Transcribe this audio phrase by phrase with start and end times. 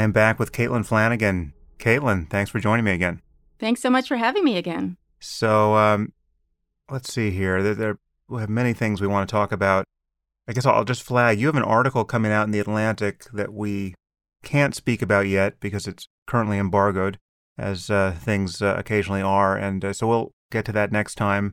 [0.00, 1.52] I am back with Caitlin Flanagan.
[1.78, 3.20] Caitlin, thanks for joining me again.
[3.58, 4.96] Thanks so much for having me again.
[5.18, 6.14] So, um,
[6.90, 7.62] let's see here.
[7.62, 9.84] There, there, we have many things we want to talk about.
[10.48, 13.52] I guess I'll just flag you have an article coming out in the Atlantic that
[13.52, 13.94] we
[14.42, 17.18] can't speak about yet because it's currently embargoed,
[17.58, 19.54] as uh, things uh, occasionally are.
[19.54, 21.52] And uh, so we'll get to that next time.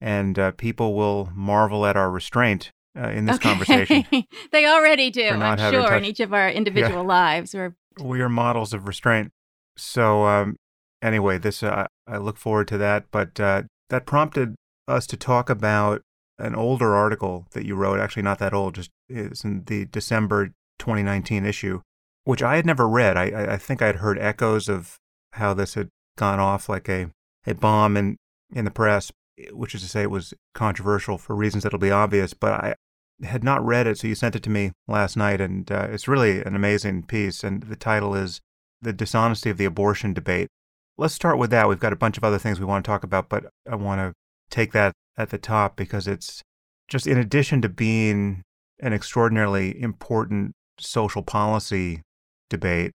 [0.00, 3.48] And uh, people will marvel at our restraint uh, in this Okay.
[3.48, 4.04] conversation.
[4.52, 7.54] they already do, I'm sure, in each of our individual lives.
[7.54, 9.30] We're we are models of restraint.
[9.76, 10.56] So um,
[11.02, 13.04] anyway, this uh, I look forward to that.
[13.10, 14.54] But uh, that prompted
[14.88, 16.02] us to talk about
[16.38, 18.00] an older article that you wrote.
[18.00, 18.74] Actually, not that old.
[18.74, 20.48] Just it's in the December
[20.78, 21.80] 2019 issue,
[22.24, 23.16] which I had never read.
[23.16, 24.96] I, I- I think I had heard echoes of
[25.34, 27.10] how this had gone off like a
[27.46, 28.16] a bomb in
[28.52, 29.10] in the press,
[29.52, 32.34] which is to say it was controversial for reasons that'll be obvious.
[32.34, 32.74] But I
[33.22, 36.08] had not read it, so you sent it to me last night, and uh, it's
[36.08, 37.44] really an amazing piece.
[37.44, 38.40] And the title is
[38.82, 40.48] "The Dishonesty of the Abortion Debate."
[40.96, 41.68] Let's start with that.
[41.68, 44.00] We've got a bunch of other things we want to talk about, but I want
[44.00, 44.12] to
[44.50, 46.42] take that at the top because it's
[46.88, 48.42] just in addition to being
[48.80, 52.02] an extraordinarily important social policy
[52.50, 52.92] debate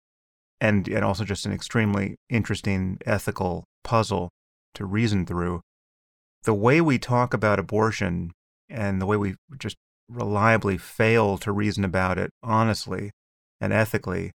[0.61, 4.31] and, and also just an extremely interesting ethical puzzle
[4.75, 5.61] to reason through.
[6.45, 8.33] The way we talk about abortion
[8.69, 9.77] and the way we just
[10.09, 13.11] reliably fail to reason about it honestly
[13.61, 14.33] and ethically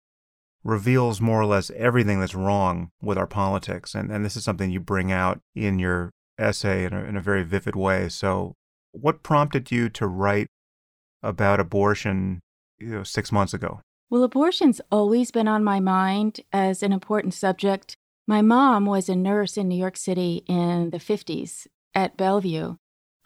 [0.64, 3.96] reveals more or less everything that's wrong with our politics.
[3.96, 7.22] And, and this is something you bring out in your essay in a, in a
[7.22, 8.10] very vivid way.
[8.10, 8.54] So,
[8.92, 10.48] what prompted you to write
[11.22, 12.40] about abortion
[12.80, 13.82] you know, six months ago?
[14.10, 17.96] Well, abortion's always been on my mind as an important subject.
[18.26, 22.76] My mom was a nurse in New York City in the 50s at Bellevue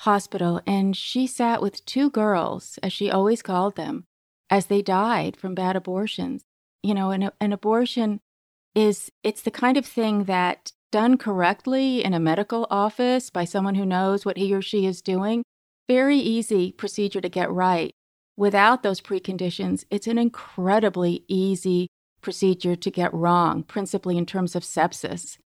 [0.01, 4.05] Hospital, and she sat with two girls, as she always called them,
[4.49, 6.43] as they died from bad abortions.
[6.83, 8.19] You know, an, an abortion
[8.73, 13.75] is it's the kind of thing that done correctly in a medical office by someone
[13.75, 15.43] who knows what he or she is doing,
[15.87, 17.91] very easy procedure to get right
[18.41, 21.87] without those preconditions, it's an incredibly easy
[22.21, 25.37] procedure to get wrong, principally in terms of sepsis.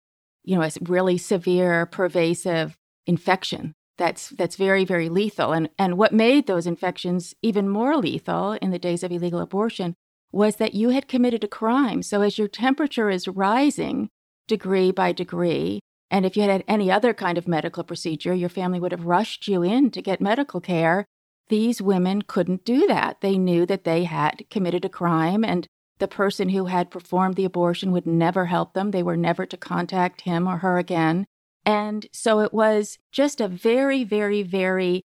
[0.45, 2.77] You know, it's really severe, pervasive
[3.07, 5.53] infection that's that's very, very lethal.
[5.53, 9.95] And and what made those infections even more lethal in the days of illegal abortion
[10.33, 12.03] was that you had committed a crime.
[12.03, 14.09] So as your temperature is rising
[14.49, 18.49] degree by degree, and if you had had any other kind of medical procedure, your
[18.49, 21.07] family would have rushed you in to get medical care
[21.49, 23.21] these women couldn't do that.
[23.21, 25.67] They knew that they had committed a crime, and
[25.99, 28.91] the person who had performed the abortion would never help them.
[28.91, 31.27] They were never to contact him or her again.
[31.67, 35.03] And so it was just a very, very, very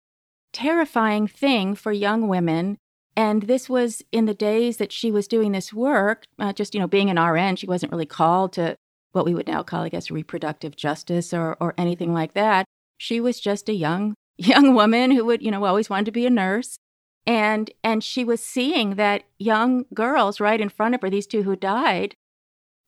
[0.52, 2.78] terrifying thing for young women.
[3.14, 6.80] And this was in the days that she was doing this work, uh, just, you
[6.80, 8.76] know, being an RN, she wasn't really called to
[9.12, 12.66] what we would now call, I guess, reproductive justice or, or anything like that.
[12.98, 16.26] She was just a young young woman who would, you know, always wanted to be
[16.26, 16.78] a nurse.
[17.26, 21.42] And and she was seeing that young girls right in front of her, these two
[21.42, 22.14] who died,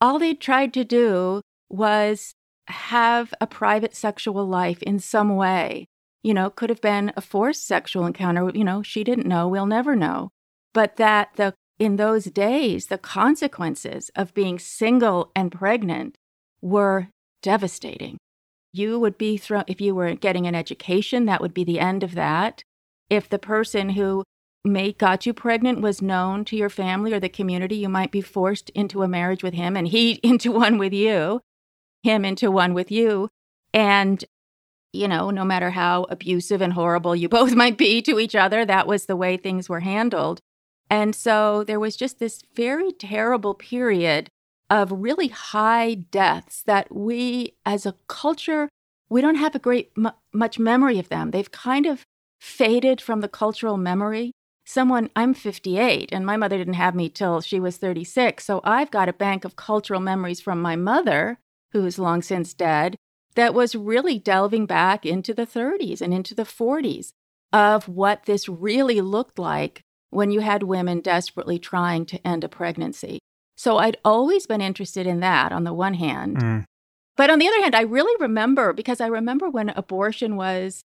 [0.01, 2.35] all they tried to do was
[2.69, 5.87] have a private sexual life in some way.
[6.23, 9.67] You know, could have been a forced sexual encounter, you know, she didn't know, we'll
[9.67, 10.31] never know.
[10.75, 16.17] But that the in those days, the consequences of being single and pregnant
[16.61, 17.09] were
[17.41, 18.19] devastating
[18.73, 22.03] you would be thrown if you were getting an education that would be the end
[22.03, 22.63] of that
[23.09, 24.23] if the person who
[24.65, 28.21] may got you pregnant was known to your family or the community you might be
[28.21, 31.41] forced into a marriage with him and he into one with you
[32.03, 33.29] him into one with you.
[33.73, 34.25] And
[34.93, 38.65] you know no matter how abusive and horrible you both might be to each other
[38.65, 40.41] that was the way things were handled.
[40.91, 44.31] And so there was just this very terrible period
[44.71, 48.69] of really high deaths that we as a culture
[49.11, 51.31] we don't have a great mu much memory of them.
[51.31, 52.05] They've kind of
[52.41, 54.33] faded from the cultural memory.
[54.67, 58.91] Someone i'm 58 and my mother didn't have me till she was 36 so i've
[58.91, 61.39] got a bank of cultural memories from my mother
[61.73, 62.97] who's long since dead
[63.35, 67.13] that was really delving back into the 30s and into the 40s
[67.53, 72.49] of what this really looked like when you had women desperately trying to end a
[72.49, 73.21] pregnancy
[73.59, 76.37] so I'd always been interested in that on the one hand.
[76.37, 76.65] Mm.
[77.17, 80.85] But on the other hand, I really remember because I remember when abortion was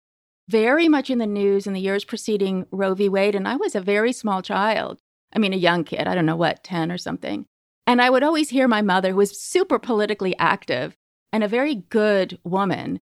[0.49, 3.08] very much in the news in the years preceding Roe v.
[3.08, 4.99] Wade, and I was a very small child.
[5.32, 7.46] I mean, a young kid, I don't know what, 10 or something.
[7.87, 10.97] And I would always hear my mother, who was super politically active
[11.33, 13.00] and a very good woman,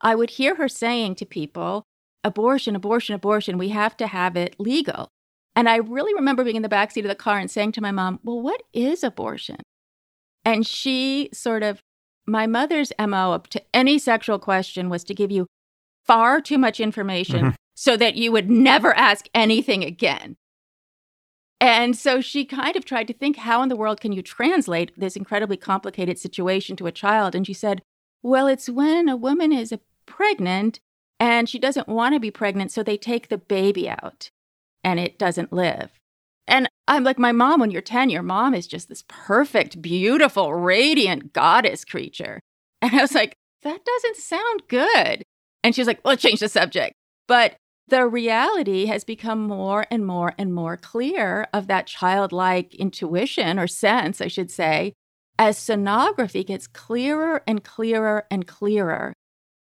[0.00, 1.84] I would hear her saying to people,
[2.24, 5.08] abortion, abortion, abortion, we have to have it legal.
[5.54, 7.90] And I really remember being in the backseat of the car and saying to my
[7.90, 9.58] mom, Well, what is abortion?
[10.44, 11.80] And she sort of,
[12.26, 15.46] my mother's MO up to any sexual question was to give you
[16.04, 17.54] far too much information mm-hmm.
[17.74, 20.36] so that you would never ask anything again.
[21.62, 24.90] And so she kind of tried to think, how in the world can you translate
[24.98, 27.36] this incredibly complicated situation to a child?
[27.36, 27.82] And she said,
[28.20, 30.80] well, it's when a woman is uh, pregnant
[31.20, 34.32] and she doesn't want to be pregnant, so they take the baby out
[34.82, 35.92] and it doesn't live.
[36.48, 40.52] And I'm like, my mom, when you're 10, your mom is just this perfect, beautiful,
[40.52, 42.40] radiant goddess creature.
[42.80, 45.22] And I was like, that doesn't sound good.
[45.62, 46.94] And she was like, well, change the subject.
[47.28, 47.54] But
[47.88, 53.66] the reality has become more and more and more clear of that childlike intuition or
[53.66, 54.94] sense, I should say,
[55.38, 59.12] as sonography gets clearer and clearer and clearer.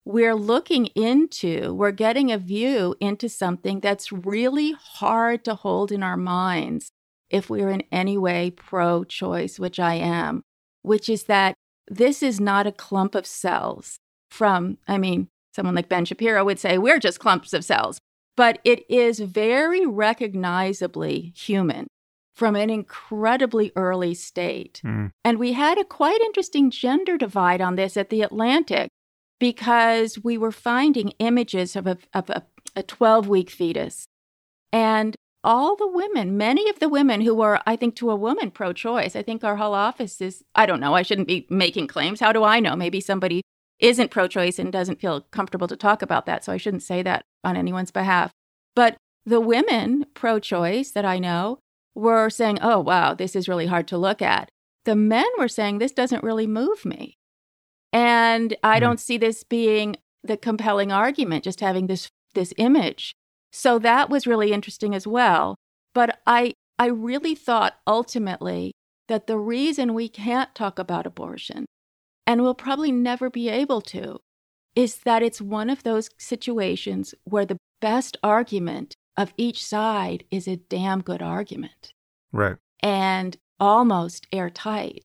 [0.06, 6.04] We're looking into, we're getting a view into something that's really hard to hold in
[6.04, 6.90] our minds
[7.30, 10.42] if we're in any way pro choice, which I am,
[10.82, 11.54] which is that
[11.88, 13.98] this is not a clump of cells
[14.32, 18.00] from, I mean, someone like Ben Shapiro would say, we're just clumps of cells
[18.36, 21.88] but it is very recognizably human
[22.36, 24.82] from an incredibly early state.
[24.86, 25.12] Mm.
[25.26, 28.90] And we had a quite interesting gender divide on this at the Atlantic
[29.40, 32.44] because we were finding images of a, of a,
[32.78, 34.06] a 12 week fetus.
[34.72, 38.52] And all the women, many of the women who were, I think, to a woman
[38.52, 41.88] pro choice, I think our whole office is, I don't know, I shouldn't be making
[41.88, 42.20] claims.
[42.20, 42.76] How do I know?
[42.76, 43.42] Maybe somebody
[43.80, 46.44] isn't pro choice and doesn't feel comfortable to talk about that.
[46.44, 48.32] So I shouldn't say that on anyone's behalf.
[48.76, 51.60] But the women pro choice that I know
[51.96, 54.50] were saying, oh, wow, this is really hard to look at.
[54.86, 57.16] The men were saying, this doesn't really move me.
[57.92, 63.14] And I mm don't see this being the compelling argument, just having this, this image.
[63.52, 65.56] So that was really interesting as well.
[65.94, 68.74] But I, I really thought ultimately
[69.08, 71.66] that the reason we can't talk about abortion
[72.28, 74.20] and we'll probably never be able to,
[74.76, 80.48] is that it's one of those situations where the best argument of each side is
[80.48, 81.94] a damn good argument.
[82.32, 82.56] Right.
[82.82, 85.04] And almost airtight.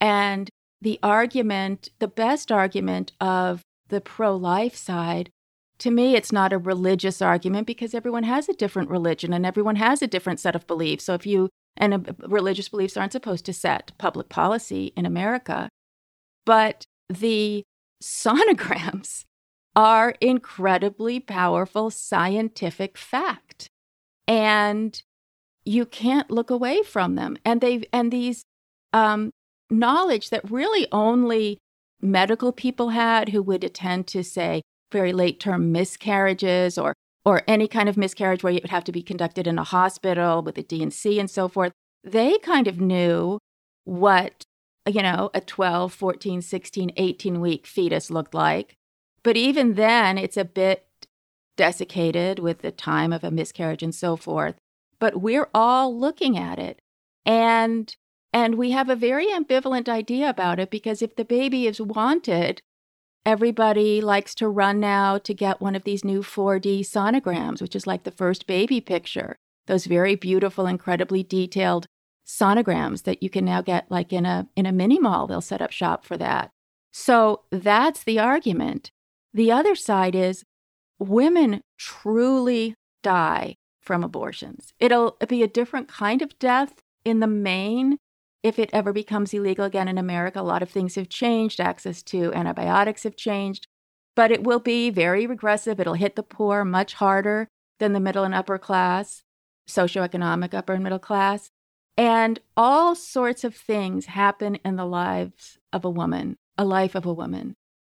[0.00, 0.48] And
[0.80, 5.30] the argument, the best argument of the pro life side,
[5.78, 9.76] to me, it's not a religious argument because everyone has a different religion and everyone
[9.76, 11.04] has a different set of beliefs.
[11.04, 15.68] So if you, and uh, religious beliefs aren't supposed to set public policy in America.
[16.46, 17.64] But the
[18.04, 19.24] sonograms
[19.76, 23.68] are incredibly powerful scientific fact.
[24.28, 25.02] And
[25.64, 27.36] you can't look away from them.
[27.44, 28.44] And they and these
[28.92, 29.30] um,
[29.70, 31.58] knowledge that really only
[32.00, 34.62] medical people had who would attend to say
[34.92, 38.92] very late term miscarriages or or any kind of miscarriage where it would have to
[38.92, 41.72] be conducted in a hospital with a D&C and so forth.
[42.04, 43.38] They kind of knew
[43.84, 44.42] what
[44.86, 48.76] you know, a 12, 14, 16, 18 week fetus looked like.
[49.22, 50.86] But even then, it's a bit
[51.56, 54.56] desiccated with the time of a miscarriage and so forth.
[54.98, 56.78] But we're all looking at it.
[57.24, 57.94] And
[58.32, 62.60] and we have a very ambivalent idea about it because if the baby is wanted,
[63.24, 67.86] everybody likes to run now to get one of these new 4D sonograms, which is
[67.86, 69.36] like the first baby picture.
[69.66, 71.86] Those very beautiful, incredibly detailed
[72.26, 75.62] sonograms that you can now get like in a in a mini mall they'll set
[75.62, 76.50] up shop for that.
[76.92, 78.90] So that's the argument.
[79.32, 80.44] The other side is
[80.98, 84.72] women truly die from abortions.
[84.78, 87.98] It'll be a different kind of death in the main
[88.42, 90.40] if it ever becomes illegal again in america.
[90.40, 91.60] A lot of things have changed.
[91.60, 93.66] Access to antibiotics have changed.
[94.16, 95.80] But it will be very regressive.
[95.80, 97.48] It'll hit the poor much harder
[97.80, 99.24] than the middle and upper class
[99.68, 101.50] socioeconomic upper and middle class
[101.96, 107.06] and all sorts of things happen in the lives of a woman, a life of
[107.06, 107.54] a woman.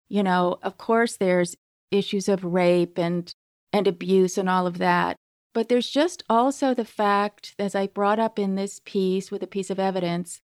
[0.09, 1.55] You know, of course, there's
[1.91, 3.33] issues of rape and,
[3.71, 5.15] and abuse and all of that.
[5.53, 9.47] But there's just also the fact, as I brought up in this piece with a
[9.47, 10.41] piece of evidence,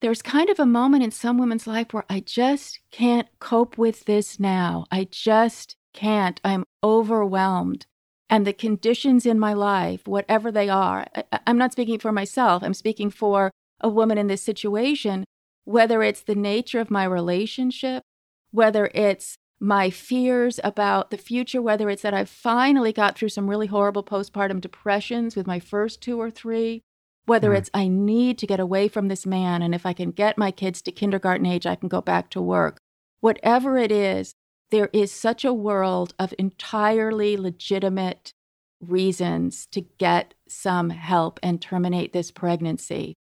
[0.00, 4.04] there's kind of a moment in some women's life where I just can't cope with
[4.04, 4.86] this now.
[4.90, 6.40] I just can't.
[6.44, 7.86] I'm overwhelmed
[8.28, 12.62] and the conditions in my life, whatever they are, I, I'm not speaking for myself,
[12.62, 15.24] I'm speaking for a woman in this situation,
[15.64, 18.02] whether it's the nature of my relationship,
[18.50, 23.48] whether it's my fears about the future, whether it's that I finally got through some
[23.48, 26.82] really horrible postpartum depressions with my first two or three,
[27.24, 27.58] whether mm.
[27.58, 30.50] it's I need to get away from this man, and if I can get my
[30.50, 32.78] kids to kindergarten age, I can go back to work.
[33.20, 34.34] Whatever it is,
[34.70, 38.32] there is such a world of entirely legitimate
[38.80, 43.14] reasons to get some help and terminate this pregnancy.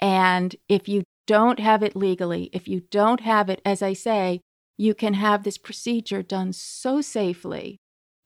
[0.00, 4.40] And if you don't have it legally, if you don't have it, as I say,
[4.76, 7.76] you can have this procedure done so safely.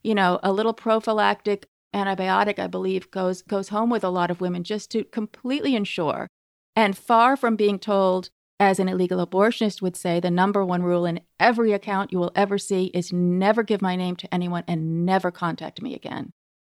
[0.02, 4.40] You know, a little prophylactic antibiotic, I believe, goes goes home with a lot of
[4.40, 6.28] women just to completely ensure.
[6.75, 11.04] And far from being told, as an illegal abortionist would say, the number one rule
[11.04, 15.04] in every account you will ever see is never give my name to anyone and
[15.04, 16.30] never contact me again.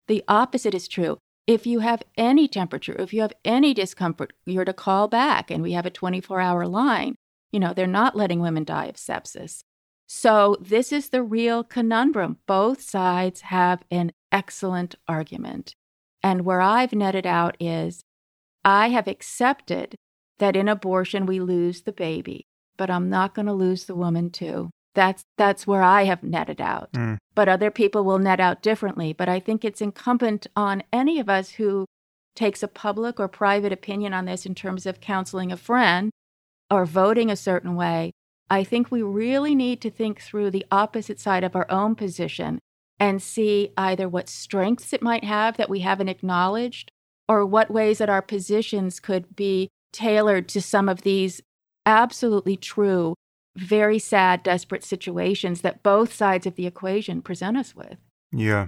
[0.07, 1.17] The opposite is true.
[1.47, 5.63] If you have any temperature, if you have any discomfort, you're to call back, and
[5.63, 7.15] we have a 24 hour line.
[7.51, 9.63] You know, they're not letting women die of sepsis.
[10.07, 12.37] So, this is the real conundrum.
[12.45, 15.73] Both sides have an excellent argument.
[16.21, 18.03] And where I've netted out is
[18.63, 19.95] I have accepted
[20.41, 22.45] that in abortion we lose the baby,
[22.75, 24.69] but I'm not going to lose the woman too.
[24.93, 26.91] That's that's where I have netted out.
[26.91, 27.17] Mm.
[27.33, 31.29] But other people will net out differently, but I think it's incumbent on any of
[31.29, 31.85] us who
[32.35, 36.11] takes a public or private opinion on this in terms of counseling a friend
[36.69, 38.11] or voting a certain way.
[38.49, 42.59] I think we really need to think through the opposite side of our own position
[42.99, 46.91] and see either what strengths it might have that we haven't acknowledged
[47.29, 51.41] or what ways that our positions could be tailored to some of these
[51.85, 53.15] absolutely true
[53.55, 57.97] very sad, desperate situations that both sides of the equation present us with.
[58.31, 58.67] Yeah.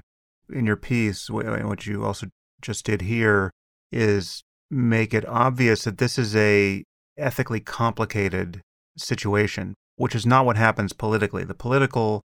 [0.52, 2.28] In your piece, what you also
[2.62, 3.52] just did here
[3.92, 6.84] is make it obvious that this is a
[7.18, 8.62] ethically complicated
[8.98, 11.44] situation, which is not what happens politically.
[11.44, 12.22] The political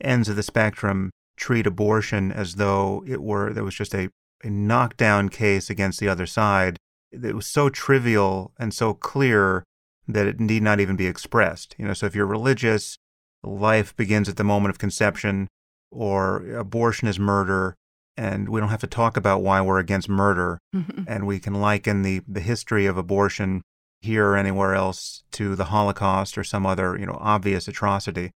[0.00, 4.08] ends of the spectrum treat abortion as though it were there was just a,
[4.42, 6.76] a knockdown case against the other side.
[7.22, 9.64] It was so trivial and so clear
[10.08, 11.74] that it need not even be expressed.
[11.78, 12.98] You know, so if you're religious,
[13.42, 15.48] life begins at the moment of conception,
[15.90, 17.76] or abortion is murder,
[18.16, 21.04] and we don't have to talk about why we're against murder, mm-hmm.
[21.06, 23.62] and we can liken the the history of abortion
[24.00, 28.30] here or anywhere else to the Holocaust or some other you know obvious atrocity,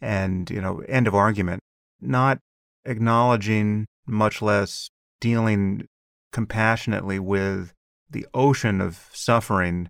[0.00, 1.60] and you know end of argument.
[2.00, 2.38] Not
[2.84, 5.86] acknowledging, much less dealing
[6.32, 7.72] compassionately with
[8.12, 9.88] the ocean of suffering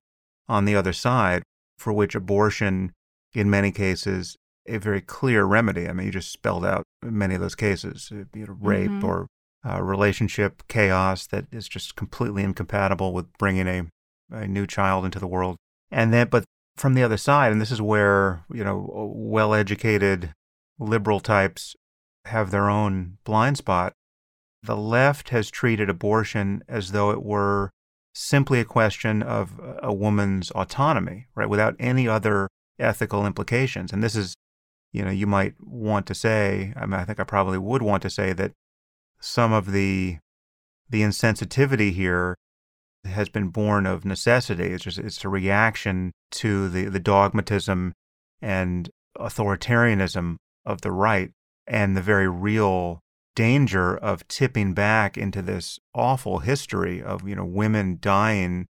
[0.49, 1.43] on the other side,
[1.79, 2.93] for which abortion,
[3.35, 4.37] in many cases,
[4.67, 5.88] a very clear remedy.
[5.88, 9.05] I mean, you just spelled out many of those cases, you know, rape mm-hmm.
[9.05, 9.26] or
[9.69, 13.87] uh, relationship chaos that is just completely incompatible with bringing a,
[14.31, 15.57] a new child into the world.
[15.91, 16.45] And then, but
[16.76, 20.33] from the other side, and this is where, you know, well educated
[20.79, 21.76] liberal types
[22.26, 23.93] have their own blind spot.
[24.62, 27.71] The left has treated abortion as though it were
[28.14, 29.52] simply a question of
[29.83, 33.92] a woman's autonomy, right, without any other ethical implications.
[33.92, 34.35] And this is,
[34.92, 38.02] you know, you might want to say, I mean, I think I probably would want
[38.02, 38.52] to say that
[39.21, 40.19] some of the
[40.90, 42.37] the insensitivity here
[43.04, 44.73] has been born of necessity.
[44.73, 47.92] It's just it's a reaction to the, the dogmatism
[48.40, 51.31] and authoritarianism of the right
[51.66, 53.00] and the very real
[53.34, 58.66] danger of tipping back into this awful history of you know women dying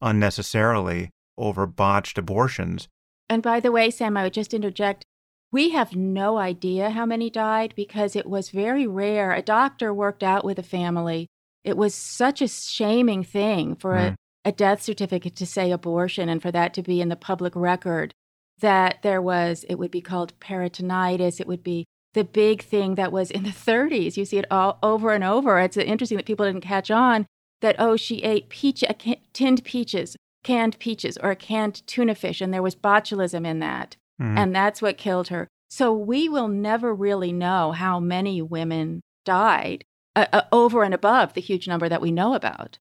[0.00, 2.88] unnecessarily over botched abortions.
[3.28, 5.04] And by the way, Sam, I would just interject.
[5.52, 9.32] We have no idea how many died because it was very rare.
[9.32, 11.28] A doctor worked out with a family.
[11.64, 14.14] It was such a shaming thing for mm.
[14.44, 17.54] a, a death certificate to say abortion and for that to be in the public
[17.56, 18.12] record
[18.60, 23.12] that there was, it would be called peritonitis, it would be the big thing that
[23.12, 24.16] was in the 30s.
[24.16, 25.60] You see it all over and over.
[25.60, 27.26] It's interesting that people didn't catch on
[27.60, 28.82] that, oh, she ate peach,
[29.34, 33.96] tinned peaches, canned peaches, or a canned tuna fish, and there was botulism in that.
[34.20, 34.38] Mm-hmm.
[34.38, 35.46] And that's what killed her.
[35.68, 41.34] So we will never really know how many women died uh, uh, over and above
[41.34, 42.78] the huge number that we know about.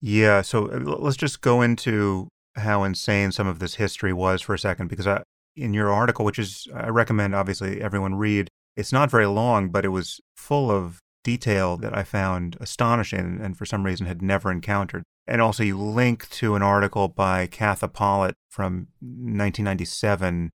[0.00, 0.42] Yeah.
[0.42, 4.58] So uh, let's just go into how insane some of this history was for a
[4.58, 5.22] second, because I,
[5.58, 8.48] in your article, which is, I recommend obviously everyone read.
[8.76, 13.56] It's not very long, but it was full of detail that I found astonishing and
[13.56, 15.02] for some reason had never encountered.
[15.26, 20.50] And also, you link to an article by Katha Pollitt from 1997,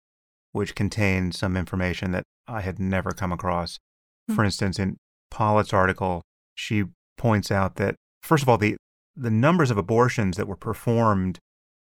[0.52, 3.76] which contained some information that I had never come across.
[3.76, 4.34] Mm-hmm.
[4.34, 4.98] For instance, in
[5.30, 6.22] Pollitt's article,
[6.54, 6.84] she
[7.16, 8.76] points out that, first of all, the,
[9.16, 11.38] the numbers of abortions that were performed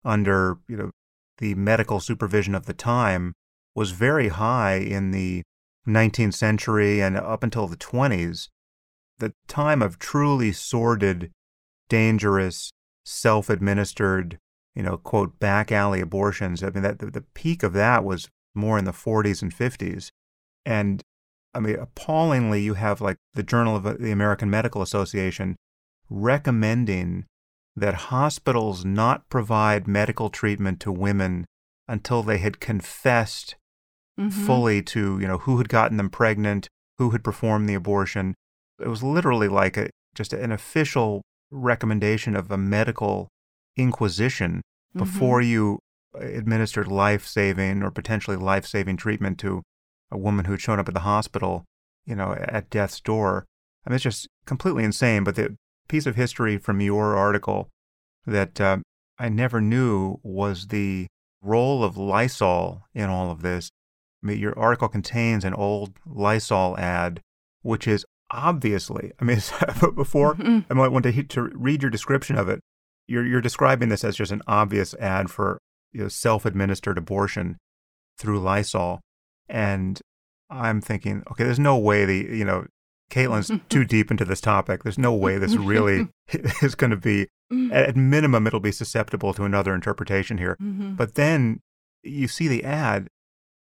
[0.05, 0.91] under you know
[1.37, 3.33] the medical supervision of the time
[3.75, 5.43] was very high in the
[5.87, 8.49] 19th century and up until the 20s.
[9.19, 11.31] The time of truly sordid,
[11.89, 12.71] dangerous,
[13.05, 14.37] self administered,
[14.75, 16.63] you know, quote, back alley abortions.
[16.63, 20.09] I mean, that the, the peak of that was more in the 40s and 50s.
[20.65, 21.01] And
[21.53, 25.55] I mean, appallingly, you have like the Journal of the American Medical Association
[26.09, 27.25] recommending
[27.75, 31.46] that hospitals not provide medical treatment to women
[31.88, 33.56] until they had confessed
[34.20, 34.30] mm-hmm.
[34.30, 38.36] fully to, you know, who had gotten them pregnant, who had performed the abortion.
[38.80, 43.27] It was literally like a, just an official recommendation of a medical
[43.75, 44.62] inquisition
[44.96, 45.00] mm-hmm.
[45.00, 45.80] before you
[46.15, 49.63] administered life saving or potentially life saving treatment to
[50.12, 51.65] a woman who had shown up at the hospital,
[52.06, 53.46] you know, at death's door.
[53.86, 55.24] I mean, it's just completely insane.
[55.24, 55.56] But the
[55.87, 57.69] piece of history from your article
[58.25, 58.77] that uh,
[59.19, 61.07] I never knew was the
[61.41, 63.69] role of Lysol in all of this.
[64.23, 67.21] I mean, your article contains an old Lysol ad,
[67.61, 69.41] which is obviously, I mean,
[69.95, 70.59] before mm-hmm.
[70.69, 72.59] I might want to, to read your description of it.
[73.07, 75.59] You're, you're describing this as just an obvious ad for
[75.91, 77.57] you know, self-administered abortion
[78.17, 79.01] through Lysol,
[79.49, 80.01] and
[80.49, 82.65] I'm thinking, okay, there's no way the you know
[83.13, 84.84] Caitlin's too deep into this topic.
[84.84, 86.08] There's no way this really
[86.62, 87.27] is going to be,
[87.72, 90.58] at minimum, it'll be susceptible to another interpretation here.
[90.62, 90.96] Mm-hmm.
[90.96, 91.62] But then
[92.01, 93.08] you see the ad,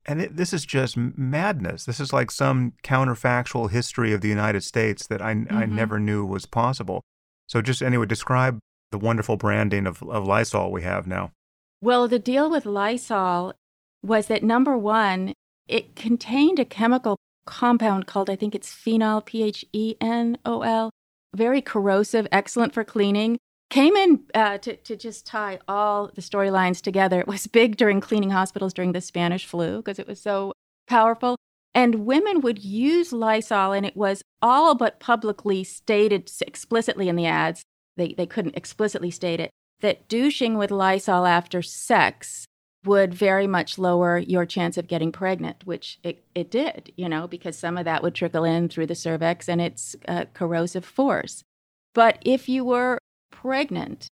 [0.04, 1.84] and it, this is just madness.
[1.84, 5.56] This is like some counterfactual history of the United States that I, mm-hmm.
[5.56, 7.02] I never knew was possible.
[7.48, 8.58] So, just anyway, describe
[8.90, 11.30] the wonderful branding of, of Lysol we have now.
[11.80, 13.54] Well, the deal with Lysol
[14.02, 15.32] was that number one,
[15.68, 20.62] it contained a chemical compound called, I think it's phenol, P H E N O
[20.62, 20.90] L,
[21.34, 23.38] very corrosive, excellent for cleaning.
[23.70, 27.20] Came in uh, to, to just tie all the storylines together.
[27.20, 30.52] It was big during cleaning hospitals during the Spanish flu because it was so
[30.86, 31.36] powerful.
[31.74, 37.26] And women would use Lysol, and it was all but publicly stated explicitly in the
[37.26, 37.62] ads.
[37.96, 39.50] They, they couldn't explicitly state it
[39.80, 42.46] that douching with Lysol after sex
[42.86, 47.26] would very much lower your chance of getting pregnant, which it, it did, you know,
[47.26, 51.42] because some of that would trickle in through the cervix and its uh, corrosive force.
[51.94, 52.98] But if you were
[53.30, 54.08] pregnant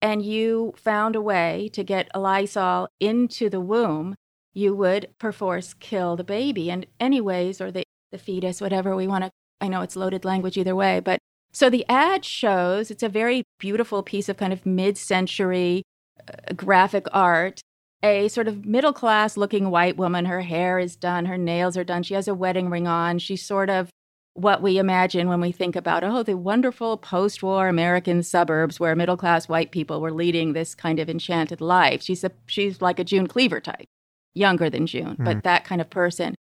[0.00, 4.14] and you found a way to get Lysol into the womb,
[4.54, 6.70] you would perforce kill the baby.
[6.70, 10.56] And, anyways, or the, the fetus, whatever we want to, I know it's loaded language
[10.56, 11.18] either way, but
[11.52, 15.82] so the ad shows it's a very beautiful piece of kind of mid century
[16.20, 17.60] uh, graphic art
[18.02, 20.24] a sort of middle class looking white woman.
[20.24, 23.18] Her hair is done, her nails are done, she has a wedding ring on.
[23.18, 23.90] She's sort of
[24.34, 28.94] what we imagine when we think about, oh, the wonderful post war American suburbs where
[28.94, 32.02] middle class white people were leading this kind of enchanted life.
[32.02, 33.86] She's, a, she's like a June Cleaver type,
[34.34, 35.24] younger than June, mm.
[35.24, 36.36] but that kind of person.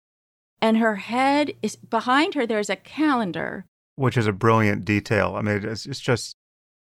[0.61, 3.65] And her head is behind her, there's a calendar.
[3.95, 5.35] Which is a brilliant detail.
[5.37, 6.35] I mean, it's, it's just,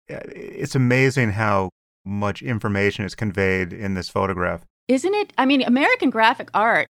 [0.07, 1.69] it's amazing how
[2.09, 4.65] much information is conveyed in this photograph.
[4.87, 5.33] Isn't it?
[5.37, 6.87] I mean, American graphic art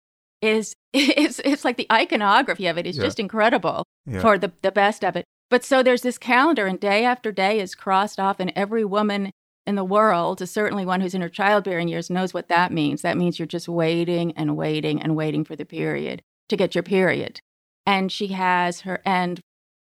[0.40, 3.05] is it's it's like the iconography of it is yeah.
[3.05, 4.20] just incredible yeah.
[4.20, 5.25] for the the best of it.
[5.51, 9.31] But so there's this calendar, and day after day is crossed off, and every woman
[9.66, 13.03] in the world, certainly one who's in her childbearing years, knows what that means.
[13.03, 16.83] That means you're just waiting and waiting and waiting for the period to get your
[16.83, 17.40] period.
[17.87, 19.40] And she has her, and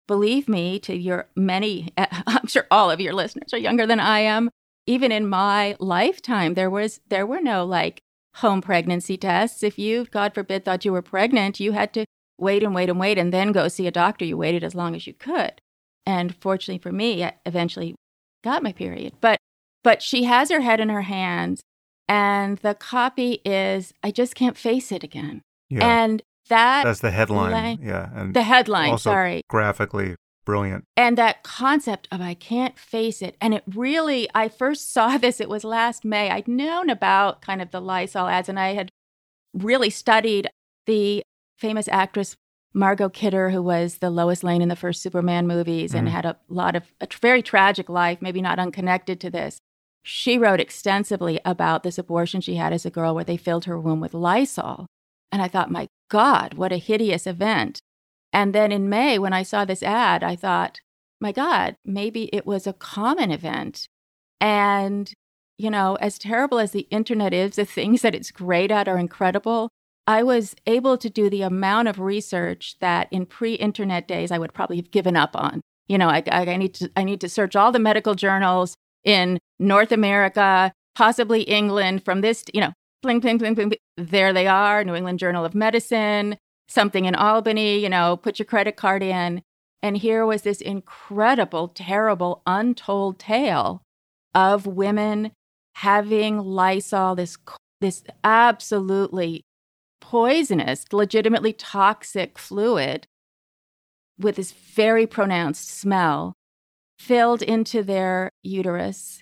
[0.07, 4.19] believe me, to your many, I'm sure all of your listeners are younger than I
[4.19, 4.49] am
[4.87, 8.01] even in my lifetime, there was there were no like
[8.35, 9.63] home pregnancy tests.
[9.63, 12.05] If you, God forbid, thought you were pregnant, you had to
[12.37, 14.25] wait and wait and wait and then go see a doctor.
[14.25, 15.61] You waited as long as you could.
[16.05, 17.95] And fortunately for me, I eventually
[18.43, 19.13] got my period.
[19.21, 19.39] But
[19.83, 21.61] but she has her head in her hands
[22.07, 25.41] and the copy is I just can't face it again.
[25.69, 25.87] Yeah.
[25.87, 27.79] And that That's the headline.
[27.81, 28.09] yeah.
[28.13, 29.41] And the headline, sorry.
[29.49, 30.85] Graphically Brilliant.
[30.95, 33.35] And that concept of I can't face it.
[33.41, 36.29] And it really, I first saw this, it was last May.
[36.29, 38.89] I'd known about kind of the Lysol ads, and I had
[39.53, 40.49] really studied
[40.85, 41.23] the
[41.57, 42.35] famous actress
[42.75, 46.15] Margot Kidder, who was the Lois Lane in the first Superman movies mm and mm-hmm.
[46.15, 49.59] had a lot of a very tragic life, maybe not unconnected to this.
[50.03, 53.79] She wrote extensively about this abortion she had as a girl where they filled her
[53.79, 54.87] womb with Lysol.
[55.31, 57.79] And I thought, my God, what a hideous event.
[58.35, 60.81] And then in May, when I saw this ad, I thought,
[61.21, 63.87] my God, maybe it was a common event.
[64.41, 65.09] And,
[65.57, 68.97] you know, as terrible as the internet is, the things that it's great at are
[68.97, 69.69] incredible.
[70.05, 74.53] I was able to do the amount of research that in pre-internet days I would
[74.53, 75.61] probably have given up on.
[75.87, 79.39] You know, I, I, need to I need to search all the medical journals in
[79.59, 83.73] North America, possibly England, from this, you know, bling, bling, bling, bling.
[83.95, 86.35] There they are, New England Journal of Medicine,
[86.67, 89.41] something in Albany, you know, put your credit card in.
[89.81, 93.81] And here was this incredible, terrible, untold tale
[94.33, 95.31] of women
[95.75, 97.37] having Lysol, this,
[97.81, 99.43] this absolutely
[100.01, 103.05] poisonous, legitimately toxic fluid
[104.17, 106.33] with this very pronounced smell
[106.97, 109.21] filled into their uterus.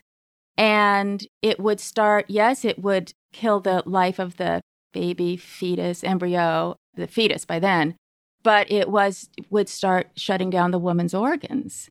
[0.58, 4.62] And it would start, yes, it would kill the life of the
[4.94, 7.96] baby, fetus, embryo, the fetus by then,
[8.44, 11.90] but it was would start shutting down the woman's organs.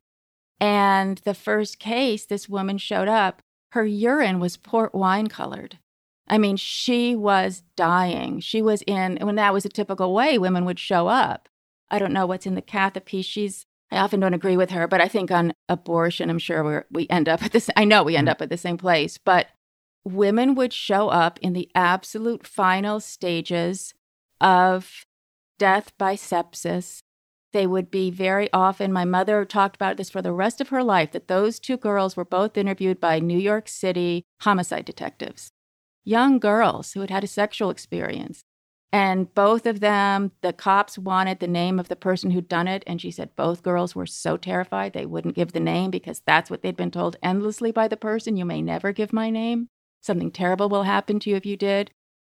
[0.59, 3.41] And the first case, this woman showed up,
[3.73, 5.77] her urine was port wine colored.
[6.27, 8.39] I mean, she was dying.
[8.39, 11.49] She was in, when that was a typical way women would show up.
[11.91, 13.25] I don't know what's in the Katha piece.
[13.25, 16.79] She's, I often don't agree with her, but I think on abortion, I'm sure we
[16.91, 18.31] we end up at this, I know we end mm-hmm.
[18.31, 19.47] up at the same place, but
[20.05, 23.93] women would show up in the absolute final stages
[24.41, 25.05] of
[25.57, 27.01] death by sepsis.
[27.53, 30.83] They would be very often, my mother talked about this for the rest of her
[30.83, 35.51] life, that those two girls were both interviewed by New York City homicide detectives,
[36.03, 38.43] young girls who had had a sexual experience.
[38.91, 42.83] And both of them, the cops wanted the name of the person who'd done it.
[42.85, 46.51] And she said both girls were so terrified they wouldn't give the name because that's
[46.51, 48.37] what they'd been told endlessly by the person.
[48.37, 49.69] You may never give my name.
[50.03, 51.89] Something terrible will happen to you if you did.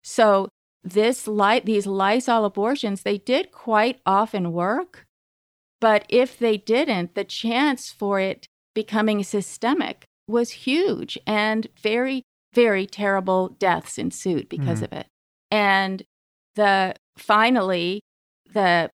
[0.04, 0.49] So
[0.84, 5.06] this light these Lysol abortions, they did quite often work.
[5.82, 12.23] But if they didn't, the chance for it becoming systemic was huge and very,
[12.54, 14.84] very terrible deaths ensued because mm.
[14.84, 15.08] of it.
[15.51, 16.04] And
[16.56, 18.01] the finally,
[18.54, 18.89] the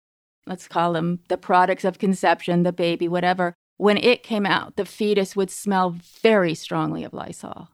[0.46, 4.86] let's call them the products of conception, the baby, whatever, when it came out, the
[4.86, 7.70] fetus would smell very strongly of Lysol,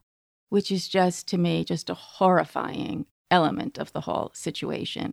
[0.53, 5.11] which is just to me just a horrifying element of the whole situation.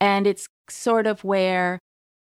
[0.00, 1.78] And it's sort of where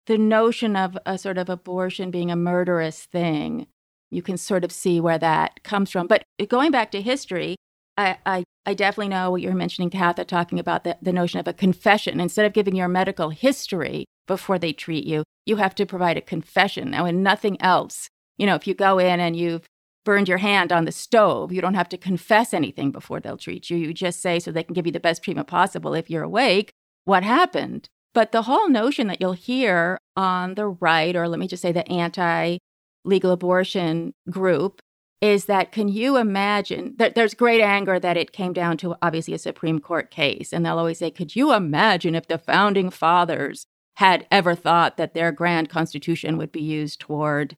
[0.07, 3.69] the notion of a sort of abortion being a murderous thing,
[4.11, 6.09] you can sort of see where that comes from.
[6.09, 7.55] But going back to history,
[7.97, 11.47] I, I, I definitely know what you're mentioning, Katha, talking about the, the notion of
[11.47, 12.19] a confession.
[12.19, 16.21] Instead of giving your medical history before they treat you, you have to provide a
[16.21, 16.91] confession.
[16.91, 18.09] Now, and nothing else.
[18.39, 19.69] You know, if you go in and you've
[20.07, 21.53] burned your hand on the stove.
[21.53, 23.77] You don't have to confess anything before they'll treat you.
[23.77, 26.73] You just say, so they can give you the best treatment possible if you're awake,
[27.05, 27.91] what happened.
[28.15, 31.73] But the whole notion that you'll hear on the right, or let me just say
[31.73, 32.57] the anti
[33.05, 34.81] legal abortion group,
[35.21, 39.35] is that can you imagine that there's great anger that it came down to obviously
[39.35, 40.53] a Supreme Court case.
[40.53, 43.67] And they'll always say, could you imagine if the founding fathers
[43.97, 47.57] had ever thought that their grand constitution would be used toward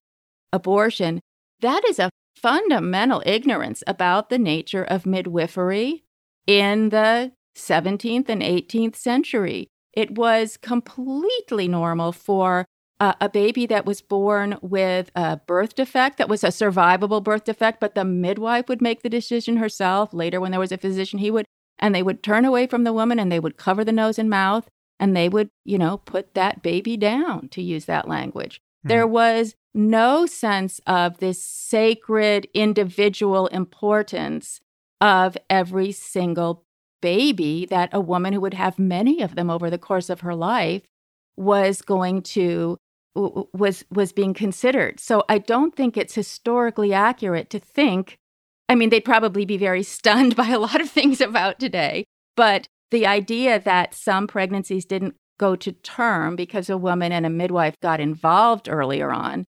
[0.53, 1.21] abortion?
[1.61, 2.11] That is a
[2.43, 6.05] fundamental ignorance about the nature of midwifery
[6.47, 9.69] in the 17th and 18th century.
[9.93, 12.65] It was completely normal for
[13.01, 17.45] uh, a baby that was born with a birth defect that was a survivable birth
[17.45, 20.13] defect, but the midwife would make the decision herself.
[20.13, 21.47] Later, when there was a physician, he would,
[21.79, 24.29] and they would turn away from the woman and they would cover the nose and
[24.29, 28.61] mouth and they would, you know, put that baby down, to use that language.
[28.85, 29.13] There hmm.
[29.13, 34.61] was no sense of this sacred individual importance
[35.01, 36.65] of every single
[37.01, 40.35] baby that a woman who would have many of them over the course of her
[40.35, 40.83] life
[41.37, 42.77] was going to
[43.15, 45.01] was was being considered.
[45.01, 48.17] So I don't think it's historically accurate to think
[48.69, 52.05] I mean they'd probably be very stunned by a lot of things about today,
[52.37, 57.31] but the idea that some pregnancies didn't go to term because a woman and a
[57.31, 59.45] midwife got involved earlier on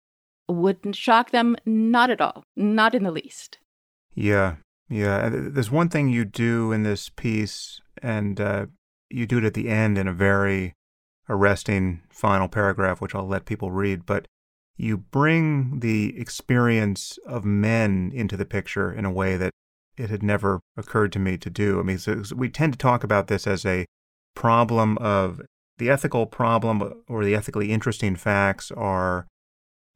[0.49, 3.59] wouldn't shock them not at all, not in the least.
[4.15, 4.57] Yeah,
[4.89, 5.29] yeah.
[5.31, 8.67] There's one thing you do in this piece, and uh,
[9.09, 10.75] you do it at the end in a very
[11.29, 14.05] arresting final paragraph, which I'll let people read.
[14.05, 14.27] But
[14.77, 19.53] you bring the experience of men into the picture in a way that
[19.97, 21.79] it had never occurred to me to do.
[21.79, 23.85] I mean, so we tend to talk about this as a
[24.35, 25.43] problem of
[25.81, 29.27] the ethical problem or the ethically interesting facts are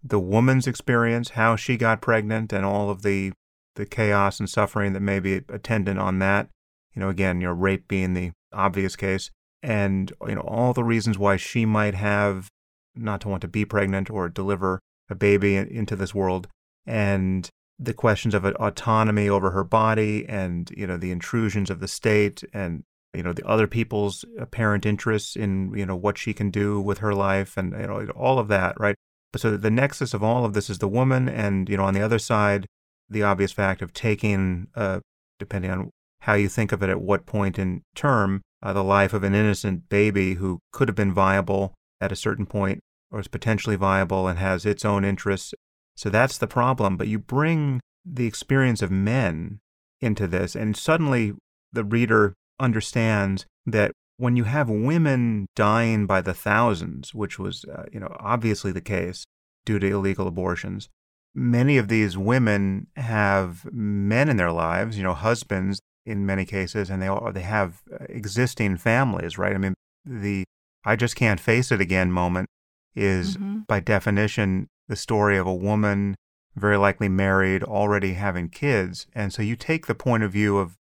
[0.02, 3.32] the woman's experience, how she got pregnant, and all of the
[3.76, 6.48] the chaos and suffering that may be attendant on that.
[6.94, 9.30] You know, again, your rape being the obvious case,
[9.62, 12.48] and you know all the reasons why she might have
[12.96, 16.48] not to want to be pregnant or deliver a baby into this world,
[16.86, 21.88] and the questions of autonomy over her body, and you know the intrusions of the
[21.88, 26.50] state, and you know the other people's apparent interests in you know what she can
[26.50, 28.96] do with her life, and you know all of that, right?
[29.34, 31.92] but so the nexus of all of this is the woman, and you know, on
[31.92, 32.66] the other side,
[33.10, 35.00] the obvious fact of taking, uh,
[35.40, 39.12] depending on how you think of it, at what point in term, uh, the life
[39.12, 42.78] of an innocent baby who could have been viable at a certain point,
[43.10, 45.52] or is potentially viable and has its own interests.
[45.96, 46.96] So that's the problem.
[46.96, 49.58] But you bring the experience of men
[50.00, 51.32] into this, and suddenly
[51.72, 57.84] the reader understands that when you have women dying by the thousands, which was, uh,
[57.92, 59.24] you know, obviously the case
[59.64, 60.88] due to illegal abortions,
[61.34, 66.90] many of these women have men in their lives, you know, husbands in many cases,
[66.90, 69.54] and they all, they have uh, existing families, right?
[69.54, 70.44] I mean, the
[70.84, 72.48] I just can't face it again moment
[72.94, 73.60] is mm-hmm.
[73.66, 76.14] by definition the story of a woman
[76.54, 79.06] very likely married, already having kids.
[79.14, 80.76] And so you take the point of view of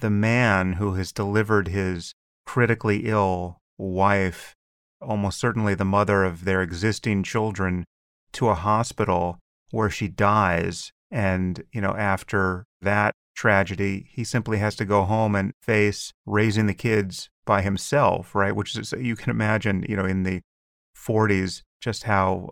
[0.00, 2.14] the man who has delivered his
[2.46, 4.54] critically ill wife,
[5.00, 7.84] almost certainly the mother of their existing children,
[8.32, 9.38] to a hospital
[9.70, 10.92] where she dies.
[11.10, 16.66] And, you know, after that tragedy, he simply has to go home and face raising
[16.66, 18.54] the kids by himself, right?
[18.54, 20.42] Which is, you can imagine, you know, in the
[20.96, 22.50] 40s, just how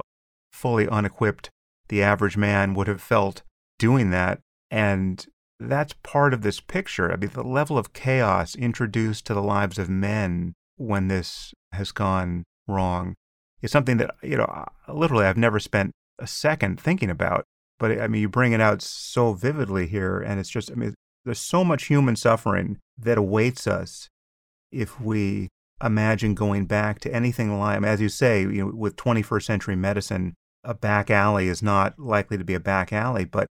[0.53, 1.51] fully unequipped
[1.89, 3.43] the average man would have felt
[3.79, 4.41] doing that.
[4.71, 5.25] And
[5.69, 7.13] that's part of this picture.
[7.13, 11.93] I mean, the level of chaos introduced to the lives of men when this has
[11.93, 13.15] gone wrong
[13.61, 17.45] is something that, you know, literally I've never spent a second thinking about.
[17.79, 20.21] But I mean, you bring it out so vividly here.
[20.21, 20.95] And it's just, I mean,
[21.25, 24.09] there's so much human suffering that awaits us
[24.71, 25.49] if we
[25.83, 30.35] imagine going back to anything like, as you say, you know, with 21st century medicine,
[30.65, 33.25] a back alley is not likely to be a back alley.
[33.25, 33.49] But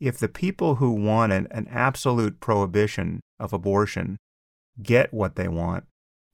[0.00, 4.16] if the people who want an, an absolute prohibition of abortion
[4.82, 5.84] get what they want,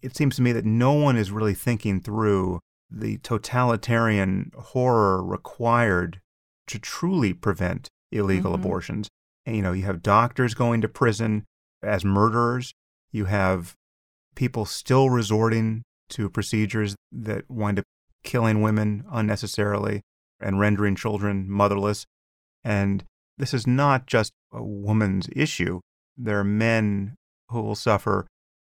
[0.03, 6.21] it seems to me that no one is really thinking through the totalitarian horror required
[6.67, 8.63] to truly prevent illegal mm-hmm.
[8.63, 9.09] abortions.
[9.47, 11.45] And, you know, you have doctors going to prison
[11.83, 12.73] as murderers.
[13.13, 13.75] You have
[14.35, 17.85] people still resorting to procedures that wind up
[18.23, 20.03] killing women unnecessarily
[20.41, 22.07] and rendering children motherless.
[22.65, 23.05] And
[23.41, 25.81] this is not just a woman's issue.
[26.17, 27.17] There are men
[27.49, 28.27] who will suffer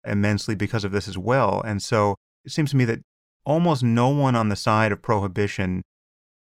[0.06, 1.62] immensely because of this as well.
[1.64, 3.00] And so it seems to me that
[3.44, 5.82] almost no one on the side of prohibition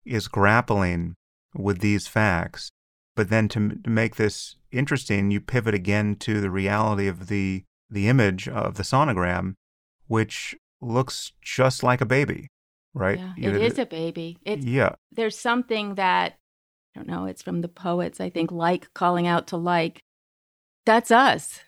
[0.05, 1.15] is grappling
[1.55, 2.71] with these facts.
[3.17, 7.65] But then to, to make this interesting, you pivot again to the reality of the,
[7.91, 9.55] the image of the sonogram,
[10.07, 12.49] which looks just like a baby
[12.99, 13.19] right?
[13.19, 14.39] Yeah, it know, a baby.
[14.45, 14.95] It's, yeah.
[15.13, 16.35] There's something that,
[16.99, 20.03] Don't know, it's from the poets, I think, like calling out to like.
[20.85, 21.61] That's us,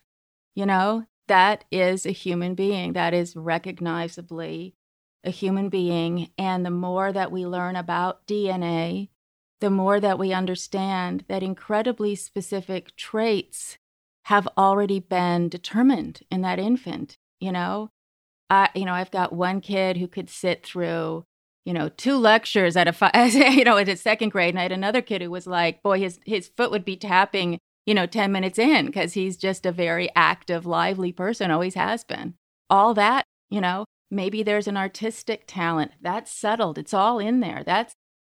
[0.56, 1.06] you know?
[1.28, 2.94] That is a human being.
[2.94, 4.74] That is recognizably
[5.22, 6.30] a human being.
[6.36, 9.10] And the more that we learn about DNA,
[9.60, 13.78] the more that we understand that incredibly specific traits
[14.24, 17.90] have already been determined in that infant, you know?
[18.48, 21.24] I, you know, I've got one kid who could sit through,
[21.64, 23.10] you know, two lectures at a, fi-
[23.54, 25.98] you know, at his second grade, and I had another kid who was like, boy,
[25.98, 29.72] his his foot would be tapping, you know, ten minutes in because he's just a
[29.72, 32.34] very active, lively person, always has been.
[32.68, 36.78] All that, you know, maybe there's an artistic talent that's settled.
[36.78, 37.62] It's all in there.
[37.64, 37.94] That's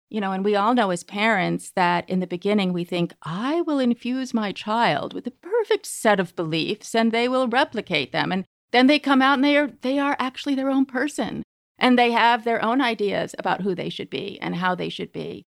[0.10, 3.62] you know, and we all know as parents that in the beginning we think, I
[3.62, 8.32] will infuse my child with the perfect set of beliefs and they will replicate them.
[8.32, 11.42] And then they come out and they are they are actually their own person
[11.84, 15.12] and they have their own ideas about who they should be and how they should
[15.12, 15.44] be.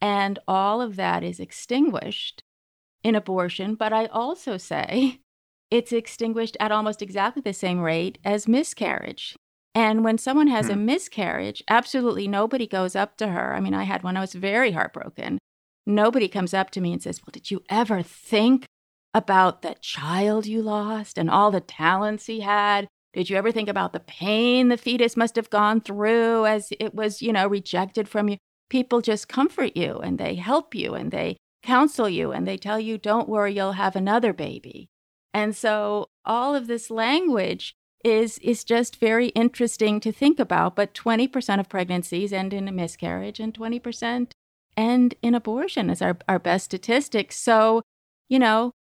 [0.00, 2.44] And all of that is extinguished
[3.02, 5.18] in abortion, but I also say
[5.70, 9.34] it's extinguished at almost exactly the same rate as miscarriage.
[9.74, 10.72] And when someone has hmm.
[10.72, 13.54] a miscarriage, absolutely nobody goes up to her.
[13.54, 15.38] I mean, I had one, I was very heartbroken.
[15.86, 18.66] Nobody comes up to me and says, Well, did you ever think
[19.12, 22.86] about that child you lost and all the talents he had?
[23.12, 26.94] Did you ever think about the pain the fetus must have gone through as it
[26.94, 28.36] was, you know, rejected from you?
[28.68, 32.78] People just comfort you and they help you and they counsel you and they tell
[32.78, 34.88] you, don't worry, you'll have another baby.
[35.34, 40.76] And so all of this language is is just very interesting to think about.
[40.76, 44.30] But 20% of pregnancies end in a miscarriage and 20%
[44.76, 47.36] end in abortion is our, our best statistics.
[47.36, 47.82] So,
[48.28, 48.72] you know,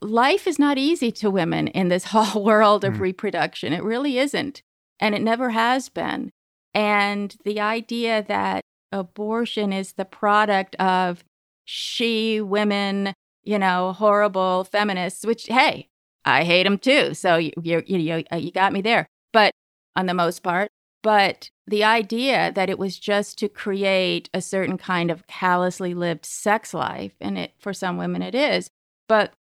[0.00, 3.00] life is not easy to women in this whole world of mm.
[3.00, 3.72] reproduction.
[3.72, 4.62] It really isn't.
[4.98, 6.30] And it never has been.
[6.74, 11.24] And the idea that abortion is the product of
[11.64, 15.88] she, women, you know, horrible feminists, which, hey,
[16.24, 17.14] I hate them too.
[17.14, 19.06] So you, you, you, you got me there.
[19.32, 19.52] But
[19.94, 20.68] on the most part,
[21.02, 26.26] but the idea that it was just to create a certain kind of callously lived
[26.26, 28.68] sex life, and it for some women it is,
[29.08, 29.32] but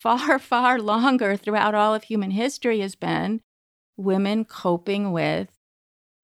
[0.00, 3.40] far, far longer throughout all of human history has been
[3.96, 5.48] women coping with,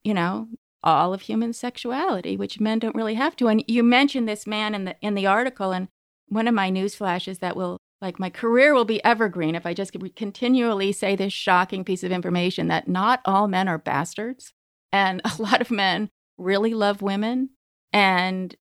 [0.03, 0.49] you know,
[0.83, 3.49] all of human sexuality, which men don't really have to.
[3.49, 5.89] And you mentioned this man in the in the article, and
[6.29, 9.75] one of my news flashes that will like my career will be evergreen if I
[9.75, 14.53] just continually say this shocking piece of information that not all men are bastards.
[14.93, 16.09] And a lot of men
[16.39, 17.51] really love women.
[17.93, 18.55] And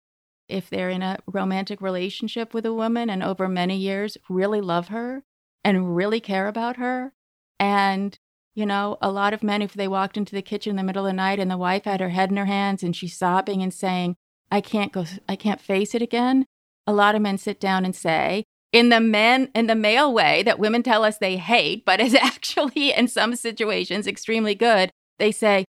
[0.54, 4.90] if they're in a romantic relationship with a woman and over many years really love
[4.90, 5.24] her
[5.64, 7.14] and really care about her.
[7.60, 8.18] And,
[8.54, 11.06] you know, a lot of men, if they walked into the kitchen in the middle
[11.06, 13.62] of the night and the wife had her head in her hands and she's sobbing
[13.62, 14.16] and saying,
[14.52, 16.46] I can't go, I can't face it again.
[16.86, 20.44] A lot of men sit down and say, in the men in the male way
[20.44, 24.90] that women tell us they hate, but is actually in some situations extremely good.
[25.20, 25.64] They say,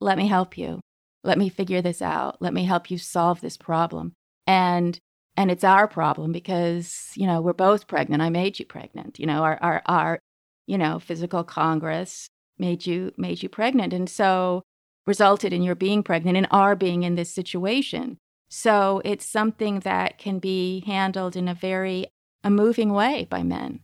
[0.00, 0.80] "Let me help you.
[1.24, 2.40] Let me figure this out.
[2.40, 4.12] Let me help you solve this problem."
[4.46, 4.98] And
[5.36, 8.22] and it's our problem because you know we're both pregnant.
[8.22, 9.18] I made you pregnant.
[9.18, 10.18] You know our our our
[10.66, 12.28] you know physical congress
[12.58, 14.62] made you made you pregnant, and so
[15.06, 18.18] resulted in your being pregnant and our being in this situation.
[18.48, 22.06] So it's something that can be handled in a very
[22.44, 23.80] a moving way by men.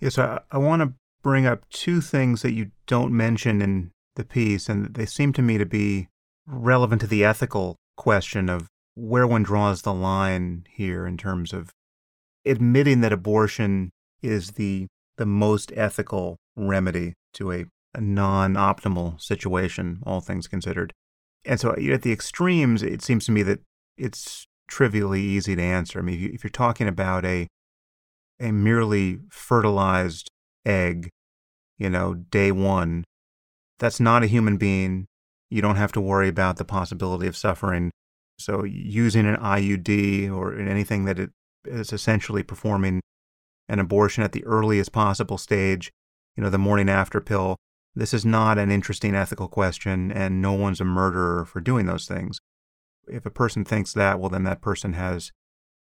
[0.00, 4.24] Yes, I, I want to bring up two things that you don't mention in the
[4.24, 6.08] piece, and they seem to me to be
[6.46, 11.70] relevant to the ethical question of where one draws the line here in terms of
[12.44, 13.90] admitting that abortion
[14.22, 20.92] is the the most ethical remedy to a, a non-optimal situation, all things considered.
[21.44, 23.60] And so at the extremes, it seems to me that
[23.98, 25.98] it's trivially easy to answer.
[25.98, 27.46] I mean, if you're talking about a
[28.40, 30.28] a merely fertilized
[30.64, 31.10] egg,
[31.78, 33.04] you know, day one,
[33.78, 35.06] that's not a human being.
[35.50, 37.90] You don't have to worry about the possibility of suffering.
[38.44, 41.30] So, using an IUD or anything that it
[41.64, 43.00] is essentially performing
[43.68, 45.90] an abortion at the earliest possible stage,
[46.36, 47.56] you know, the morning after pill,
[47.94, 52.06] this is not an interesting ethical question, and no one's a murderer for doing those
[52.06, 52.38] things.
[53.06, 55.30] If a person thinks that, well, then that person has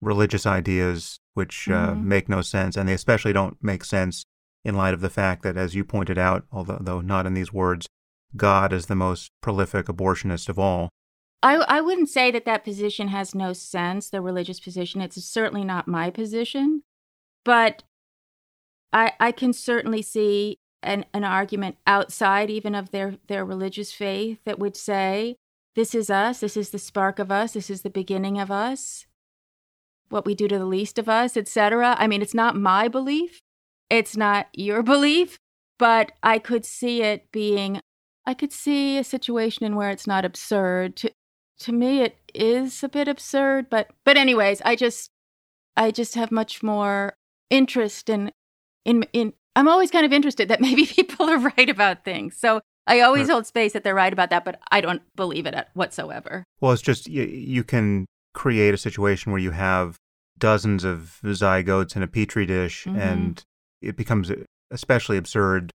[0.02, 2.08] religious ideas which uh, mm-hmm.
[2.08, 4.26] make no sense, and they especially don't make sense
[4.64, 7.88] in light of the fact that, as you pointed out, although not in these words,
[8.36, 10.90] God is the most prolific abortionist of all.
[11.44, 15.02] I, I wouldn't say that that position has no sense, the religious position.
[15.02, 16.84] It's certainly not my position.
[17.46, 17.84] But
[18.92, 24.40] I, I can certainly see an, an argument outside even of their, their religious faith
[24.46, 25.36] that would say,
[25.76, 29.06] this is us, this is the spark of us, this is the beginning of us
[30.14, 31.96] what we do to the least of us, etc.
[31.98, 33.42] I mean, it's not my belief,
[33.90, 35.40] it's not your belief,
[35.80, 37.82] but I could see it being
[38.26, 40.96] I could see a situation in where it's not absurd.
[40.98, 41.12] To
[41.64, 45.10] to me it is a bit absurd, but but anyways, I just
[45.76, 47.16] I just have much more
[47.50, 48.32] interest in
[48.86, 52.38] in in I'm always kind of interested that maybe people are right about things.
[52.38, 55.56] So I always hold space that they're right about that, but I don't believe it
[55.74, 56.44] whatsoever.
[56.60, 59.98] Well, it's just you, you can create a situation where you have
[60.38, 63.00] dozens of zygotes in a petri dish, mm-hmm.
[63.00, 63.44] and
[63.82, 64.32] it becomes
[64.70, 65.72] especially absurd.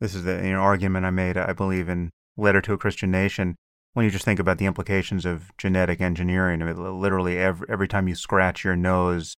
[0.00, 3.10] This is the you know, argument I made, I believe, in Letter to a Christian
[3.12, 3.54] Nation.
[3.92, 7.88] When you just think about the implications of genetic engineering, I mean, literally every, every
[7.88, 9.36] time you scratch your nose,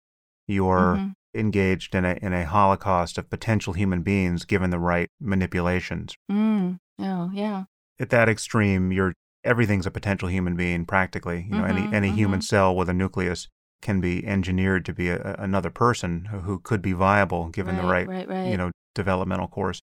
[0.49, 1.11] you're mm-hmm.
[1.39, 6.17] engaged in a in a holocaust of potential human beings given the right manipulations.
[6.31, 6.79] Mm.
[6.99, 7.65] Oh, yeah.
[7.99, 11.47] At that extreme, you're everything's a potential human being practically.
[11.49, 12.17] You know, mm-hmm, any any mm-hmm.
[12.17, 13.49] human cell with a nucleus
[13.81, 17.89] can be engineered to be a, another person who could be viable given right, the
[17.89, 19.81] right, right, right, you know developmental course.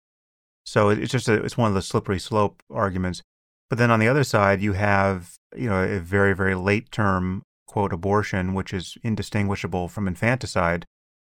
[0.64, 3.22] So it's just a, it's one of the slippery slope arguments.
[3.68, 7.42] But then on the other side, you have you know a very very late term
[7.66, 10.84] quote abortion, which is indistinguishable from infanticide,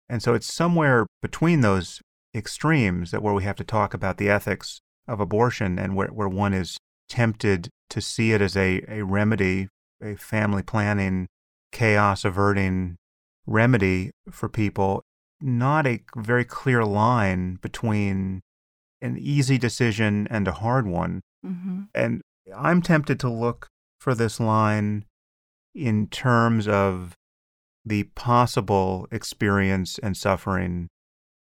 [0.09, 2.01] and so it's somewhere between those
[2.35, 6.29] extremes that where we have to talk about the ethics of abortion and where, where
[6.29, 6.77] one is
[7.09, 9.69] tempted to see it as a, a remedy,
[10.03, 11.27] a family planning
[11.73, 12.97] chaos averting
[13.47, 15.03] remedy for people,
[15.41, 18.41] not a very clear line between
[19.01, 21.21] an easy decision and a hard one.
[21.45, 21.83] Mm-hmm.
[21.95, 22.23] And
[22.55, 23.69] I'm tempted to look
[24.01, 25.05] for this line
[25.75, 27.15] in terms of
[27.85, 30.89] the possible experience and suffering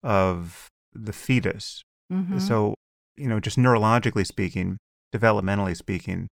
[0.03, 1.83] of the fetus.
[2.13, 2.39] Mm-hmm.
[2.39, 2.75] So,
[3.17, 4.79] you know, just neurologically speaking,
[5.15, 6.29] developmentally speaking,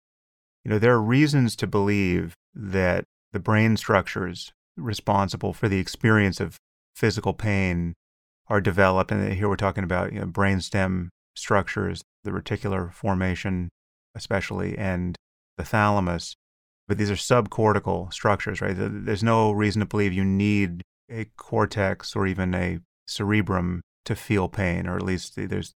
[0.64, 6.40] you know, there are reasons to believe that the brain structures responsible for the experience
[6.40, 6.58] of
[6.96, 7.94] physical pain
[8.48, 9.12] are developed.
[9.12, 13.70] And here we're talking about you know, brainstem structures, the reticular formation,
[14.18, 15.16] especially, and
[15.58, 16.36] the thalamus.
[16.88, 18.76] But these are subcortical structures, right?
[18.78, 24.48] There's no reason to believe you need a cortex or even a cerebrum to feel
[24.48, 25.74] pain, or at least there's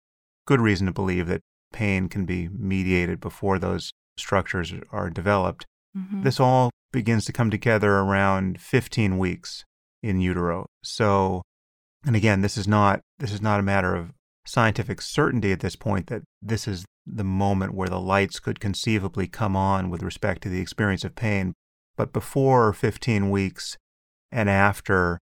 [0.45, 1.41] good reason to believe that
[1.73, 5.65] pain can be mediated before those structures are developed.
[5.97, 6.23] Mm-hmm.
[6.23, 9.65] This all begins to come together around 15 weeks
[10.01, 10.65] in utero.
[10.83, 11.41] So
[12.05, 14.11] and again, this is not this is not a matter of
[14.49, 19.27] scientific certainty at this point that this is the moment where the lights could conceivably
[19.27, 21.53] come on with respect to the experience of pain.
[21.95, 23.77] But before 15 weeks
[24.31, 25.19] and after,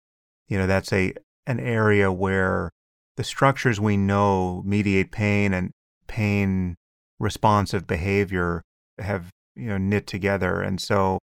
[0.48, 1.12] you know, that's a
[1.46, 2.70] an area where
[3.16, 5.70] the structures we know mediate pain and
[6.06, 6.74] pain
[7.18, 8.62] responsive behavior
[8.98, 10.60] have, you know, knit together.
[10.60, 11.18] And so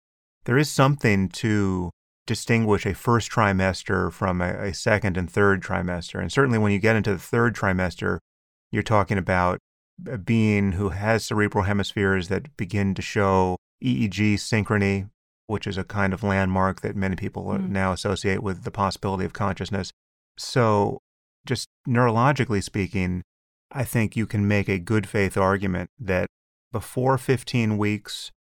[0.44, 1.90] there is something to
[2.26, 6.20] distinguish a first trimester from a, a, second and third trimester.
[6.20, 8.18] And certainly when you get into the third trimester,
[8.70, 9.58] you're talking about
[10.08, 15.10] a being who has cerebral hemispheres that begin to show EEG synchrony,
[15.46, 17.68] which is a kind of landmark that many people mm.
[17.68, 19.90] now associate with the possibility of consciousness.
[20.38, 21.00] So,
[21.46, 23.22] just neurologically speaking,
[23.72, 26.28] I think you can make a good faith argument that
[26.72, 28.30] before 15 weeks,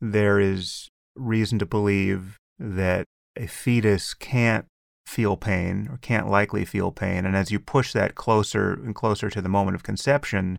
[0.00, 3.06] there is reason to believe that
[3.36, 4.66] a fetus can't
[5.04, 7.26] feel pain or can't likely feel pain.
[7.26, 10.56] And as you push that closer and closer to the moment of conception,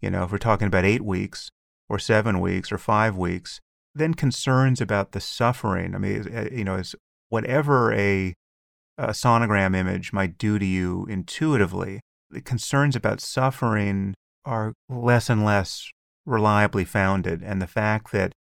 [0.00, 1.50] you know, if we're talking about eight weeks
[1.88, 3.60] or seven weeks or five weeks,
[3.94, 5.94] then concerns about the suffering.
[5.94, 6.94] I mean, uh, you know, is
[7.28, 8.34] whatever a,
[8.98, 15.44] a sonogram image might do to you intuitively, the concerns about suffering are less and
[15.44, 15.90] less
[16.26, 17.42] reliably founded.
[17.42, 18.32] And the fact that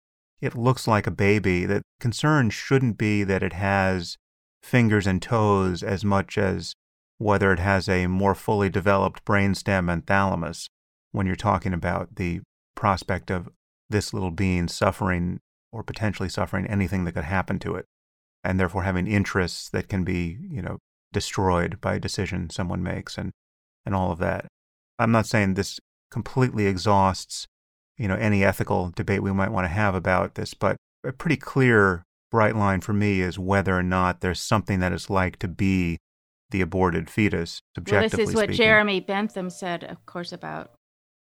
[0.45, 4.17] it looks like a baby, that concern shouldn't be that it has
[4.61, 6.73] fingers and toes as much as
[7.17, 10.67] whether it has a more fully developed brainstem and thalamus
[11.11, 12.41] when you're talking about the
[12.75, 13.49] prospect of
[13.89, 15.39] this little being suffering
[15.71, 17.85] or potentially suffering anything that could happen to it
[18.43, 20.77] and therefore having interests that can be you know
[21.13, 23.31] destroyed by a decision someone makes and
[23.85, 24.47] and all of that.
[24.97, 25.79] I'm not saying this
[26.11, 27.47] completely exhausts
[27.97, 31.37] you know any ethical debate we might want to have about this but a pretty
[31.37, 35.47] clear bright line for me is whether or not there's something that it's like to
[35.47, 35.97] be
[36.51, 38.57] the aborted fetus subjectively well, this is what speaking.
[38.57, 40.71] jeremy bentham said of course about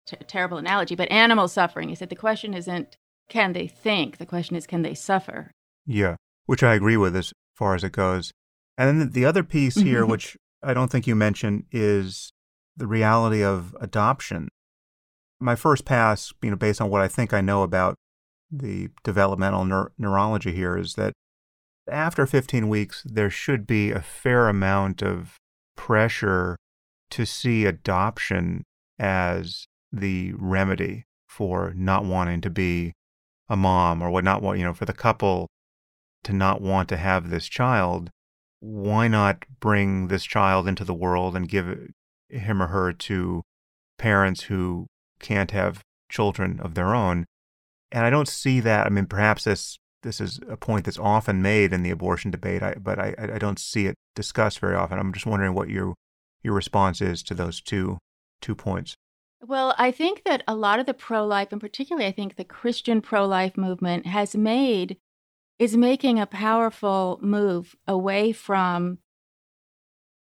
[0.05, 1.89] t- terrible analogy, but animal suffering.
[1.89, 2.97] He said the question isn't
[3.29, 5.51] can they think, the question is can they suffer.
[5.85, 6.15] Yeah,
[6.45, 8.31] which I agree with as far as it goes.
[8.77, 10.11] And then the other piece here, mm-hmm.
[10.11, 12.31] which I don't think you mentioned, is
[12.75, 14.49] the reality of adoption.
[15.41, 17.95] My first pass, you know, based on what I think I know about
[18.51, 21.13] the developmental neur- neurology here, is that
[21.89, 25.37] after 15 weeks, there should be a fair amount of
[25.75, 26.57] pressure
[27.09, 28.63] to see adoption
[28.99, 32.93] as the remedy for not wanting to be
[33.49, 35.47] a mom or what not want, you know, for the couple
[36.23, 38.09] to not want to have this child,
[38.59, 41.89] why not bring this child into the world and give
[42.29, 43.41] him or her to
[43.97, 44.87] parents who
[45.21, 47.25] can't have children of their own?
[47.91, 48.85] And I don't see that.
[48.85, 52.63] I mean, perhaps this this is a point that's often made in the abortion debate,
[52.63, 54.97] I, but I, I don't see it discussed very often.
[54.97, 55.93] I'm just wondering what your
[56.43, 57.99] your response is to those two
[58.41, 58.95] two points.
[59.45, 62.43] Well, I think that a lot of the pro life, and particularly I think the
[62.43, 64.97] Christian pro life movement, has made,
[65.57, 68.99] is making a powerful move away from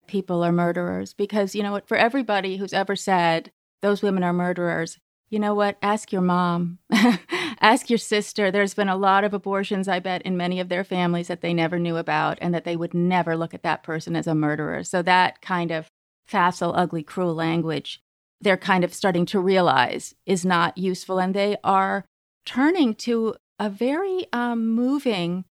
[0.08, 1.14] people are murderers.
[1.14, 3.52] Because, you know what, for everybody who's ever said
[3.82, 4.98] those women are murderers,
[5.30, 6.80] you know what, ask your mom,
[7.62, 8.52] ask your sister.
[8.52, 11.54] There's been a lot of abortions, I bet, in many of their families that they
[11.54, 14.84] never knew about and that they would never look at that person as a murderer.
[14.84, 15.88] So that kind of
[16.26, 18.02] facile, ugly, cruel language
[18.42, 21.20] they're kind of starting to realize is not useful.
[21.20, 22.06] And they are
[22.46, 25.46] turning to a very um, moving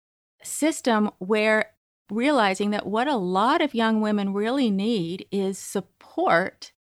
[0.41, 1.71] system where
[2.09, 6.71] realizing that what a lot of young women really need is support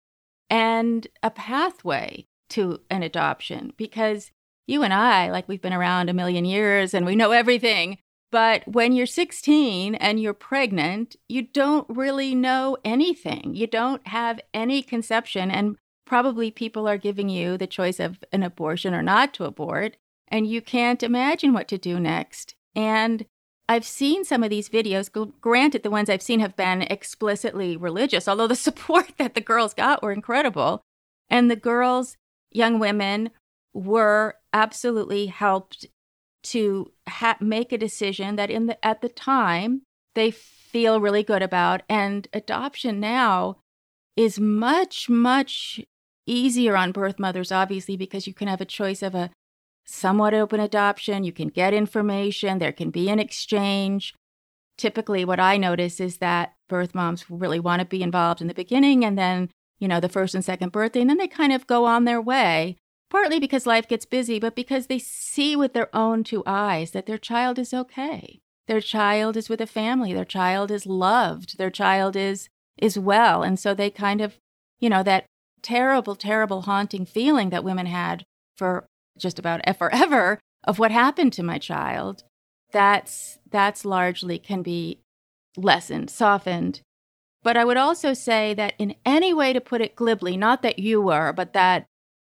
[0.49, 4.31] and a pathway to an adoption because
[4.67, 7.97] you and I, like we've been around a million years and we know everything.
[8.31, 13.55] But when you're 16 and you're pregnant, you don't really know anything.
[13.55, 15.49] You don't have any conception.
[15.49, 19.97] And probably people are giving you the choice of an abortion or not to abort,
[20.27, 22.55] and you can't imagine what to do next.
[22.75, 23.25] And
[23.69, 25.09] I've seen some of these videos.
[25.41, 29.73] Granted, the ones I've seen have been explicitly religious, although the support that the girls
[29.73, 30.81] got were incredible.
[31.29, 32.15] And the girls,
[32.51, 33.31] young women,
[33.73, 35.85] were absolutely helped
[36.43, 39.81] to ha- make a decision that in the at the time
[40.15, 41.81] they feel really good about.
[41.89, 43.57] And adoption now
[44.15, 45.81] is much, much
[46.25, 49.29] easier on birth mothers, obviously, because you can have a choice of a
[49.87, 51.23] somewhat open adoption.
[51.23, 54.13] You can get information, there can be an exchange.
[54.77, 58.53] Typically, what I notice is that birth moms really want to be involved in the
[58.53, 61.65] beginning and then, you know, the first and second birthday, and then they kind of
[61.65, 62.77] go on their way,
[63.09, 67.05] partly because life gets busy, but because they see with their own two eyes that
[67.05, 68.39] their child is okay.
[68.67, 73.41] Their child is with a family, their child is loved, their child is is well.
[73.41, 74.37] And so they kind of,
[74.79, 75.25] you know, that
[75.63, 78.23] terrible, terrible, haunting feeling that women had
[78.55, 78.85] for
[79.17, 82.23] just about forever of what happened to my child.
[82.71, 84.99] That's that's largely can be
[85.55, 86.81] lessened, softened.
[87.43, 90.79] But I would also say that in any way to put it glibly, not that
[90.79, 91.85] you were, but that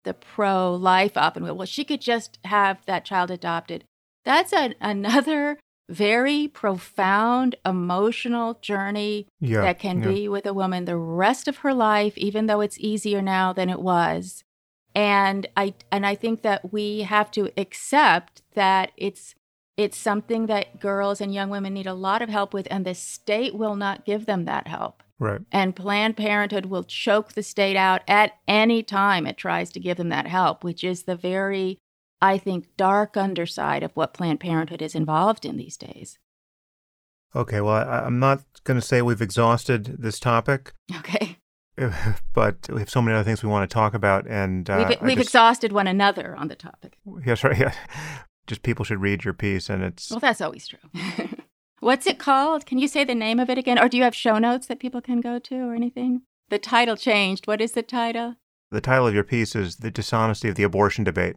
[0.03, 3.83] the pro life up and well, she could just have that child adopted.
[4.25, 5.59] That's a, another
[5.89, 10.09] very profound emotional journey yeah, that can yeah.
[10.09, 13.69] be with a woman the rest of her life even though it's easier now than
[13.69, 14.42] it was
[14.95, 19.35] and i and i think that we have to accept that it's
[19.75, 22.93] it's something that girls and young women need a lot of help with and the
[22.93, 25.41] state will not give them that help Right.
[25.51, 29.97] and planned parenthood will choke the state out at any time it tries to give
[29.97, 31.79] them that help which is the very
[32.21, 36.17] I think, dark underside of what Planned Parenthood is involved in these days.
[37.35, 37.59] Okay.
[37.59, 41.37] Well, I, I'm not going to say we've exhausted this topic, Okay.
[42.33, 45.01] but we have so many other things we want to talk about, and uh, we've
[45.01, 46.97] we've just- exhausted one another on the topic.
[47.25, 47.57] Yes, right.
[47.57, 47.73] Yeah.
[48.45, 50.79] Just people should read your piece, and it's Well, that's always true.
[51.79, 52.65] What's it called?
[52.65, 53.77] Can you say the name of it again?
[53.79, 56.21] Or do you have show notes that people can go to or anything?
[56.49, 57.47] The title changed.
[57.47, 58.35] What is the title?
[58.71, 61.35] the title of your piece is "The Dishonesty of the Abortion Debate."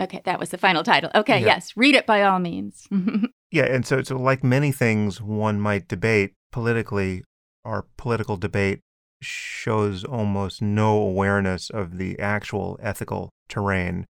[0.00, 1.10] Okay, that was the final title.
[1.14, 1.46] Okay, Yeah.
[1.46, 2.86] yes, read it by all means.
[3.52, 7.22] Yeah, and so so like many things one might debate politically,
[7.64, 8.80] our political debate
[9.24, 14.06] shows almost no awareness of the actual ethical terrain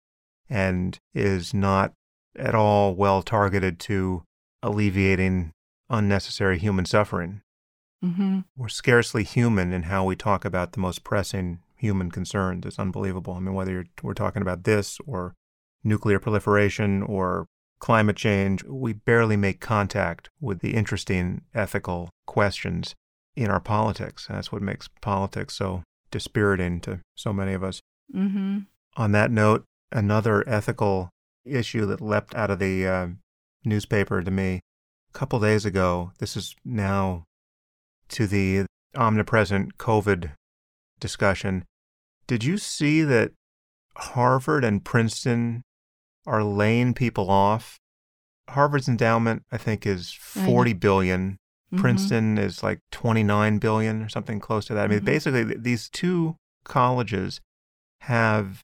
[0.49, 1.93] and is not
[2.35, 4.23] at all well targeted to
[4.63, 5.51] alleviating
[5.89, 7.41] unnecessary human suffering.
[8.03, 8.39] Mm-hmm.
[8.55, 12.65] We're scarcely human in how we talk about the most pressing human concerns.
[12.65, 13.33] It's unbelievable.
[13.33, 15.35] I mean, whether you're, we're talking about this or
[15.83, 17.47] nuclear proliferation or
[17.79, 22.95] climate change, we barely make contact with the interesting ethical questions
[23.35, 24.27] in our politics.
[24.27, 27.79] That's what makes politics so dispiriting to so many of us.
[28.11, 28.59] hmm
[28.97, 31.09] On that note, another ethical
[31.45, 33.07] issue that leapt out of the uh,
[33.63, 34.59] newspaper to me
[35.13, 36.11] a couple days ago.
[36.19, 37.23] This is now
[38.09, 38.65] to the
[38.95, 40.31] omnipresent COVID
[40.99, 41.65] discussion.
[42.27, 43.31] Did you see that
[43.95, 45.63] Harvard and Princeton
[46.25, 47.77] are laying people off?
[48.49, 51.37] Harvard's endowment, I think, is I forty billion.
[51.73, 51.79] Mhm.
[51.79, 54.85] Princeton is like 29 billion or something close to that.
[54.85, 55.05] I mean, Mhm.
[55.05, 57.41] basically, th- these two colleges
[58.01, 58.61] have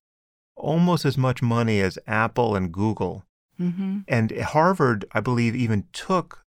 [0.56, 3.26] almost as much money as Apple and Google.
[3.58, 6.44] hmm And Harvard, I believe, even took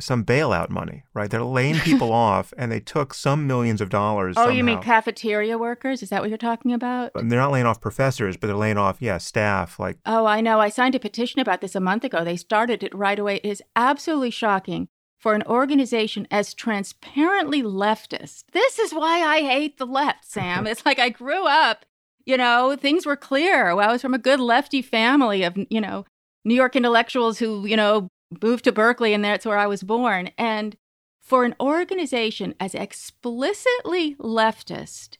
[0.00, 1.30] some bailout money, right?
[1.30, 4.36] They're laying people off and they took some millions of dollars.
[4.38, 6.02] Oh, you mean cafeteria workers?
[6.02, 7.12] Is that what you're talking about?
[7.14, 9.78] And they're not laying off professors, but they're laying off, yeah, staff.
[9.78, 10.60] Like, Oh, I know.
[10.60, 12.24] I signed a petition about this a month ago.
[12.24, 13.36] They started it right away.
[13.36, 14.88] It is absolutely shocking
[15.22, 18.44] for an organization as transparently leftist.
[18.52, 20.66] This is why I hate the left, Sam.
[20.66, 21.86] it's like I grew up,
[22.26, 23.70] you know, things were clear.
[23.70, 26.04] I was from a good lefty family of, you know,
[26.44, 28.08] New York intellectuals who, you know,
[28.42, 30.30] moved to Berkeley and that's where I was born.
[30.36, 30.76] And
[31.20, 35.18] for an organization as explicitly leftist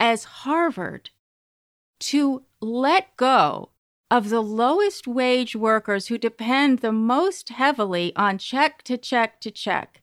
[0.00, 1.10] as Harvard
[2.00, 3.70] to let go
[4.14, 9.50] of the lowest wage workers who depend the most heavily on check to check to
[9.50, 10.02] check,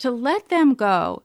[0.00, 1.22] to let them go.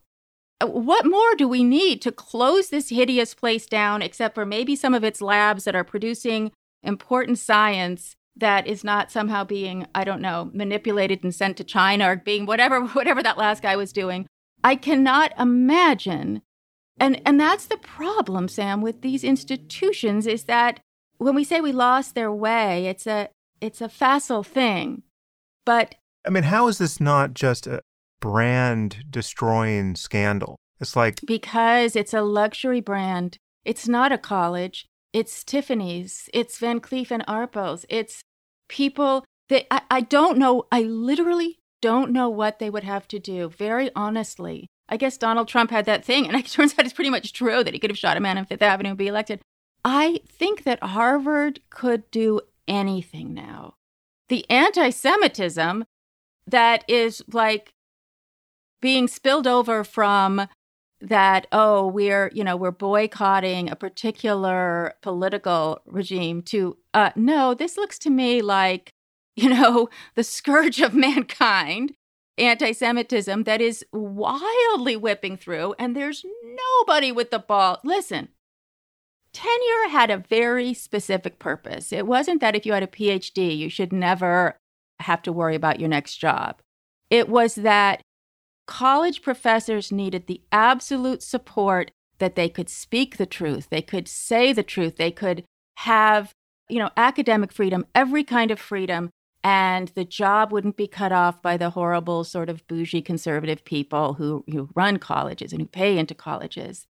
[0.62, 4.76] Uh, What more do we need to close this hideous place down except for maybe
[4.76, 6.52] some of its labs that are producing
[6.84, 12.12] important science that is not somehow being, I don't know, manipulated and sent to China
[12.12, 14.28] or being whatever whatever that last guy was doing.
[14.64, 16.44] I cannot imagine
[17.00, 20.82] and and that's the problem, Sam, with these institutions is that
[21.18, 23.30] when we say we lost their way, it's a
[23.62, 25.04] it's a facile thing.
[25.66, 25.96] But
[26.26, 27.82] I mean, how is this not just a
[28.20, 30.58] brand destroying scandal?
[30.80, 34.86] It's like, because it's a luxury brand, it's not a college.
[35.14, 38.22] It's Tiffany's, it's Van Cleef and Arpels, it's
[38.68, 40.66] people that I, I don't know.
[40.72, 44.68] I literally don't know what they would have to do, very honestly.
[44.90, 47.64] I guess Donald Trump had that thing, and it turns out it's pretty much true
[47.64, 49.42] that he could have shot a man on Fifth Avenue and be elected.
[49.90, 53.76] I think that Harvard could do anything now.
[54.28, 55.86] The anti Semitism
[56.46, 57.72] that is like
[58.82, 60.50] being spilled over from
[61.00, 67.78] that oh we're you know we're boycotting a particular political regime to uh no this
[67.78, 68.92] looks to me like
[69.36, 71.94] you know the scourge of mankind
[72.40, 78.30] anti-semitism that is wildly whipping through and there's nobody with the ball listen
[79.38, 83.70] tenure had a very specific purpose it wasn't that if you had a phd you
[83.70, 84.58] should never
[85.00, 86.60] have to worry about your next job
[87.10, 88.02] it was that
[88.68, 94.54] college professors needed the absolute support that they could speak the truth, they could say
[94.54, 95.44] the truth, they could
[95.78, 96.32] have,
[96.70, 99.10] you know, academic freedom, every kind of freedom,
[99.44, 104.16] and the job wouldn't be cut off by the horrible sort of bougie conservative people
[104.16, 106.86] who, who run colleges and who pay into colleges.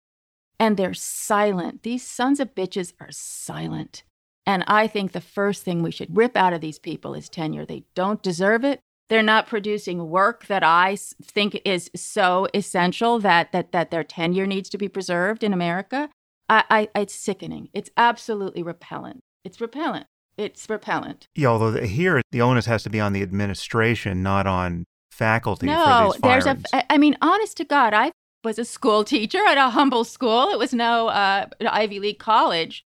[0.63, 1.83] And they're silent.
[1.83, 4.03] These sons of bitches are silent.
[4.45, 7.65] And I think the first thing we should rip out of these people is tenure.
[7.65, 8.79] They don't deserve it.
[9.09, 14.47] They're not producing work that I think is so essential that that that their tenure
[14.47, 16.09] needs to be preserved in America.
[16.47, 16.63] I,
[16.95, 17.67] I it's sickening.
[17.73, 19.19] It's absolutely repellent.
[19.43, 20.05] It's repellent.
[20.37, 21.27] It's repellent.
[21.35, 25.65] Yeah, although here the onus has to be on the administration, not on faculty.
[25.65, 26.57] No, there's a.
[26.89, 30.49] I mean, honest to God, I was a school teacher at a humble school.
[30.49, 32.85] It was no uh, Ivy League college,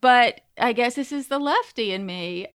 [0.00, 2.48] but I guess this is the lefty in me.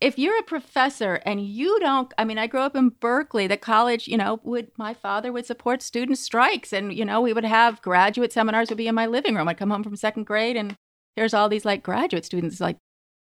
[0.00, 3.56] If you're a professor and you don't i mean i grew up in berkeley the
[3.56, 7.44] college you know would my father would support student strikes and you know we would
[7.44, 9.48] have graduate seminars would be in my living room.
[9.48, 10.76] I'd come home from second grade and
[11.16, 12.76] there's all these like graduate students like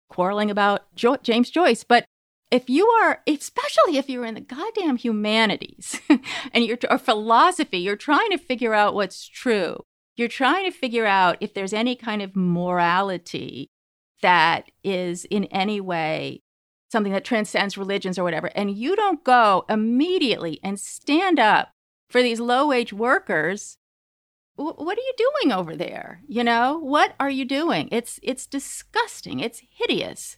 [0.09, 1.83] quarreling about jo- james joyce.
[1.83, 2.05] But
[2.55, 5.99] if you are especially if you're in the goddamn humanities
[6.51, 9.77] and you're or philosophy you're trying to figure out what's true
[10.15, 13.69] you're trying to figure out if there's any kind of morality
[14.21, 16.41] that is in any way
[16.95, 21.73] something that transcends religions or whatever, and you don't go immediately and stand up
[22.09, 23.77] for these low wage workers,
[24.55, 26.21] what are you doing over there?
[26.27, 27.89] You know, what are you doing?
[27.91, 29.41] It's it's disgusting.
[29.41, 30.37] It's hideous.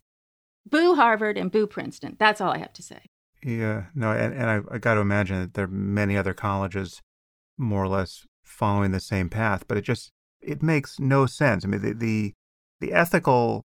[0.70, 2.16] Boo Harvard and boo Princeton.
[2.20, 3.00] That's all I have to say.
[3.44, 7.02] Yeah, no, and, and I, I got to imagine that there are many other colleges
[7.58, 10.12] more or less following the same path, but it just
[10.42, 11.64] it makes no sense.
[11.64, 12.34] I mean, the the,
[12.80, 13.64] the ethical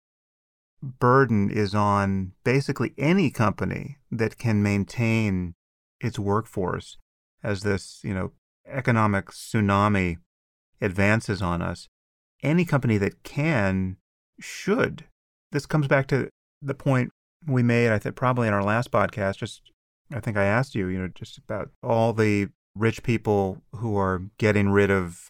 [0.81, 5.53] burden is on basically any company that can maintain
[5.99, 6.97] its workforce
[7.43, 8.31] as this, you know,
[8.67, 10.17] economic tsunami
[10.81, 11.87] advances on us.
[12.43, 13.97] Any company that can
[14.39, 15.05] should.
[15.51, 16.29] This comes back to
[16.62, 17.12] the point
[17.47, 19.38] we made, I think, probably in our last podcast.
[19.38, 19.72] Just,
[20.14, 24.24] I think I asked you, you know, just about all the rich people who are
[24.38, 25.30] getting rid of,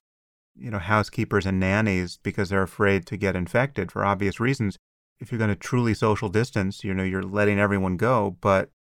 [0.55, 4.77] you know, housekeepers and nannies because they're afraid to get infected for obvious reasons
[5.21, 8.35] if you're going to truly social distance, you know, you're letting everyone go.
[8.41, 8.71] But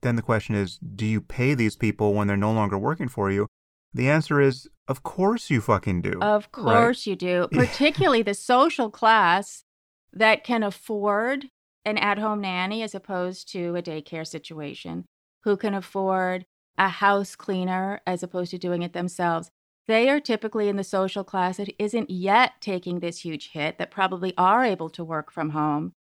[0.00, 3.30] then the question is, do you pay these people when they're no longer working for
[3.30, 3.46] you?
[3.92, 6.18] The answer is, of course you fucking do.
[6.22, 7.06] Of course right?
[7.06, 7.48] you do.
[7.52, 9.64] Particularly the social class
[10.12, 11.50] that can afford
[11.84, 15.04] an at home nanny as opposed to a daycare situation,
[15.44, 16.46] who can afford
[16.78, 19.50] a house cleaner as opposed to doing it themselves.
[19.86, 23.90] They are typically in the social class that isn't yet taking this huge hit, that
[23.90, 25.94] probably are able to work from home.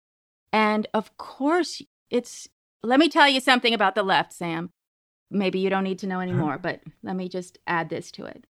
[0.53, 2.49] And of course, it's,
[2.83, 4.71] let me tell you something about the left, Sam.
[5.31, 6.31] Maybe you don't need to know uh-huh.
[6.31, 8.47] anymore, but let me just add this to it.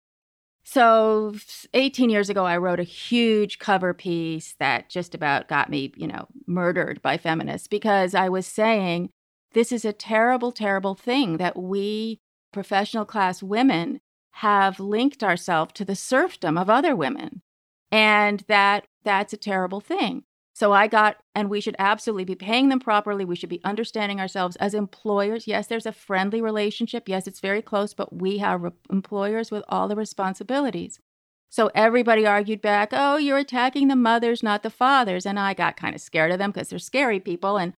[0.64, 1.34] So,
[1.74, 6.06] 18 years ago, I wrote a huge cover piece that just about got me, you
[6.06, 9.10] know, murdered by feminists because I was saying
[9.52, 12.20] this is a terrible, terrible thing that we
[12.52, 14.00] professional class women
[14.36, 17.42] have linked ourselves to the serfdom of other women
[17.90, 20.24] and that that's a terrible thing
[20.62, 23.24] so i got and we should absolutely be paying them properly.
[23.24, 25.48] We should be understanding ourselves as employers.
[25.48, 27.08] Yes there's a friendly relationship.
[27.08, 31.00] Yes it's very close but we have re- employers with all the responsibilities.
[31.50, 35.26] So everybody argued back oh you're attacking the mothers not the fathers.
[35.26, 37.72] And i got kind of scared of them because they're scary people and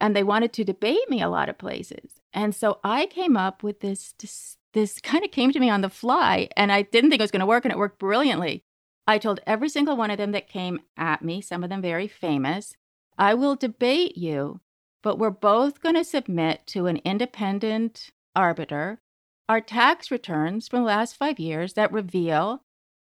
[0.00, 2.18] and they wanted to debate me a lot of places.
[2.32, 5.82] And so i came up with this, this this kind of came to me on
[5.82, 8.64] the fly and I didn't think it was going to work and it worked brilliantly.
[9.08, 12.06] I told every single one of them that came at me, some of them very
[12.06, 12.76] famous,
[13.16, 14.60] I will debate you,
[15.02, 19.00] but we're both going to submit to an independent arbiter
[19.48, 22.62] our tax returns from the last five years that reveal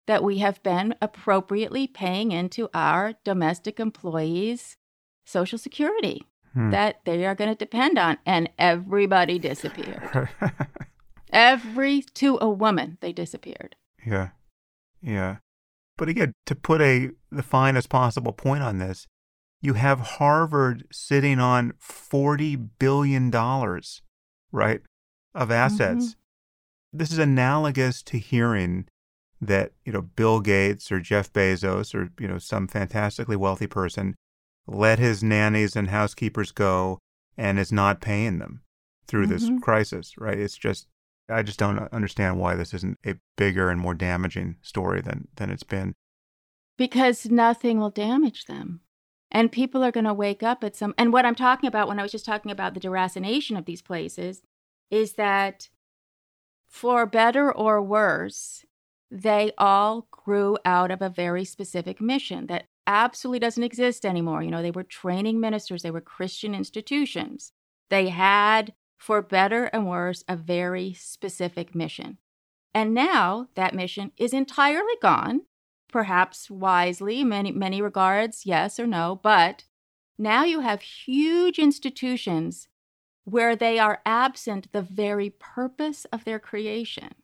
[0.07, 4.77] that we have been appropriately paying into our domestic employees'
[5.25, 6.71] Social Security hmm.
[6.71, 8.19] that they are going to depend on.
[8.27, 10.29] And everybody disappeared.
[11.33, 13.77] Every to a woman, they disappeared.
[14.05, 14.31] Yeah.
[15.01, 15.37] Yeah.
[16.03, 19.07] But again, to put a the finest possible point on this,
[19.61, 24.03] you have Harvard sitting on forty billion dollars,
[24.51, 24.81] right,
[25.33, 26.07] of assets.
[26.07, 26.99] Mm-hmm.
[26.99, 28.89] This is analogous to hearing
[29.41, 34.17] that you know Bill Gates or Jeff Bezos or you know some fantastically wealthy person
[34.67, 36.99] let his nannies and housekeepers go
[37.39, 38.63] and is not paying them
[39.07, 39.55] through mm-hmm.
[39.55, 40.41] this crisis, right?
[40.41, 40.89] It's just
[41.29, 45.51] I just don't understand why this isn't a bigger and more damaging story than than
[45.51, 45.95] it's been.
[46.77, 48.81] Because nothing will damage them.
[49.31, 51.99] And people are going to wake up at some and what I'm talking about when
[51.99, 54.43] I was just talking about the deracination of these places
[54.91, 55.68] is that
[56.68, 58.64] for better or worse,
[59.11, 64.43] they all grew out of a very specific mission that absolutely doesn't exist anymore.
[64.43, 67.53] You know, they were training ministers, they were Christian institutions.
[67.91, 68.73] They had,
[69.03, 72.19] for better and worse, a very specific mission.
[72.73, 75.43] And now that mission is entirely gone,
[75.89, 79.65] perhaps wisely, many, many regards, yes or no, but
[80.17, 82.69] now you have huge institutions
[83.25, 87.15] where they are absent the very purpose of their creation.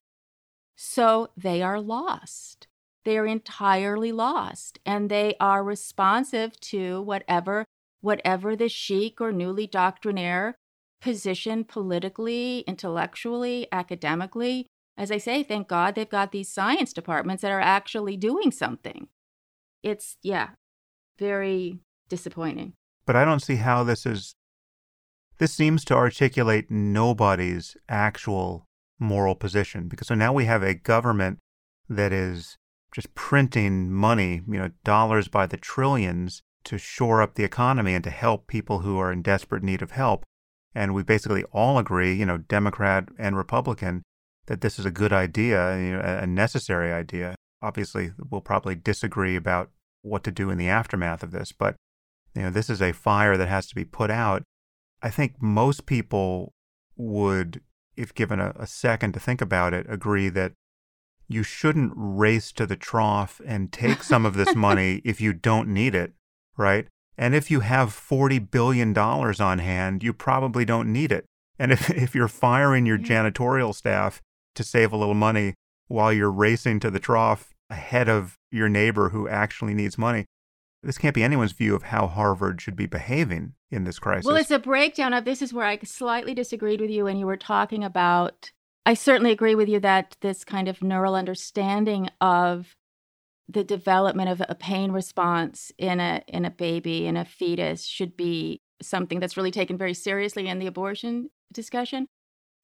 [0.75, 2.67] So they are lost.
[3.05, 7.65] They are entirely lost and they are responsive to whatever
[8.01, 10.57] whatever the chic or newly doctrinaire
[11.01, 14.67] position politically, intellectually, academically.
[14.97, 19.09] As I say, thank God they've got these science departments that are actually doing something.
[19.83, 20.51] It's yeah,
[21.19, 21.79] very
[22.09, 22.73] disappointing.
[23.07, 24.35] But I don't see how this is
[25.39, 28.67] this seems to articulate nobody's actual
[28.99, 31.39] moral position because so now we have a government
[31.89, 32.57] that is
[32.93, 38.05] just printing money, you know, dollars by the trillions to shore up the economy and
[38.05, 40.25] to help people who are in desperate need of help.
[40.79, 44.05] And we basically all agree, you know, Democrat and Republican,
[44.47, 47.35] that this is a good idea, you know, a necessary idea.
[47.61, 49.71] Obviously, we'll probably disagree about
[50.03, 51.75] what to do in the aftermath of this, but
[52.33, 54.45] you know, this is a fire that has to be put out.
[55.03, 56.53] I think most people
[56.95, 57.61] would,
[57.97, 60.53] if given a, a second to think about it, agree that
[61.27, 65.67] you shouldn't race to the trough and take some of this money if you don't
[65.67, 66.13] need it,
[66.57, 66.87] right?
[67.19, 71.27] And if you have $40 billion on hand, you probably don't need it.
[71.59, 73.13] And if, if you're firing your mm-hmm.
[73.13, 74.23] janitorial staff
[74.55, 75.55] to save a little money
[75.89, 80.25] while you're racing to the trough ahead of your neighbor who actually needs money,
[80.83, 84.27] this can't be anyone's view of how Harvard should be behaving in this crisis.
[84.27, 87.27] Well, it's a breakdown of this is where I slightly disagreed with you when you
[87.27, 88.53] were talking about.
[88.87, 92.77] I certainly agree with you that this kind of neural understanding of
[93.49, 98.17] the development of a pain response in a in a baby in a fetus should
[98.17, 102.07] be something that's really taken very seriously in the abortion discussion.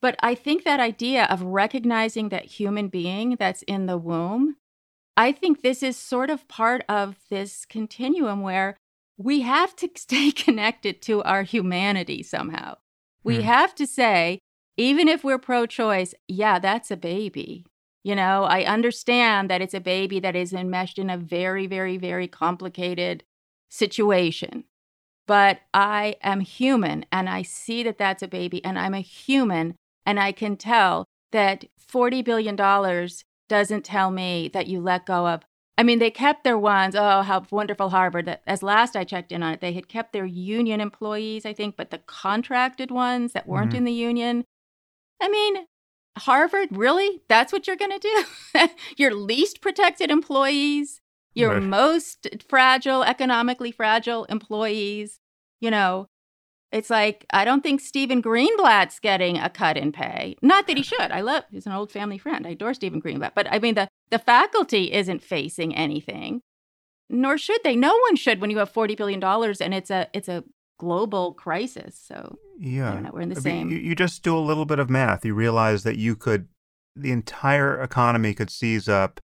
[0.02, 4.56] But I think that idea of recognizing that human being that's in the womb
[5.16, 8.76] I think this is sort of part of this continuum where
[9.16, 12.76] we have to stay connected to our humanity somehow.
[13.22, 13.42] We mm.
[13.42, 14.40] have to say,
[14.76, 17.64] even if we're pro choice, yeah, that's a baby.
[18.04, 21.96] You know, I understand that it's a baby that is enmeshed in a very, very,
[21.96, 23.24] very complicated
[23.70, 24.64] situation.
[25.26, 29.74] But I am human and I see that that's a baby and I'm a human
[30.04, 32.56] and I can tell that $40 billion
[33.48, 35.42] doesn't tell me that you let go of.
[35.76, 36.94] I mean, they kept their ones.
[36.94, 38.26] Oh, how wonderful Harvard.
[38.26, 41.52] That as last I checked in on it, they had kept their union employees, I
[41.52, 43.78] think, but the contracted ones that weren't mm-hmm.
[43.78, 44.44] in the union.
[45.20, 45.66] I mean,
[46.18, 47.22] Harvard, really?
[47.28, 48.68] That's what you're going to do?
[48.96, 51.00] your least protected employees,
[51.34, 51.62] your right.
[51.62, 55.20] most fragile, economically fragile employees,
[55.60, 56.08] you know,
[56.74, 60.36] it's like I don't think Stephen Greenblatt's getting a cut in pay.
[60.42, 61.12] Not that he should.
[61.12, 62.46] I love he's an old family friend.
[62.46, 63.32] I adore Stephen Greenblatt.
[63.34, 66.42] But I mean the the faculty isn't facing anything.
[67.08, 67.76] Nor should they.
[67.76, 70.42] No one should when you have forty billion dollars and it's a it's a
[70.78, 72.00] global crisis.
[72.02, 73.68] So yeah, know, we're in the same.
[73.68, 75.24] Mean, you just do a little bit of math.
[75.24, 76.48] You realize that you could
[76.96, 79.20] the entire economy could seize up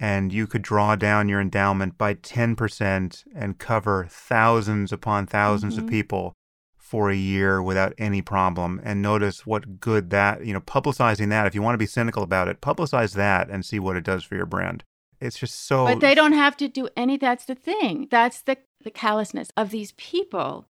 [0.00, 5.78] and you could draw down your endowment by 10% and cover thousands upon 1000s mm-hmm.
[5.80, 6.34] of people
[6.76, 11.46] for a year without any problem and notice what good that, you know, publicizing that,
[11.46, 14.24] if you want to be cynical about it, publicize that and see what it does
[14.24, 14.84] for your brand.
[15.20, 15.84] It's just so.
[15.84, 17.16] But they don't have to do any.
[17.16, 18.06] That's the thing.
[18.08, 20.68] That's the, the callousness of these people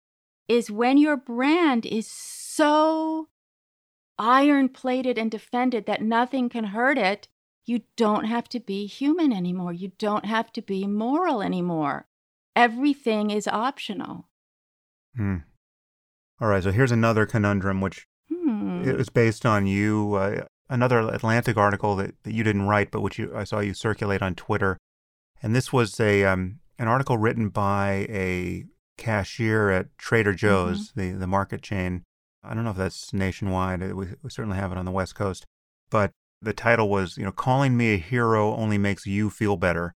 [0.51, 3.29] is when your brand is so
[4.19, 7.27] iron plated and defended that nothing can hurt it,
[7.65, 9.71] you don't have to be human anymore.
[9.71, 12.07] You don't have to be moral anymore.
[12.55, 14.27] Everything is optional.
[15.15, 15.37] Hmm.
[16.41, 18.83] All right, so here's another conundrum, which hmm.
[18.83, 23.01] it was based on you, uh, another Atlantic article that, that you didn't write, but
[23.01, 24.77] which you, I saw you circulate on Twitter.
[25.41, 28.65] And this was a um, an article written by a
[28.97, 30.99] cashier at Trader Joe's, mm-hmm.
[30.99, 32.03] the, the market chain.
[32.43, 33.81] I don't know if that's nationwide.
[33.93, 35.45] We, we certainly have it on the West Coast.
[35.89, 36.11] But
[36.41, 39.93] the title was, you know, calling me a hero only makes you feel better.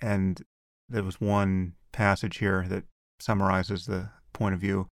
[0.00, 0.42] And
[0.88, 2.84] there was one passage here that
[3.20, 4.88] summarizes the point of view.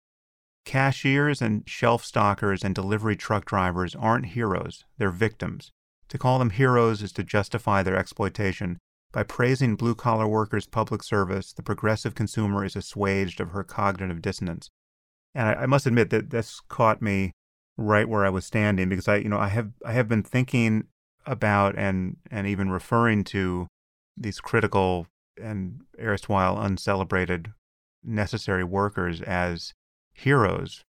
[0.66, 5.72] Cashiers and shelf stockers and delivery truck drivers aren't heroes, they're victims.
[6.10, 8.78] To call them heroes is to justify their exploitation.
[9.12, 14.22] By praising blue collar workers' public service, the progressive consumer is assuaged of her cognitive
[14.22, 14.70] dissonance.
[15.34, 17.32] And I, I must admit that this caught me
[17.76, 20.86] right where I was standing because I, you know, I have I have been thinking
[21.26, 23.68] about and and even referring to
[24.16, 25.08] these critical
[25.42, 27.54] and erstwhile uncelebrated
[28.04, 29.74] necessary workers as
[30.14, 30.84] heroes.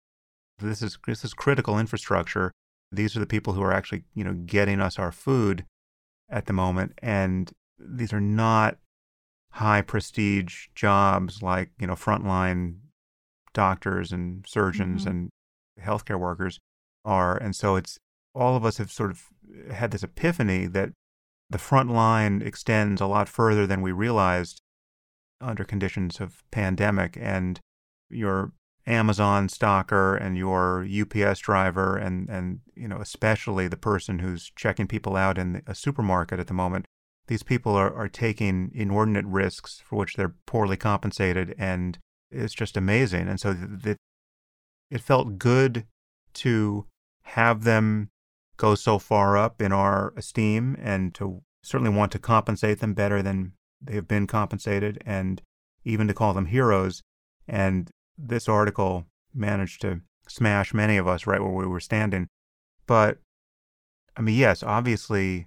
[0.59, 2.53] This is this is critical infrastructure.
[2.93, 5.65] These are the people who are actually, you know, getting us our food
[6.31, 8.79] at the moment and these are not
[9.53, 12.77] high prestige jobs like, you know, frontline
[13.55, 15.11] doctors and surgeons mm-hmm.
[15.11, 15.31] and
[15.81, 16.59] healthcare workers
[17.05, 17.37] are.
[17.37, 17.99] And so it's
[18.35, 19.25] all of us have sort of
[19.73, 20.91] had this epiphany that
[21.49, 24.61] the front line extends a lot further than we realized
[25.41, 27.17] under conditions of pandemic.
[27.21, 27.61] And
[28.11, 28.53] your
[28.87, 34.87] Amazon stocker and your UPS driver and, and you know, especially the person who's checking
[34.87, 36.87] people out in a supermarket at the moment,
[37.29, 41.99] these people are, are taking inordinate risks for which they're poorly compensated and
[42.31, 43.29] it's just amazing.
[43.29, 43.97] And so th- th-
[44.91, 45.87] it felt good
[46.35, 46.87] to
[47.23, 48.11] have them
[48.57, 53.23] go so far up in our esteem and to certainly want to compensate them better
[53.23, 55.43] than they have been compensated and
[55.85, 57.03] even to call them heroes.
[57.49, 62.29] And this article managed to smash many of us right where we were standing.
[62.87, 63.19] But
[64.17, 65.47] I mean, yes, obviously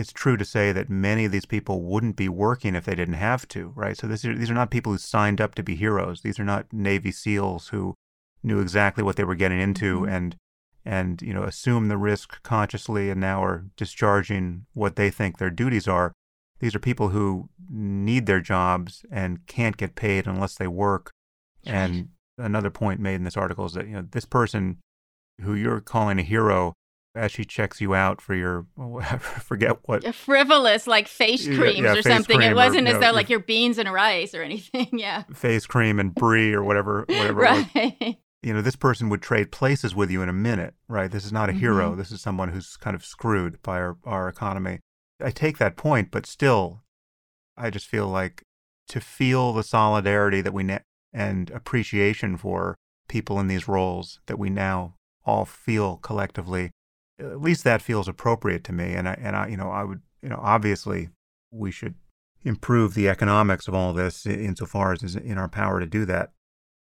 [0.00, 3.14] it's true to say that many of these people wouldn't be working if they didn't
[3.14, 3.96] have to, right?
[3.96, 6.22] So this, these are not people who signed up to be heroes.
[6.22, 7.94] These are not Navy SEALs who
[8.42, 10.08] knew exactly what they were getting into mm-hmm.
[10.08, 10.36] and
[10.82, 15.50] and you know assume the risk consciously and now are discharging what they think their
[15.50, 16.12] duties are.
[16.58, 21.10] These are people who need their jobs and can't get paid unless they work.
[21.66, 21.74] Right.
[21.74, 24.78] And another point made in this article is that you know this person
[25.42, 26.72] who you're calling a hero
[27.14, 31.92] as she checks you out for your I forget what frivolous like face creams yeah,
[31.92, 32.38] yeah, or something.
[32.38, 34.88] Cream it wasn't or, as know, though like your beans and rice or anything.
[35.00, 37.40] Yeah, face cream and brie or whatever, whatever.
[37.40, 38.18] right.
[38.42, 41.10] You know, this person would trade places with you in a minute, right?
[41.10, 41.60] This is not a mm-hmm.
[41.60, 41.94] hero.
[41.94, 44.78] This is someone who's kind of screwed by our, our economy.
[45.22, 46.82] I take that point, but still,
[47.58, 48.42] I just feel like
[48.88, 50.80] to feel the solidarity that we ne-
[51.12, 52.76] and appreciation for
[53.08, 54.94] people in these roles that we now
[55.26, 56.70] all feel collectively
[57.20, 58.94] at least that feels appropriate to me.
[58.94, 61.10] And I, and I, you know, I would, you know, obviously
[61.50, 61.94] we should
[62.42, 66.32] improve the economics of all this insofar as is in our power to do that.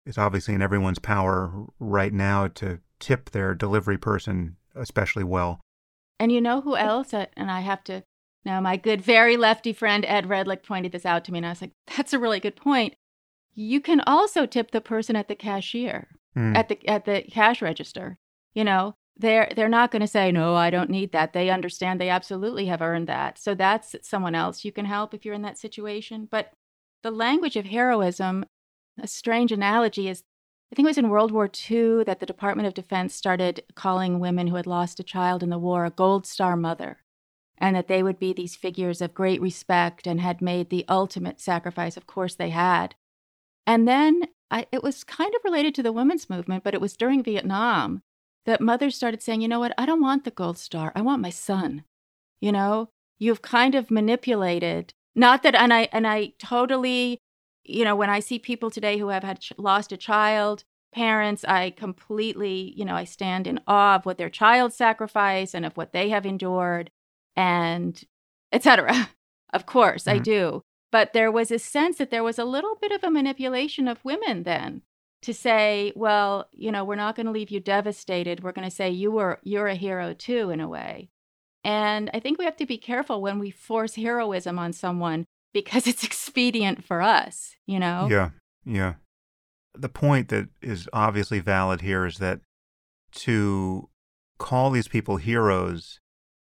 [0.06, 5.60] It's obviously in everyone's power right now to tip their delivery person especially well.
[6.20, 7.14] And you know who else?
[7.14, 8.04] And I have to
[8.46, 11.50] now, my good, very lefty friend Ed Redlich pointed this out to me, and I
[11.50, 12.96] was like, "That's a really good point."
[13.54, 16.56] You can also tip the person at the cashier, mm.
[16.56, 18.18] at the at the cash register.
[18.54, 21.34] You know, they're they're not going to say no i don't need that.
[21.34, 23.38] They understand they absolutely have earned that.
[23.38, 26.28] So that's someone else you can help if you're in that situation.
[26.30, 26.53] But
[27.03, 28.45] the language of heroism
[29.01, 30.24] a strange analogy is
[30.72, 34.20] i think it was in world war ii that the department of defense started calling
[34.20, 36.97] women who had lost a child in the war a gold star mother
[37.57, 41.39] and that they would be these figures of great respect and had made the ultimate
[41.39, 42.95] sacrifice of course they had.
[43.67, 46.97] And then I, it was kind of related to the women's movement but it was
[46.97, 48.01] during vietnam
[48.46, 50.92] that mothers started saying, you know what, I don't want the gold star.
[50.96, 51.84] I want my son.
[52.42, 54.94] You know, you've kind of manipulated.
[55.16, 57.20] Not that, and I and I totally,
[57.64, 60.64] you know, when I see people today who have had ch- lost a child,
[60.94, 65.66] parents, I completely, you know, I stand in awe of what their child sacrifice and
[65.66, 66.92] of what they have endured,
[67.36, 68.02] and
[68.52, 69.10] etc.
[69.52, 70.18] Of course, mm-hmm.
[70.18, 70.62] I do.
[70.92, 74.06] But there was a sense that there was a little bit of a manipulation of
[74.06, 74.84] women then
[75.22, 78.43] to say, well, you know, we're not going to leave you devastated.
[78.43, 81.09] We're going to say you were you're a hero too in a way.
[81.63, 85.88] And I think we have to be careful when we force heroism on someone because
[85.88, 88.07] it's expedient for us, you know?
[88.09, 88.30] Yeah.
[88.65, 88.95] Yeah.
[89.76, 92.41] The point that is obviously valid here is that
[93.11, 93.89] to
[94.38, 95.99] call these people heroes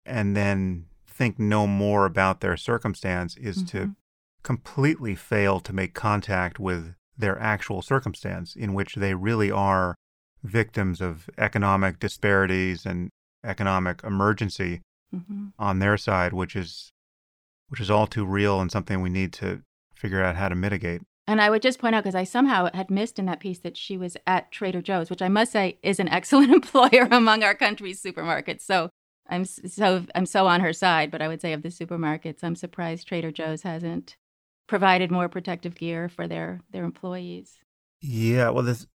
[0.04, 3.78] and then think no more about their circumstance is mm-hmm.
[3.78, 3.96] to
[4.42, 9.94] completely fail to make contact with their actual circumstance in which they really are
[10.42, 13.10] victims of economic disparities and
[13.44, 14.80] economic emergency
[15.14, 15.48] mm-hmm.
[15.58, 16.90] on their side, which is
[17.68, 19.62] which is all too real and something we need to
[19.94, 21.02] figure out how to mitigate.
[21.26, 23.76] And I would just point out because I somehow had missed in that piece that
[23.76, 27.54] she was at Trader Joe's, which I must say is an excellent employer among our
[27.54, 28.60] country's supermarkets.
[28.62, 28.90] So
[29.28, 31.10] I'm so I'm so on her side.
[31.10, 34.16] But I would say of the supermarkets, I'm surprised Trader Joe's hasn't
[34.66, 37.58] provided more protective gear for their their employees.
[38.00, 38.86] Yeah, well, there's,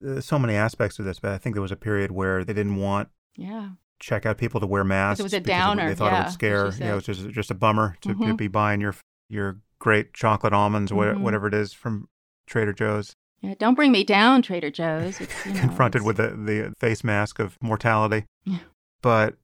[0.00, 2.52] there's so many aspects of this, but I think there was a period where they
[2.52, 3.70] didn't want yeah
[4.02, 5.20] checkout people to wear masks.
[5.20, 5.88] It was a downer.
[5.88, 6.72] They thought yeah, it would scare.
[6.78, 8.26] Yeah, it was just just a bummer to, mm-hmm.
[8.26, 8.94] to be buying your
[9.28, 11.22] your great chocolate almonds, mm-hmm.
[11.22, 12.08] whatever it is from
[12.46, 13.14] Trader Joe's.
[13.40, 15.20] Yeah, don't bring me down, Trader Joe's.
[15.20, 18.26] It's, you know, confronted it's- with the, the face mask of mortality.
[18.44, 18.58] Yeah.
[19.00, 19.36] But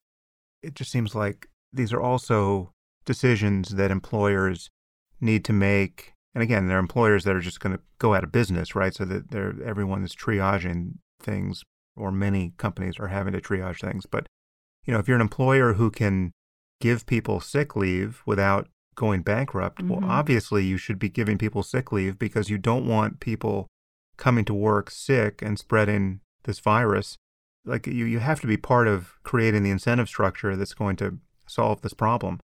[0.62, 2.72] it just seems like these are also
[3.06, 4.70] decisions that employers
[5.20, 6.12] need to make.
[6.34, 8.94] And again, they're employers that are just going to go out of business, right?
[8.94, 11.62] So that they're everyone is triaging things,
[11.96, 14.04] or many companies are having to triage things.
[14.06, 14.26] But
[14.84, 16.32] you know, if you're an employer who can
[16.80, 19.88] give people sick leave without going bankrupt, Mhm.
[19.88, 23.66] well, obviously you should be giving people sick leave because you don't want people
[24.16, 27.16] coming to work sick and spreading this virus.
[27.64, 31.18] Like you, you have to be part of creating the incentive structure that's going to
[31.48, 32.38] solve this problem.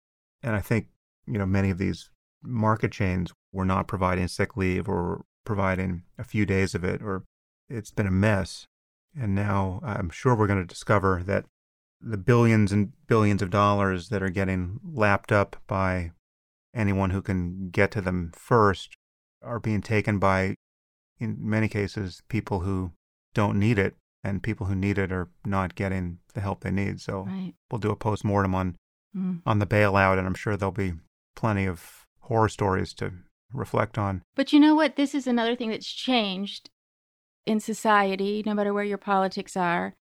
[0.42, 0.88] And I think,
[1.28, 2.10] you know, many of these
[2.44, 7.24] market chains were not providing sick leave or providing a few days of it, or
[7.70, 8.66] it's been a mess.
[9.20, 11.46] And now I'm sure we're going to discover that
[12.02, 16.12] the billions and billions of dollars that are getting lapped up by
[16.74, 18.96] anyone who can get to them first
[19.42, 20.56] are being taken by,
[21.20, 22.92] in many cases, people who
[23.34, 27.02] don't need it, and people who need it are not getting the help they need.
[27.02, 27.54] So Right.
[27.72, 28.76] we'll do a post mortem on
[29.16, 29.42] Mm.
[29.44, 30.94] on the bailout, and I'm sure there'll be
[31.36, 33.12] plenty of horror stories to
[33.52, 34.22] reflect on.
[34.36, 34.96] But you know what?
[34.96, 36.70] This is another thing that's changed
[37.46, 39.96] in society, no matter where your politics are.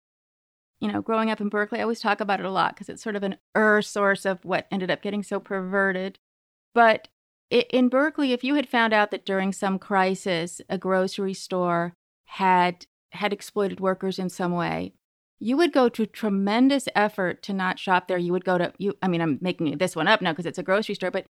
[0.79, 3.01] You know, growing up in Berkeley, I always talk about it a lot because it's
[3.01, 6.19] sort of an er source of what ended up getting so perverted.
[6.75, 7.07] But
[7.49, 11.93] in Berkeley, if you had found out that during some crisis a grocery store
[12.25, 14.93] had had exploited workers in some way,
[15.39, 18.17] you would go to tremendous effort to not shop there.
[18.17, 18.93] You would go to you.
[19.01, 21.25] I mean, I'm making this one up now because it's a grocery store, but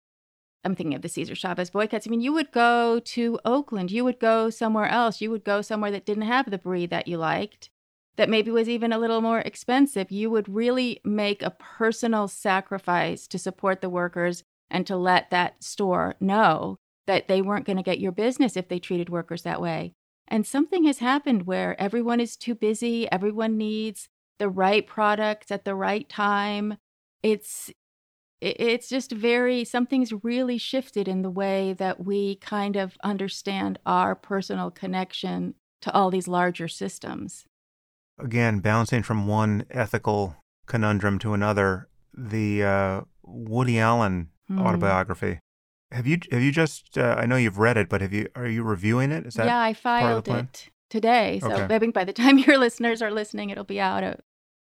[0.67, 2.07] I'm thinking of the Cesar Chavez boycotts.
[2.07, 5.63] I mean, you would go to Oakland, you would go somewhere else, you would go
[5.63, 7.71] somewhere that didn't have the brie that you liked,
[8.17, 10.11] that maybe was even a little more expensive.
[10.11, 15.63] You would really make a personal sacrifice to support the workers and to let that
[15.63, 19.61] store know that they weren't going to get your business if they treated workers that
[19.63, 19.93] way.
[20.29, 24.09] And something has happened where everyone is too busy, everyone needs
[24.39, 26.79] the right products at the right time.
[27.23, 27.77] It's it-
[28.41, 34.15] it's just very something's really shifted in the way that we kind of understand our
[34.15, 37.47] personal connection to all these larger systems.
[38.19, 44.61] Again, bouncing from one ethical conundrum to another, the uh, Woody Allen Hmm.
[44.61, 45.41] autobiography.
[45.91, 46.97] Have you have you just?
[46.97, 48.29] Uh, I know you've read it, but have you?
[48.37, 49.27] Are you reviewing it?
[49.27, 51.41] Is that yeah, I filed it today.
[51.41, 51.75] So Okay.
[51.75, 54.05] I think by the time your listeners are listening, it'll be out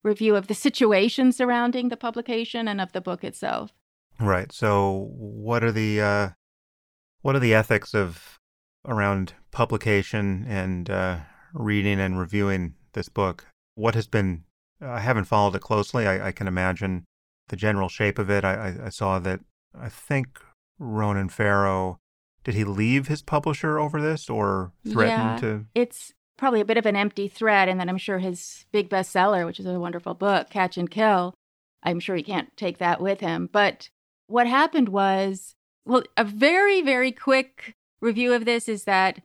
[0.04, 3.72] review of the situation surrounding the publication and of the book itself.
[4.20, 4.52] right?
[4.52, 6.30] So, what are the uh,
[7.22, 8.40] what are the ethics of
[8.86, 11.20] around publication and uh,
[11.54, 13.46] reading and reviewing this book?
[13.76, 14.44] What has been?
[14.82, 16.06] I haven't followed it closely.
[16.06, 17.06] I, I can imagine
[17.48, 18.44] the general shape of it.
[18.44, 19.40] I, I, I saw that.
[19.80, 20.40] I think
[20.80, 22.00] Ronan Farrow.
[22.44, 25.38] Did he leave his publisher over this, or threaten Yeah.
[25.38, 25.66] to?
[25.74, 29.46] It's probably a bit of an empty thread, and then I'm sure his big bestseller,
[29.46, 31.34] which is a wonderful book, Catch and Kill,
[31.84, 33.50] I'm sure he can't take that with him.
[33.52, 33.90] But
[34.28, 35.56] what happened was,
[35.86, 39.18] well, a very, very quick review of this is that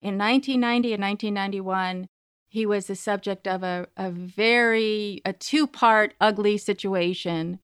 [0.00, 2.06] in 1990 and 1991,
[2.48, 7.58] he was the subject of a, a very, a two part ugly situation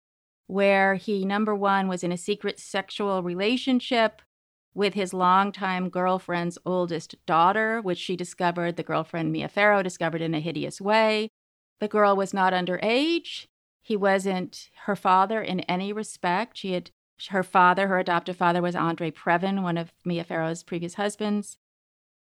[0.48, 4.20] where he, number one, was in a secret sexual relationship
[4.74, 10.34] with his longtime girlfriend's oldest daughter, which she discovered, the girlfriend Mia Farrow discovered in
[10.34, 11.30] a hideous way.
[11.80, 13.46] The girl was not underage.
[13.82, 16.58] He wasn't her father in any respect.
[16.58, 16.90] She had
[17.28, 21.56] her father, her adoptive father, was Andre Previn, one of Mia Farrow's previous husbands,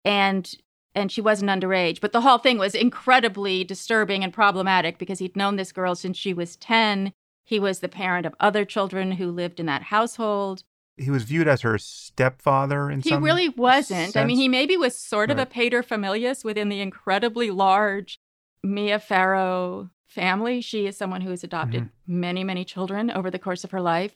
[0.03, 0.53] and
[0.95, 1.99] and she wasn't underage.
[1.99, 6.17] But the whole thing was incredibly disturbing and problematic because he'd known this girl since
[6.17, 7.13] she was ten.
[7.43, 10.63] He was the parent of other children who lived in that household.
[10.97, 13.23] He was viewed as her stepfather in He some.
[13.23, 14.15] really wasn't.
[14.15, 15.49] I mean, he maybe was sort of a Right.
[15.49, 18.19] pater familias within the incredibly large
[18.63, 20.61] Mia Farrow family.
[20.61, 22.19] She is someone who has adopted Mm-hmm.
[22.19, 24.15] many, many children over the course of her life,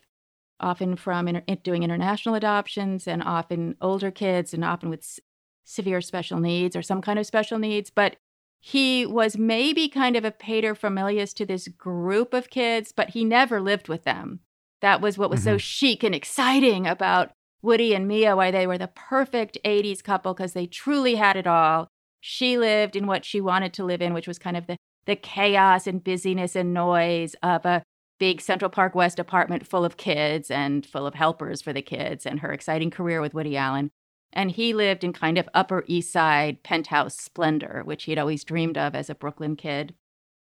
[0.60, 5.20] often from inter- doing international adoptions and often older kids and often with s-
[5.64, 7.90] severe special needs or some kind of special needs.
[7.90, 8.16] But
[8.60, 13.24] he was maybe kind of a pater familias to this group of kids, but he
[13.24, 14.40] never lived with them.
[14.80, 15.60] That was what was so Mhm.
[15.60, 20.52] chic and exciting about Woody and Mia, why they were the perfect 80s couple because
[20.52, 21.88] they truly had it all.
[22.20, 24.76] She lived in what she wanted to live in, which was kind of the,
[25.06, 27.82] the chaos and busyness and noise of a
[28.18, 32.26] big Central Park West apartment full of kids and full of helpers for the kids
[32.26, 33.90] and her exciting career with Woody Allen.
[34.32, 38.76] And he lived in kind of Upper East Side penthouse splendor, which he'd always dreamed
[38.76, 39.94] of as a Brooklyn kid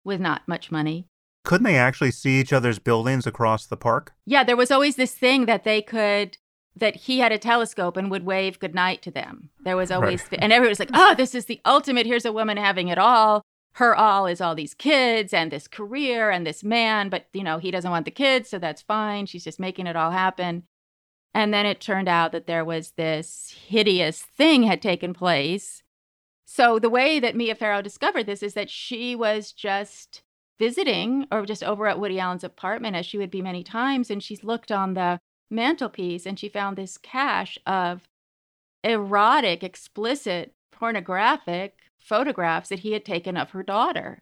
[0.04, 1.08] with not much money.
[1.46, 4.14] Couldn't they actually see each other's buildings across the park?
[4.26, 6.38] Yeah, there was always this thing that they could
[6.76, 9.50] that he had a telescope and would wave goodnight to them.
[9.64, 10.40] There was always, right.
[10.42, 12.06] and everybody was like, oh, this is the ultimate.
[12.06, 13.44] Here's a woman having it all.
[13.76, 17.60] Her all is all these kids and this career and this man, but you know,
[17.60, 19.26] he doesn't want the kids, so that's fine.
[19.26, 20.64] She's just making it all happen.
[21.34, 25.84] And then it turned out that there was this hideous thing had taken place.
[26.46, 30.24] So the way that Mia Farrow discovered this is that she was just
[30.60, 34.24] visiting or just over at Woody Allen's apartment, as she would be many times, and
[34.24, 35.20] she's looked on the
[35.52, 38.08] mantelpiece and she found this cache of
[38.84, 44.20] erotic, explicit, pornographic photographs that he had taken of her daughter,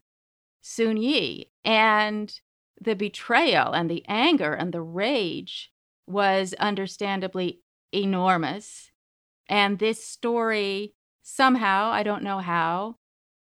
[0.61, 1.49] Soon Yi.
[1.65, 2.39] And
[2.79, 5.71] the betrayal and the anger and the rage
[6.07, 7.61] was understandably
[7.93, 8.91] enormous.
[9.47, 12.95] And this story, somehow, I don't know how,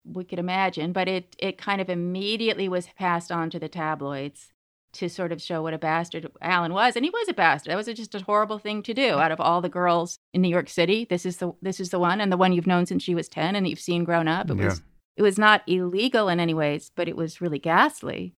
[0.06, 4.50] we could imagine, but it it kind of immediately was passed on to the tabloids
[4.94, 7.72] to sort of show what a bastard Allen was, and he was a bastard.
[7.72, 9.16] That was just a horrible thing to do.
[9.16, 12.00] Out of all the girls in New York City, this is the this is the
[12.00, 14.50] one, and the one you've known since she was ten, and you've seen grown up.
[14.50, 14.66] It yeah.
[14.66, 14.82] was
[15.18, 18.36] it was not illegal in any ways, but it was really ghastly.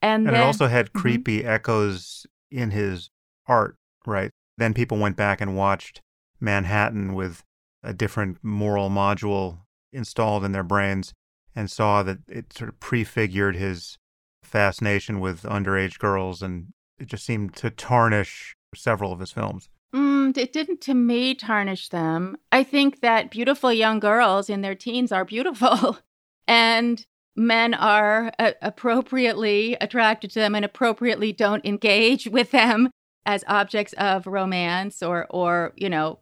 [0.00, 0.98] And, and then, it also had mm-hmm.
[1.00, 1.48] creepy mm-hmm.
[1.48, 3.10] echoes in his
[3.46, 4.30] art, right?
[4.56, 6.00] Then people went back and watched
[6.40, 7.42] Manhattan with
[7.82, 9.60] a different moral module
[9.92, 11.14] installed in their brains
[11.54, 13.98] and saw that it sort of prefigured his
[14.42, 16.68] fascination with underage girls, and
[16.98, 19.68] it just seemed to tarnish several of his films.
[19.94, 22.36] Mm, it didn't to me tarnish them.
[22.52, 25.98] I think that beautiful young girls in their teens are beautiful,
[26.46, 27.04] and
[27.36, 32.90] men are uh, appropriately attracted to them and appropriately don't engage with them
[33.24, 36.18] as objects of romance or or you know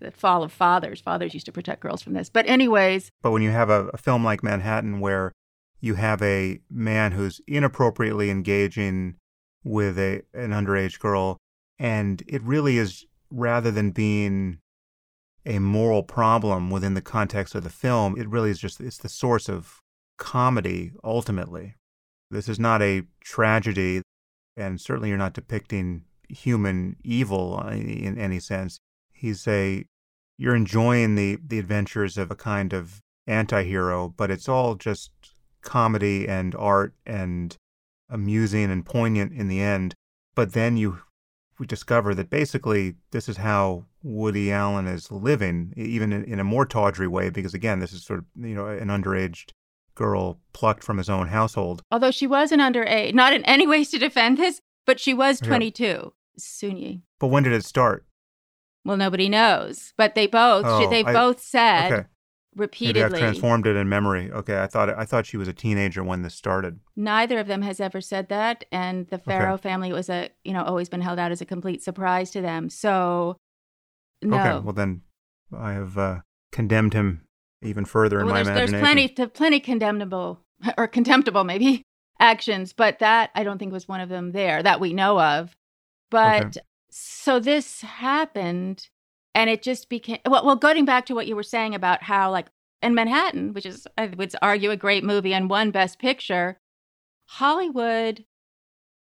[0.00, 1.00] the fall of fathers.
[1.00, 2.28] Fathers used to protect girls from this.
[2.28, 3.10] But, anyways.
[3.22, 5.32] But when you have a, a film like Manhattan where
[5.80, 9.16] you have a man who's inappropriately engaging
[9.62, 11.38] with a an underage girl,
[11.78, 14.58] and it really is rather than being
[15.46, 19.08] a moral problem within the context of the film, it really is just it's the
[19.08, 19.80] source of
[20.16, 21.74] comedy ultimately.
[22.30, 24.02] This is not a tragedy,
[24.56, 28.78] and certainly you're not depicting human evil uh, in any sense
[29.24, 29.84] he's a
[30.36, 35.10] you're enjoying the the adventures of a kind of anti-hero but it's all just
[35.62, 37.56] comedy and art and
[38.10, 39.94] amusing and poignant in the end
[40.34, 40.98] but then you
[41.58, 46.44] we discover that basically this is how Woody Allen is living even in, in a
[46.44, 49.48] more tawdry way because again this is sort of you know an underage
[49.94, 53.90] girl plucked from his own household although she was an underage not in any ways
[53.90, 56.02] to defend this but she was 22 yeah.
[56.36, 57.00] Soon Yi.
[57.20, 58.04] But when did it start?
[58.84, 62.08] Well, nobody knows, but they both oh, they both said okay.
[62.54, 63.02] repeatedly.
[63.02, 64.30] Maybe I've transformed it in memory.
[64.30, 66.80] Okay, I thought I thought she was a teenager when this started.
[66.94, 69.62] Neither of them has ever said that, and the Farrow okay.
[69.62, 72.68] family was a you know always been held out as a complete surprise to them.
[72.68, 73.38] So,
[74.20, 74.36] no.
[74.36, 75.00] Okay, well then,
[75.56, 76.20] I have uh,
[76.52, 77.26] condemned him
[77.62, 79.14] even further in well, my there's, imagination.
[79.16, 80.40] There's plenty, plenty condemnable
[80.76, 81.82] or contemptible maybe
[82.20, 85.56] actions, but that I don't think was one of them there that we know of.
[86.10, 86.60] But okay
[86.96, 88.88] so this happened
[89.34, 92.30] and it just became well, well going back to what you were saying about how
[92.30, 92.46] like
[92.82, 96.58] in manhattan which is i would argue a great movie and won best picture
[97.26, 98.24] hollywood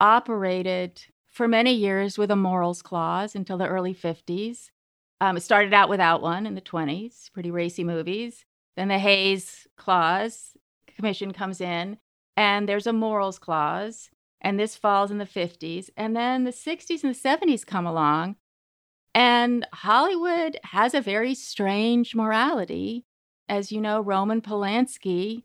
[0.01, 4.71] operated for many years with a morals clause until the early 50s
[5.21, 8.45] um, it started out without one in the 20s pretty racy movies.
[8.77, 10.57] Then the Hays clause
[10.97, 11.99] commission comes in
[12.37, 15.91] and there's a morals clause and this falls in the 50s.
[15.97, 18.37] And then the 60s and the 70s come along,
[19.15, 23.05] and Hollywood has a very strange morality.
[23.49, 25.41] As you know, Roman Polanski hmm.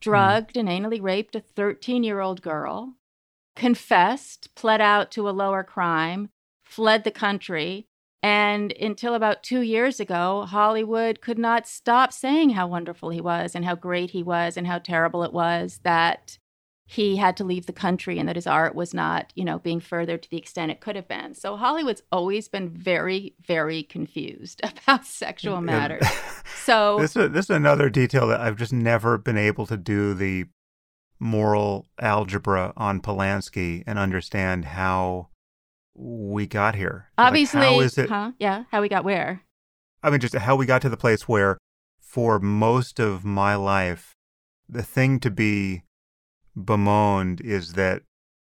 [0.00, 0.60] drugged mm.
[0.60, 2.94] and anally raped a 13 year old girl,
[3.56, 6.28] confessed, pled out to a lower crime,
[6.62, 7.86] fled the country.
[8.22, 13.54] And until about two years ago, Hollywood could not stop saying how wonderful he was
[13.54, 16.38] and how great he was and how terrible it was that
[16.90, 19.78] he had to leave the country and that his art was not, you know, being
[19.78, 21.34] furthered to the extent it could have been.
[21.34, 26.06] So Hollywood's always been very, very confused about sexual matters.
[26.64, 30.14] so this is this is another detail that I've just never been able to do
[30.14, 30.46] the
[31.20, 35.28] moral algebra on Polanski and understand how
[35.94, 37.10] we got here.
[37.18, 38.08] Obviously, like how is it?
[38.08, 38.32] Huh?
[38.38, 39.42] Yeah, how we got where?
[40.02, 41.58] I mean, just how we got to the place where,
[42.00, 44.14] for most of my life,
[44.66, 45.82] the thing to be
[46.64, 48.02] bemoaned is that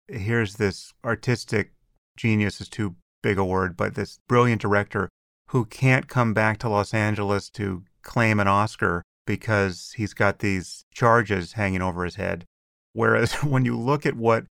[0.07, 1.71] here's this artistic
[2.15, 5.09] genius is too big a word, but this brilliant director
[5.49, 10.85] who can't come back to Los Angeles to claim an Oscar because he's got these
[10.93, 12.45] charges hanging over his head.
[12.93, 14.45] Whereas when you look at what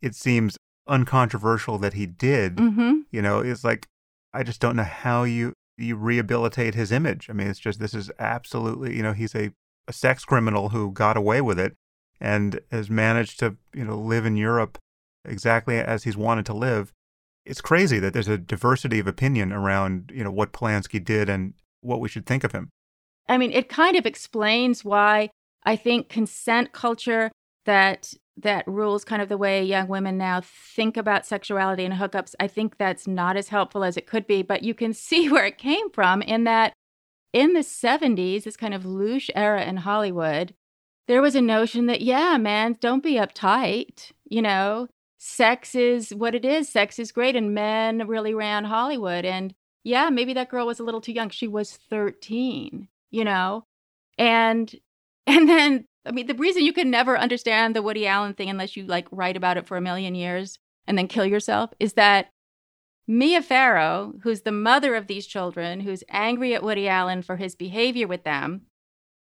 [0.00, 0.56] it seems
[0.88, 3.00] uncontroversial that he did, mm-hmm.
[3.10, 3.86] you know, it's like
[4.34, 7.28] I just don't know how you you rehabilitate his image.
[7.30, 9.52] I mean, it's just this is absolutely you know he's a,
[9.86, 11.74] a sex criminal who got away with it
[12.22, 14.78] and has managed to you know live in Europe
[15.26, 16.92] exactly as he's wanted to live.
[17.44, 21.52] It's crazy that there's a diversity of opinion around you know what Polanski did and
[21.82, 22.70] what we should think of him.
[23.28, 25.30] I mean, it kind of explains why
[25.64, 27.30] I think consent culture
[27.66, 32.34] that that rules kind of the way young women now think about sexuality and hookups.
[32.40, 35.44] I think that's not as helpful as it could be, but you can see where
[35.44, 36.72] it came from in that
[37.32, 40.54] in the 70s, this kind of louche era in Hollywood,
[41.08, 44.12] there was a notion that, yeah, man, don't be uptight.
[44.24, 44.88] You know,
[45.18, 46.68] sex is what it is.
[46.68, 47.36] Sex is great.
[47.36, 49.24] And men really ran Hollywood.
[49.24, 49.54] And
[49.84, 51.30] yeah, maybe that girl was a little too young.
[51.30, 53.64] She was 13, you know?
[54.18, 54.74] And
[55.26, 58.76] and then I mean the reason you can never understand the Woody Allen thing unless
[58.76, 62.30] you like write about it for a million years and then kill yourself is that
[63.06, 67.54] Mia Farrow, who's the mother of these children, who's angry at Woody Allen for his
[67.54, 68.62] behavior with them,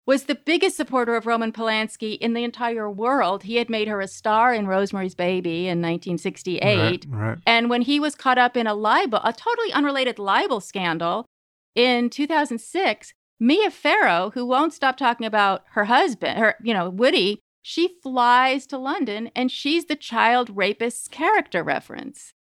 [0.06, 3.42] was the biggest supporter of Roman Polanski in the entire world.
[3.42, 6.62] He had made her a star in Rosemary's Baby in 1968.
[6.62, 7.38] Right, right.
[7.44, 11.26] And when he was caught up in a libel, a totally unrelated libel scandal
[11.74, 17.40] in 2006, Mia Farrow, who won't stop talking about her husband, her, you know, Woody,
[17.60, 22.32] she flies to London and she's the child rapist's character reference.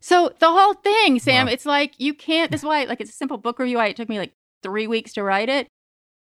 [0.00, 1.52] So the whole thing, Sam, Wow.
[1.52, 3.78] it's like you can't, this is why, like, it's a simple book review.
[3.78, 4.32] I, it took me like
[4.64, 5.68] three weeks to write it.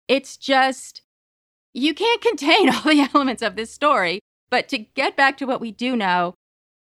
[0.10, 1.04] It's just,
[1.74, 4.20] you can't contain all the elements of this story.
[4.50, 6.34] But to get back to what we do know,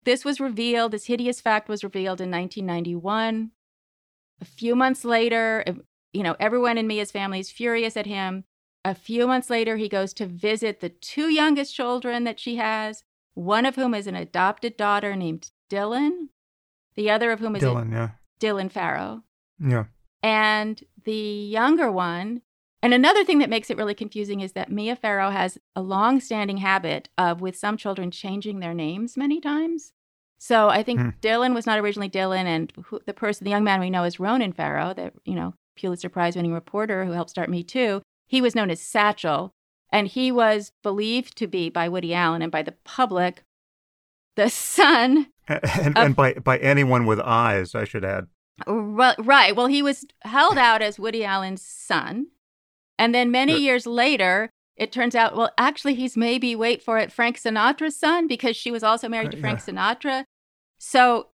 [0.04, 3.52] this was revealed, this hideous fact was revealed in 1991.
[4.40, 5.64] A few months later,
[6.12, 8.44] you know, everyone in Mia's family is furious at him.
[8.84, 13.04] A few months later, he goes to visit the two youngest children that she has,
[13.34, 16.28] one of whom is an adopted daughter named Dylan,
[16.96, 18.10] the other of whom is Dylan, yeah,
[18.40, 19.22] Dylan Farrow.
[19.60, 19.84] yeah.
[20.24, 22.42] And the younger one,
[22.82, 26.56] and another thing that makes it really confusing is that Mia Farrow has a long-standing
[26.58, 29.92] habit of, with some children, changing their names many times.
[30.38, 31.08] So I think Hmm.
[31.20, 34.18] Dylan was not originally Dylan, and who, the person, the young man we know is
[34.18, 38.02] Ronan Farrow, the you know Pulitzer Prize-winning reporter who helped start Me Too.
[38.26, 39.52] He was known as Satchel,
[39.92, 43.44] and he was believed to be by Woody Allen and by the public
[44.34, 45.60] the son And,
[45.96, 48.26] Of- and by by anyone with eyes, I should add.
[48.66, 49.54] Ri- Right.
[49.54, 52.28] Well, he was held out as Woody Allen's son.
[52.98, 57.12] And then many years later, it turns out, well, actually, he's maybe, wait for it,
[57.12, 60.24] Frank Sinatra's son because she was also married to Frank Sinatra.
[60.78, 61.28] So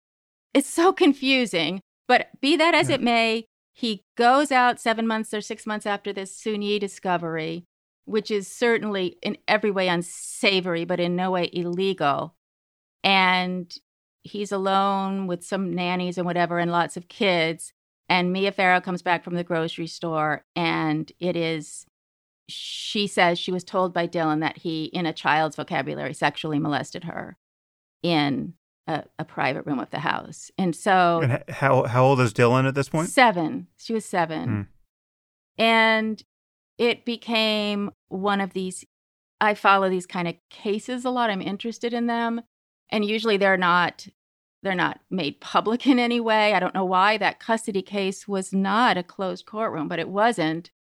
[0.53, 1.81] it's so confusing.
[2.07, 2.95] But be that as Yeah.
[2.95, 7.65] it may, he goes out seven months or six months after this Soon Yi discovery,
[8.05, 12.35] which is certainly in every way unsavory, but in no way illegal.
[13.03, 13.73] And
[14.23, 17.71] he's alone with some nannies and whatever and lots of kids.
[18.09, 21.85] And Mia Farrow comes back from the grocery store, and it is,
[22.49, 27.03] she says she was told by Dylan that he, in a child's vocabulary, sexually molested
[27.03, 27.37] her
[28.01, 28.55] in
[28.87, 30.49] a, a private room of the house.
[30.57, 33.09] And so, And how how old is Dylan at this point?
[33.09, 34.49] seven, she was seven.
[34.49, 34.61] Hmm.
[35.61, 36.23] And
[36.79, 38.85] it became one of these,
[39.39, 41.29] I follow these kind of cases a lot.
[41.29, 42.41] I'm interested in them.
[42.89, 44.07] And usually they're not
[44.61, 46.53] they're not made public in any way.
[46.53, 50.71] I don't know why that custody case was not a closed courtroom, but it wasn't.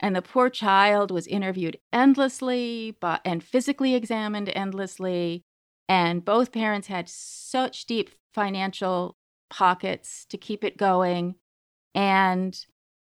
[0.00, 5.42] And the poor child was interviewed endlessly but, and physically examined endlessly.
[5.88, 9.16] And both parents had such deep financial
[9.50, 11.34] pockets to keep it going.
[11.94, 12.58] And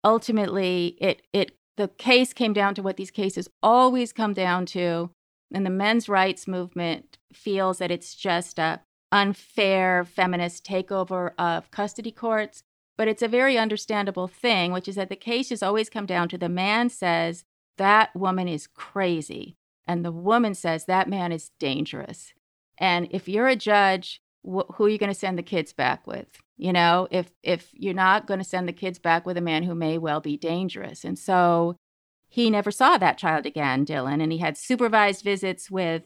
[0.04, 5.10] ultimately, it, it, the case came down to what these cases always come down to.
[5.52, 8.80] And the men's rights movement feels that it's just a
[9.12, 12.62] unfair feminist takeover of custody courts.
[12.96, 16.38] But it's a very understandable thing, which is that the cases always come down to
[16.38, 17.44] the man says
[17.76, 19.56] that woman is crazy,
[19.86, 22.32] and the woman says that man is dangerous.
[22.76, 26.06] And if you're a judge, wh- who are you going to send the kids back
[26.06, 26.26] with?
[26.56, 29.62] You know, if if you're not going to send the kids back with a man
[29.62, 31.76] who may well be dangerous, and so
[32.28, 36.02] he never saw that child again, Dylan, and he had supervised visits with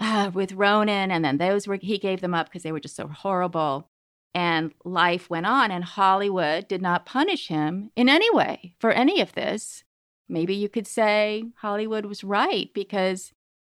[0.00, 2.96] uh, with Ronan, and then those were he gave them up because they were just
[2.96, 3.86] so horrible.
[4.34, 9.20] And life went on, and Hollywood did not punish him in any way for any
[9.20, 9.84] of this.
[10.28, 13.32] Maybe you could say Hollywood was right because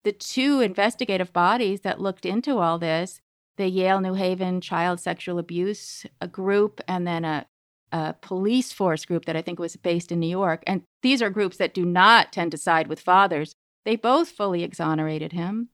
[0.04, 3.20] the two investigative bodies that looked into all this,
[3.56, 7.46] the Yale New Haven Child Sexual Abuse a group, and then a,
[7.90, 10.62] a police force group that I think was based in New York.
[10.66, 13.54] And these are groups that do not tend to side with fathers.
[13.84, 15.70] They both fully exonerated him.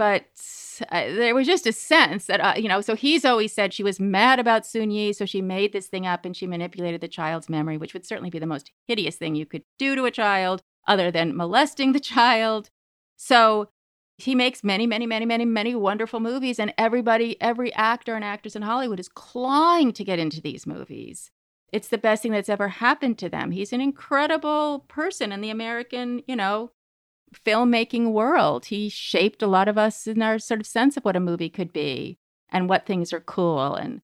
[0.00, 0.24] But
[0.90, 3.82] uh, there was just a sense that, uh, you know, so he's always said she
[3.82, 7.06] was mad about Soon Yi, so she made this thing up and she manipulated the
[7.06, 10.10] child's memory, which would certainly be the most hideous thing you could do to a
[10.10, 12.70] child other than molesting the child.
[13.18, 13.68] So
[14.16, 18.56] he makes many, many, many, many, many wonderful movies, and everybody, every actor and actress
[18.56, 21.30] in Hollywood is clawing to get into these movies.
[21.74, 23.50] It's the best thing that's ever happened to them.
[23.50, 26.70] He's an incredible person in the American, you know,
[27.34, 28.66] filmmaking world.
[28.66, 31.50] He shaped a lot of us in our sort of sense of what a movie
[31.50, 32.18] could be
[32.50, 33.74] and what things are cool.
[33.74, 34.02] And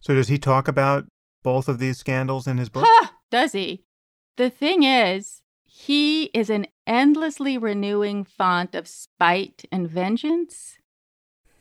[0.00, 1.06] so, does he talk about
[1.42, 2.84] both of these scandals in his book?
[2.86, 3.84] Huh, does he?
[4.36, 10.78] The thing is, he is an endlessly renewing font of spite and vengeance.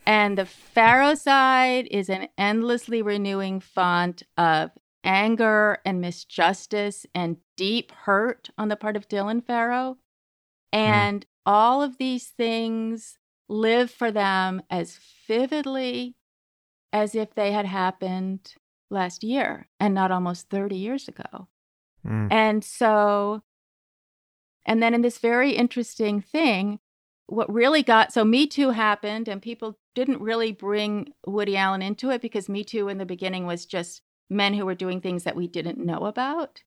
[0.05, 4.71] And the Farrow side is an endlessly renewing font of
[5.03, 9.97] anger and misjustice and deep hurt on the part of Dylan Farrow.
[10.73, 10.79] Hmm.
[10.79, 11.27] And mm.
[11.45, 13.17] all of these things
[13.49, 16.15] live for them as vividly
[16.91, 18.55] as if they had happened
[18.89, 21.47] last year and not almost 30 years ago.
[22.05, 22.31] Mm.
[22.31, 23.43] And so,
[24.65, 26.79] and then in this very interesting thing,
[27.27, 32.09] what really got so Me Too happened, and people didn't really bring Woody Allen into
[32.09, 35.35] it because Me Too in the beginning was just men who were doing things that
[35.35, 36.63] we didn't know about.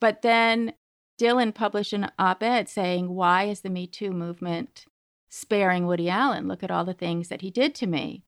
[0.00, 0.74] But then
[1.18, 4.86] Dylan published an op ed saying, Why is the Me Too movement
[5.28, 6.48] sparing Woody Allen?
[6.48, 8.24] Look at all the things that he did to me.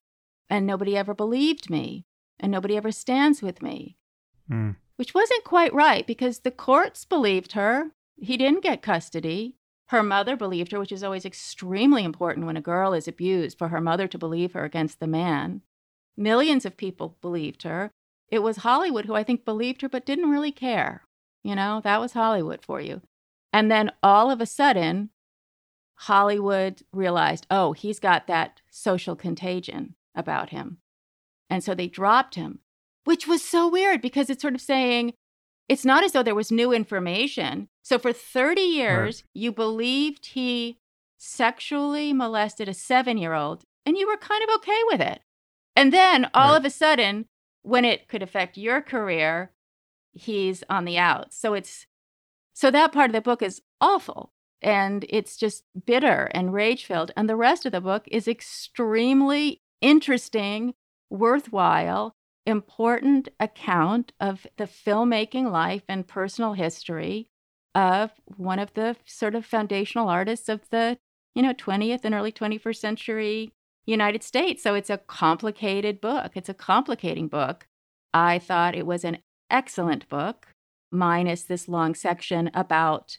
[0.49, 2.05] And nobody ever believed me.
[2.39, 3.97] And nobody ever stands with me.
[4.49, 4.75] Mm.
[4.95, 7.91] Which wasn't quite right because the courts believed her.
[8.15, 9.55] He didn't get custody.
[9.87, 13.69] Her mother believed her, which is always extremely important when a girl is abused for
[13.69, 15.61] her mother to believe her against the man.
[16.17, 17.91] Millions of people believed her.
[18.29, 21.06] It was Hollywood who I think believed her but didn't really care.
[21.43, 23.01] You know, that was Hollywood for you.
[23.53, 25.09] And then all of a sudden,
[25.95, 30.77] Hollywood realized, oh, he's got that social contagion about him.
[31.49, 32.59] And so they dropped him,
[33.05, 35.13] which was so weird because it's sort of saying,
[35.69, 37.67] it's not as though there was new information.
[37.81, 39.29] So for 30 years, right.
[39.33, 40.77] you believed he
[41.17, 45.21] sexually molested a seven year old and you were kind of okay with it.
[45.75, 46.57] And then all right.
[46.57, 47.25] of a sudden,
[47.63, 49.51] when it could affect your career,
[50.17, 51.37] he's on the outs.
[51.37, 51.85] So it's
[52.53, 54.31] so that part of the book is awful
[54.61, 57.11] and it's just bitter and rage filled.
[57.15, 60.73] And the rest of the book is extremely interesting,
[61.09, 62.15] worthwhile,
[62.45, 67.27] important account of the filmmaking life and personal history
[67.75, 70.97] of one of the sort of foundational artists of the
[71.35, 73.53] you know 20th and early 21st century
[73.85, 74.61] United States.
[74.61, 76.31] So it's a complicated book.
[76.35, 77.67] It's a complicating book.
[78.13, 79.19] I thought it was an
[79.49, 80.47] excellent book,
[80.91, 83.17] minus this long section about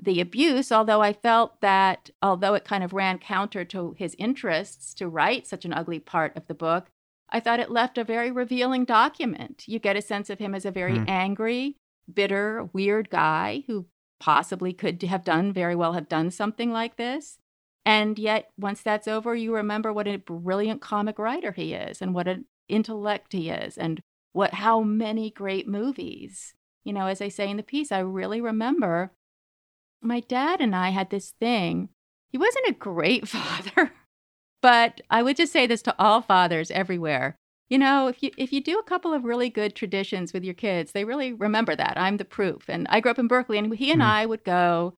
[0.00, 4.94] the abuse, although I felt that although it kind of ran counter to his interests
[4.94, 6.86] to write such an ugly part of the book,
[7.30, 9.64] I thought it left a very revealing document.
[9.66, 11.08] You get a sense of him as a very mm.
[11.08, 11.76] angry,
[12.12, 13.86] bitter, weird guy who
[14.20, 17.38] possibly could have done very well have done something like this.
[17.84, 22.14] And yet, once that's over, you remember what a brilliant comic writer he is and
[22.14, 24.00] what an intellect he is and
[24.32, 26.54] what how many great movies.
[26.84, 29.12] You know, as I say in the piece, I really remember
[30.00, 31.90] my dad and I had this thing.
[32.30, 33.92] He wasn't a great father,
[34.62, 37.36] but I would just say this to all fathers everywhere.
[37.68, 40.54] You know, if you if you do a couple of really good traditions with your
[40.54, 41.98] kids, they really remember that.
[41.98, 42.64] I'm the proof.
[42.68, 44.10] And I grew up in Berkeley and he and mm-hmm.
[44.10, 44.94] I would go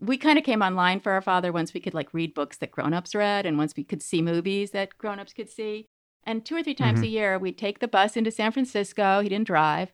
[0.00, 2.70] we kind of came online for our father once we could like read books that
[2.70, 5.88] grown-ups read and once we could see movies that grown-ups could see.
[6.24, 7.06] And two or three times mm-hmm.
[7.06, 9.20] a year, we'd take the bus into San Francisco.
[9.20, 9.92] He didn't drive.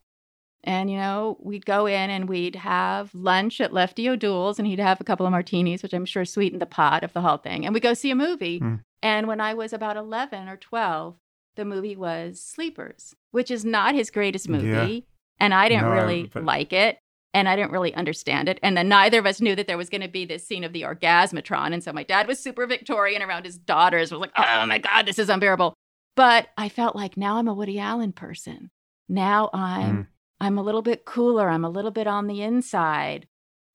[0.65, 4.79] And, you know, we'd go in and we'd have lunch at Lefty O'Doul's and he'd
[4.79, 7.65] have a couple of martinis, which I'm sure sweetened the pot of the whole thing.
[7.65, 8.61] And we'd go see a movie.
[8.61, 8.81] Mm.
[9.03, 11.17] And when I was about 11 or 12,
[11.57, 14.67] the movie was Sleepers, which is not his greatest movie.
[14.67, 15.01] Yeah.
[15.39, 16.45] And I didn't no, really but...
[16.45, 16.99] like it.
[17.35, 18.61] And I didn't really understand it.
[18.63, 20.73] And then neither of us knew that there was going to be this scene of
[20.73, 21.75] the orgasmatron.
[21.75, 25.05] And so my dad was super Victorian around his daughters, was like, oh my God,
[25.05, 25.75] this is unbearable.
[26.17, 28.71] But I felt like now I'm a Woody Allen person.
[29.09, 30.07] Now I'm mm.
[30.41, 31.49] I'm a little bit cooler.
[31.49, 33.27] I'm a little bit on the inside.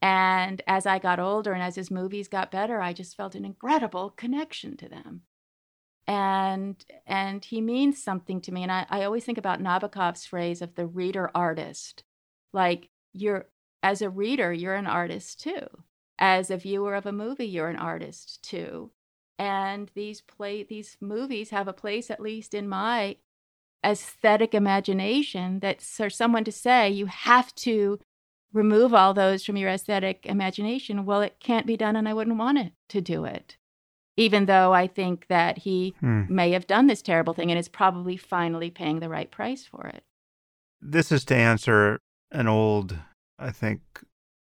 [0.02, 3.44] And as I got older and as his movies got better, I just felt an
[3.44, 5.22] incredible connection to them.
[6.08, 8.64] And and he means something to me.
[8.64, 12.04] And I, I always think about Nabokov's phrase of the reader artist.
[12.54, 13.48] Like you're
[13.84, 15.68] as a reader, you're an artist too.
[16.18, 18.92] As a viewer of a movie, you're an artist too
[19.40, 23.16] and these play these movies have a place at least in my
[23.84, 27.98] aesthetic imagination that for someone to say you have to
[28.52, 32.38] remove all those from your aesthetic imagination well it can't be done and i wouldn't
[32.38, 33.56] want it to do it
[34.18, 36.24] even though I think that he Hmm.
[36.28, 39.88] may have done this terrible thing and is probably finally paying the right price for
[39.88, 40.04] it.
[40.82, 42.00] This is to answer
[42.30, 43.00] an old,
[43.38, 43.80] I think,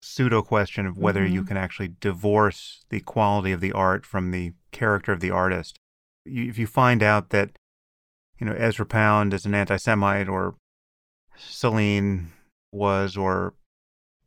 [0.01, 1.47] pseudo question of whether you Mhm.
[1.49, 5.79] can actually divorce the quality of the art from the character of the artist.
[6.25, 7.51] You, if you find out that,
[8.39, 10.55] you know, Ezra Pound is an anti Semite or
[11.37, 12.31] Celine
[12.71, 13.53] was, or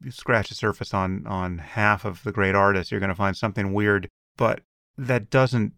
[0.03, 3.37] you scratch the surface on, on half of the great artists, you're going to find
[3.37, 4.09] something weird.
[4.37, 4.61] But
[4.97, 5.75] that doesn't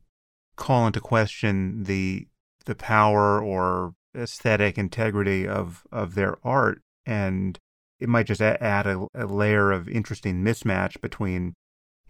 [0.57, 2.29] call into question the
[2.65, 7.59] the power or aesthetic integrity of of their art and
[8.01, 11.55] it might just add a, a layer of interesting mismatch between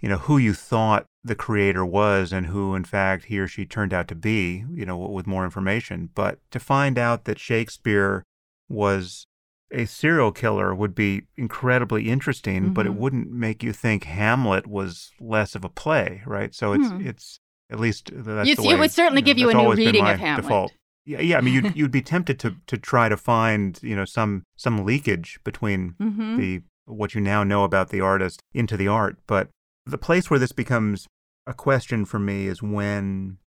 [0.05, 3.65] you know who you thought the creator was and who in fact he or she
[3.65, 4.41] turned out to be
[4.81, 8.23] you know with more information but to find out that Shakespeare
[8.69, 9.27] was
[9.73, 12.97] a serial killer would be incredibly interesting but it Mhm.
[12.97, 17.01] wouldn't make you think Hamlet was less of a play right so it's Hmm.
[17.11, 17.41] it's
[17.71, 20.19] at least that's You'd- the it would certainly know, give you a new reading of
[20.19, 20.43] Hamlet.
[20.43, 20.73] default.
[21.07, 21.39] Yeah, yeah.
[21.39, 24.85] I mean, you'd you'd be tempted to to try to find you know some some
[24.85, 29.49] leakage between hmm the what you now know about the artist into the art, but
[29.87, 31.07] the place where this becomes
[31.47, 33.39] a question for me is when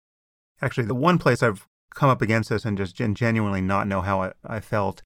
[0.60, 4.02] actually the one place I've come up against this and just gen- genuinely not know
[4.02, 5.02] how I, I felt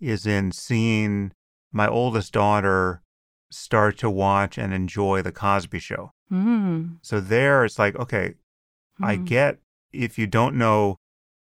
[0.00, 1.32] is in seeing
[1.72, 3.00] my oldest daughter
[3.50, 6.10] start to watch and enjoy the Cosby Show.
[6.30, 6.98] Mm.
[7.02, 8.34] So there, it's like okay,
[9.00, 9.24] I Mm.
[9.24, 9.58] get
[9.92, 10.96] if you don't know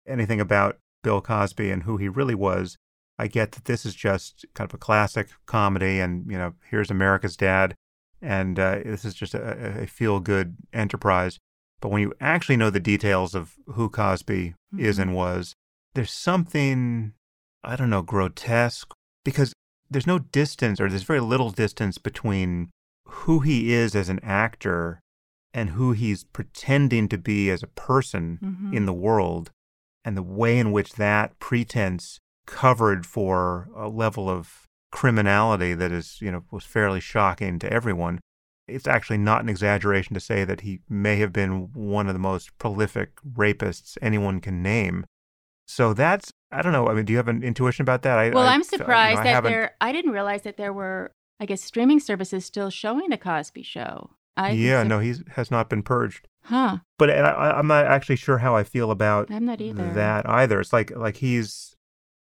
[0.07, 2.77] anything about Bill Cosby and who he really was,
[3.19, 6.91] I get that this is just kind of a classic comedy, and you know, here's
[6.91, 7.75] America's Dad,
[8.21, 11.39] and uh, this is just a, a feel-good enterprise.
[11.81, 15.03] But when you actually know the details of who Cosby is Mhm.
[15.03, 15.55] and was,
[15.95, 17.13] there's something
[17.65, 18.93] I don't know grotesque
[19.25, 19.53] because
[19.91, 22.71] there's no distance or there's very little distance between
[23.07, 25.01] who he is as an actor
[25.55, 28.75] and who he's pretending to be as a person Mhm.
[28.75, 29.51] in the world
[30.05, 36.19] and the way in which that pretense covered for a level of criminality that is,
[36.21, 38.21] you know, was fairly shocking to everyone.
[38.67, 42.19] It's actually not an exaggeration to say that he may have been one of the
[42.19, 45.05] most prolific rapists anyone can name.
[45.67, 46.89] So that's I don't know.
[46.89, 48.19] I mean, do you have an intuition about that?
[48.19, 49.73] I, Well, I- I'm you know, surprised I that there.
[49.81, 54.11] I didn't realize that there were, I guess, streaming services still showing the Cosby Show.
[54.37, 56.29] I yeah, no, he has not been purged.
[56.45, 56.79] Huh.
[56.99, 59.93] But and I, I'm not actually sure how I feel about I'm not either.
[59.93, 60.61] that either.
[60.61, 61.75] It's like like he's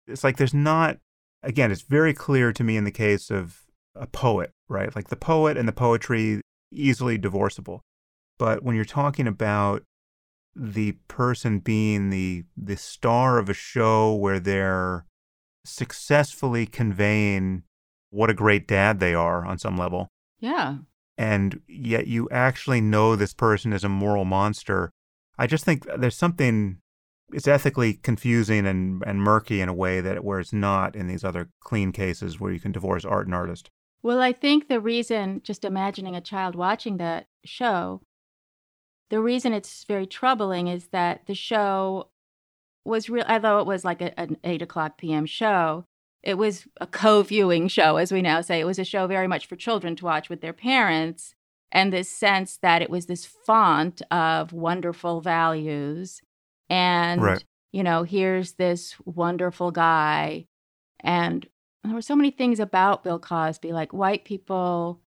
[0.06, 0.98] it's like there's not
[1.42, 3.62] again, it's very clear to me in the case of
[3.94, 4.94] a poet, right?
[4.94, 6.40] Like the poet and the poetry
[6.72, 7.82] easily divorceable.
[8.38, 9.82] But when you're talking about
[10.54, 15.06] the person being the the star of a show where they're
[15.64, 17.62] successfully conveying
[18.10, 20.08] what a great dad they are on some level
[20.40, 20.78] Yeah.
[21.16, 24.90] and yet you actually know this person is a moral monster.
[25.38, 26.81] I just think there's something
[27.32, 31.24] it's ethically confusing and, and murky in a way that where it's not in these
[31.24, 33.70] other clean cases where you can divorce art and artist.
[34.02, 38.02] Well, I think the reason, just imagining a child watching that show,
[39.10, 42.08] the reason it's very troubling is that the show
[42.84, 45.26] was real, although it was like a, an 8 o'clock p.m.
[45.26, 45.84] show,
[46.22, 48.60] it was a co viewing show, as we now say.
[48.60, 51.34] It was a show very much for children to watch with their parents.
[51.70, 56.20] And this sense that it was this font of wonderful values.
[56.72, 57.44] And, Right.
[57.70, 60.46] you know, here's this wonderful guy.
[61.00, 61.46] And
[61.84, 65.00] there were so many things about Bill Cosby, like white people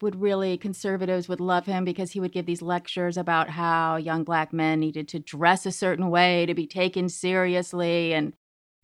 [0.00, 4.24] would really, conservatives would love him because he would give these lectures about how young
[4.24, 8.14] black men needed to dress a certain way to be taken seriously.
[8.14, 8.32] And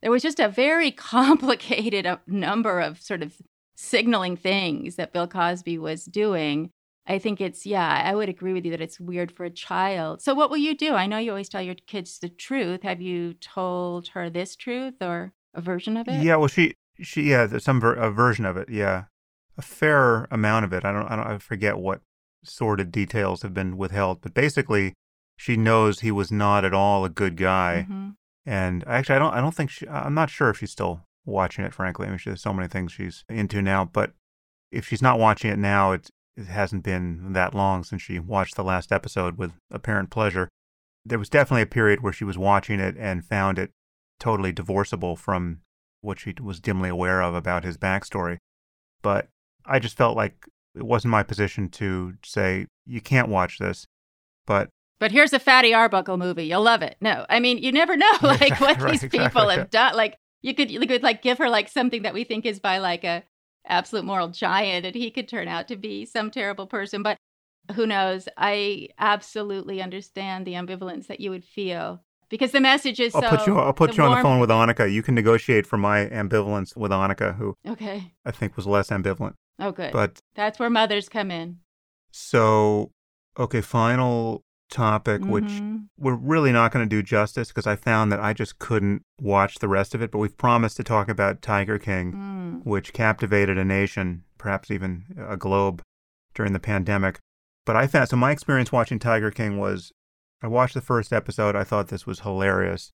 [0.01, 3.41] there was just a very complicated uh, number of sort of
[3.75, 6.69] signaling things that Bill Cosby was doing.
[7.09, 10.21] I think it's, yeah, I would agree with you that it's weird for a child.
[10.21, 10.93] So, what will you do?
[10.93, 12.83] I know you always tell your kids the truth.
[12.83, 16.21] Have you told her this truth or a version of it?
[16.21, 18.69] Yeah, well, she she yeah, there's some ver- a version of it.
[18.69, 19.05] Yeah,
[19.57, 20.85] a fair amount of it.
[20.85, 22.01] I don't I don't I forget what
[22.43, 24.93] sordid details have been withheld, but basically,
[25.35, 27.87] she knows he was not at all a good guy.
[27.89, 28.15] Mhm.
[28.45, 29.33] And actually, I don't.
[29.33, 29.87] I don't think she.
[29.87, 31.73] I'm not sure if she's still watching it.
[31.73, 33.85] Frankly, I mean, she, there's so many things she's into now.
[33.85, 34.13] But
[34.71, 36.09] if she's not watching it now, it
[36.39, 40.49] it hasn't been that long since she watched the last episode with apparent pleasure.
[41.05, 43.71] There was definitely a period where she was watching it and found it
[44.19, 45.59] totally divorceable from
[46.01, 48.37] what she was dimly aware of about his backstory.
[49.01, 49.27] But
[49.65, 50.45] I just felt like
[50.75, 53.85] it wasn't my position to say you can't watch this.
[54.45, 56.45] But But here's a Fatty Arbuckle movie.
[56.45, 56.95] You'll love it.
[57.01, 59.57] No, I mean, you never know like what Right, these exactly, people yeah.
[59.57, 59.95] have done.
[59.95, 62.77] Like you could, you could like give her like something that we think is by
[62.77, 63.23] like a
[63.69, 67.03] absolute moral giant, and he could turn out to be some terrible person.
[67.03, 67.17] But
[67.75, 68.27] who knows?
[68.37, 73.29] I absolutely understand the ambivalence that you would feel because the message is I'll so.
[73.29, 73.57] put you.
[73.57, 74.91] I'll put you on the phone with Annaka.
[74.91, 78.13] You can negotiate for my ambivalence with Annaka, who Okay.
[78.25, 79.33] I think was less ambivalent.
[79.59, 79.91] Oh, good.
[79.91, 81.59] But That's where mothers come in.
[82.11, 82.91] so,
[83.37, 85.87] okay, final topic, which Mhm.
[85.97, 89.59] we're really not going to do justice because I found that I just couldn't watch
[89.59, 90.11] the rest of it.
[90.11, 92.65] But we've promised to talk about Tiger King, Mm.
[92.65, 95.81] which captivated a nation, perhaps even a globe
[96.35, 97.19] during the pandemic.
[97.65, 99.91] But I found so my experience watching Tiger King was
[100.41, 101.55] I watched the first episode.
[101.55, 102.91] I thought this was hilarious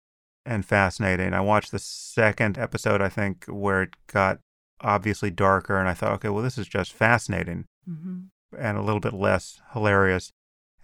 [0.46, 1.34] and fascinating.
[1.34, 4.38] I watched the second episode, I think, where it got
[4.80, 8.28] obviously darker, and I thought, okay, well, this is just fascinating Mhm.
[8.58, 10.32] and a little bit less hilarious.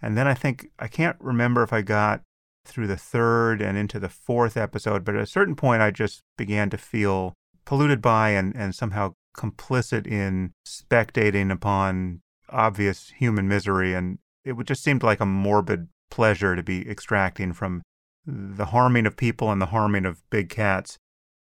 [0.01, 2.21] And then I think I can't remember if I got
[2.65, 6.21] through the third and into the fourth episode, but at a certain point I just
[6.37, 7.33] began to feel
[7.65, 13.93] polluted by and, and somehow complicit in spectating upon obvious human misery.
[13.93, 17.81] And it just seemed like a morbid pleasure to be extracting from
[18.25, 20.97] the harming of people and the harming of big cats.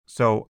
[0.07, 0.47] So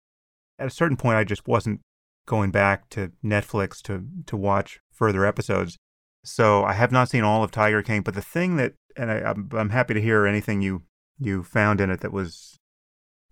[0.60, 1.82] at a certain point I just wasn't
[2.26, 5.78] going back to Netflix to to watch further episodes.
[6.24, 9.20] So I have not seen all of Tiger King, but the thing that, and I,
[9.20, 10.84] I'm, I'm happy to hear anything you
[11.20, 12.58] you found in it that was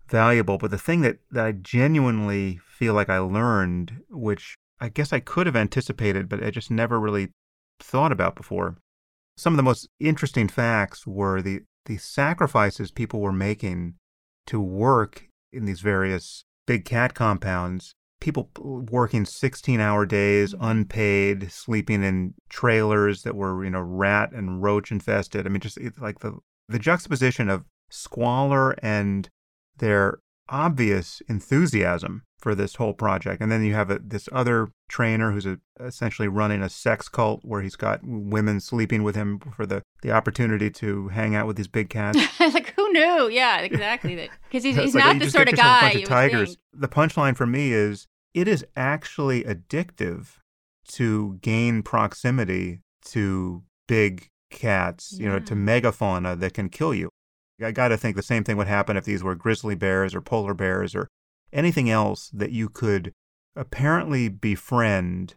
[0.07, 0.57] valuable.
[0.57, 5.19] But the thing that that I genuinely feel like I learned, which I guess I
[5.19, 7.30] could have anticipated, but I just never really
[7.80, 8.77] thought about before.
[9.38, 13.95] Some of the most interesting facts were the the sacrifices people were making
[14.47, 20.64] to work in these various big cat compounds people working 16 hour days mm-hmm.
[20.64, 25.45] unpaid sleeping in trailers that were you know rat and roach infested.
[25.45, 26.38] I mean just it's like the
[26.69, 29.30] the juxtaposition of squalor and
[29.77, 30.19] their
[30.51, 35.45] obvious enthusiasm for this whole project and then you have a, this other trainer who's
[35.45, 39.81] a, essentially running a sex cult where he's got women sleeping with him for the
[40.01, 43.29] the opportunity to hang out with these big cats like who knew?
[43.29, 44.15] Yeah, exactly.
[44.15, 46.57] That because he's, he's like, not the sort of guy bunch of tigers.
[46.73, 50.37] The punchline for me is it is actually addictive
[50.89, 57.09] to gain proximity to big cats, you know, to megafauna that can kill you.
[57.63, 60.21] I got to think the same thing would happen if these were grizzly bears or
[60.21, 61.07] polar bears or
[61.53, 63.13] anything else that you could
[63.55, 65.35] apparently befriend,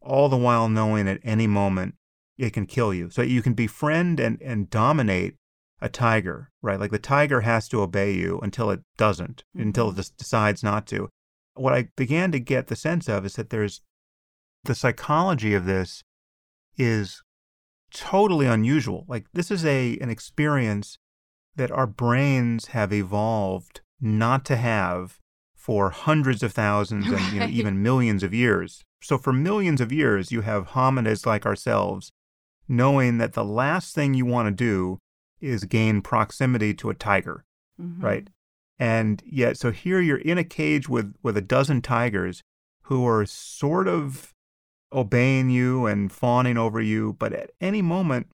[0.00, 1.94] all the while knowing at any moment
[2.38, 3.10] it can kill you.
[3.10, 5.36] So you can befriend and, and dominate
[5.80, 6.80] a tiger, right?
[6.80, 9.96] Like the tiger has to obey you until it doesn't, until it Mhm.
[9.96, 11.08] just decides not to.
[11.54, 13.82] What I began to get the sense of is that there's
[14.64, 16.02] the psychology of this
[16.76, 17.22] is
[17.92, 19.04] totally unusual.
[19.08, 20.98] Like this is a an experience
[21.56, 25.18] that our brains have evolved not to have
[25.54, 28.82] for hundreds of thousands and you know, even millions of years.
[29.02, 32.10] So for millions of years, you have hominids like ourselves
[32.68, 34.98] knowing that the last thing you want to do
[35.40, 37.44] is gain proximity to a tiger,
[37.80, 38.02] Mhm.
[38.02, 38.28] right?
[38.78, 42.42] And yet, so here you're in a cage with, with a dozen tigers
[42.82, 44.32] who are sort of
[44.92, 48.28] obeying you and fawning over you, but at any moment,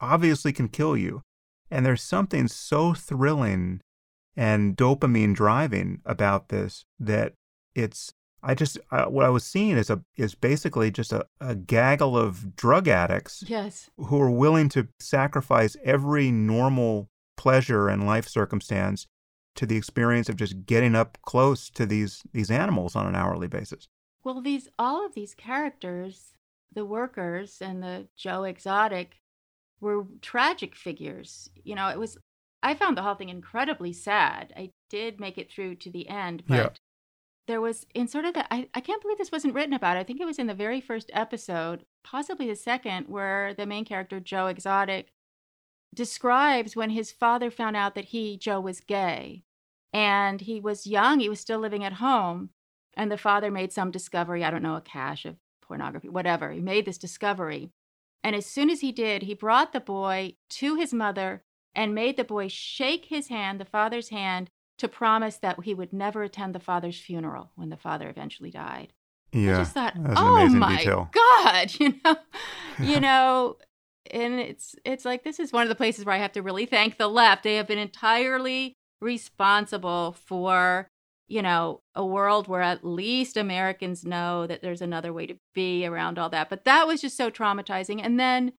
[0.00, 1.22] obviously can kill you.
[1.70, 3.80] And there's something so thrilling
[4.36, 7.34] and dopamine driving about this that
[7.74, 8.12] it's
[8.42, 12.16] I just uh, what I was seeing is a is basically just a, a gaggle
[12.16, 13.88] of drug addicts Yes.
[13.96, 19.06] who are willing to sacrifice every normal pleasure and life circumstance
[19.56, 23.48] to the experience of just getting up close to these these animals on an hourly
[23.48, 23.88] basis.
[24.24, 26.34] Well, these all of these characters,
[26.72, 29.16] the workers and the Joe Exotic,
[29.80, 31.50] were tragic figures.
[31.62, 32.16] You know, it was.
[32.62, 34.52] I found the whole thing incredibly sad.
[34.56, 36.68] I did make it through to the end, but Yeah.
[37.46, 38.52] there was in sort of the.
[38.52, 39.96] I, I can't believe this wasn't written about.
[39.96, 43.84] I think it was in the very first episode, possibly the second, where the main
[43.84, 45.08] character Joe Exotic
[45.94, 49.44] describes when his father found out that he Joe was gay,
[49.92, 51.20] and he was young.
[51.20, 52.50] He was still living at home
[52.96, 56.60] and the father made some discovery i don't know a cache of pornography whatever he
[56.60, 57.70] made this discovery
[58.24, 61.44] and as soon as he did he brought the boy to his mother
[61.74, 65.92] and made the boy shake his hand the father's hand to promise that he would
[65.92, 68.92] never attend the father's funeral when the father eventually died.
[69.32, 71.10] Yeah, i just thought oh my detail.
[71.12, 72.16] god you know?
[72.80, 73.56] You know
[74.10, 76.66] and it's it's like this is one of the places where i have to really
[76.66, 77.42] thank the left.
[77.44, 80.88] They have been entirely responsible for
[81.26, 85.86] you know, a world where at least Americans know that there's another way to be
[85.86, 86.50] around all that.
[86.50, 88.00] But that was just so traumatizing.
[88.02, 88.52] And then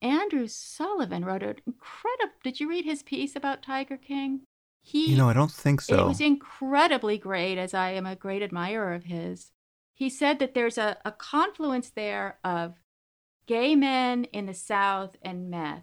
[0.00, 2.34] Andrew Sullivan wrote an incredible.
[2.42, 4.42] Did you read his piece about Tiger King?
[4.80, 5.98] He, You know, I don't think so.
[5.98, 9.50] it was incredibly great, as I am a great admirer of his.
[9.92, 12.76] He said that there's a, a confluence there of
[13.46, 15.82] gay men in the South and meth,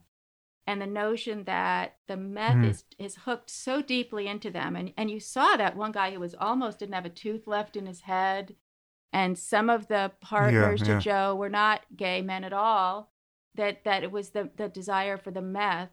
[0.68, 2.70] and the notion that the meth Mm.
[2.70, 4.76] is is hooked so deeply into them.
[4.76, 7.76] And and you saw that one guy who was almost didn't have a tooth left
[7.76, 8.56] in his head,
[9.14, 10.96] and some of the partners yeah.
[10.96, 13.12] to Joe were not gay men at all.
[13.56, 15.92] That that it was the the desire for the meth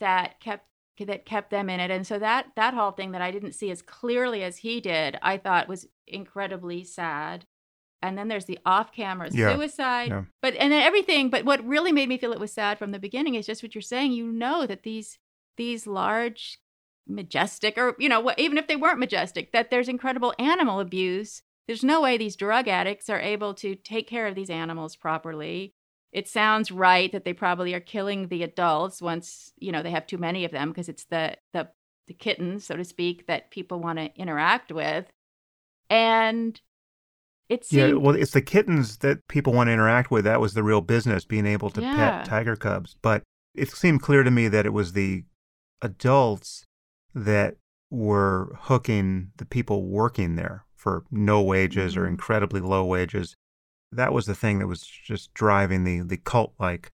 [0.00, 0.66] that kept
[0.98, 3.70] that kept them in it and so that that whole thing that i didn't see
[3.70, 7.46] as clearly as he did i thought was incredibly sad
[8.02, 10.08] and then there's the off-camera Yeah, suicide.
[10.08, 10.24] Yeah.
[10.42, 12.98] but and then everything but what really made me feel it was sad from the
[12.98, 14.12] beginning is just what you're saying.
[14.12, 15.18] You know that these
[15.56, 16.58] these large
[17.06, 21.42] majestic or you know even if they weren't majestic that there's incredible animal abuse.
[21.66, 25.72] There's no way these drug addicts are able to take care of these animals properly.
[26.12, 30.06] It sounds right that they probably are killing the adults once you know they have
[30.06, 31.68] too many of them because it's the the
[32.08, 35.06] the kittens so to speak that people want to interact with.
[35.88, 36.60] And
[37.50, 40.24] it Yeah, well, it's the kittens that people want to interact with.
[40.24, 41.96] That was the real business, being able to Yeah.
[41.96, 42.96] pet tiger cubs.
[43.02, 43.22] But
[43.54, 45.24] it seemed clear to me that it was the
[45.82, 46.64] adults
[47.14, 47.56] that
[47.90, 52.08] were hooking the people working there for no wages or Mhm.
[52.10, 53.34] incredibly low wages.
[53.92, 56.90] That was the thing that was just driving the the cult like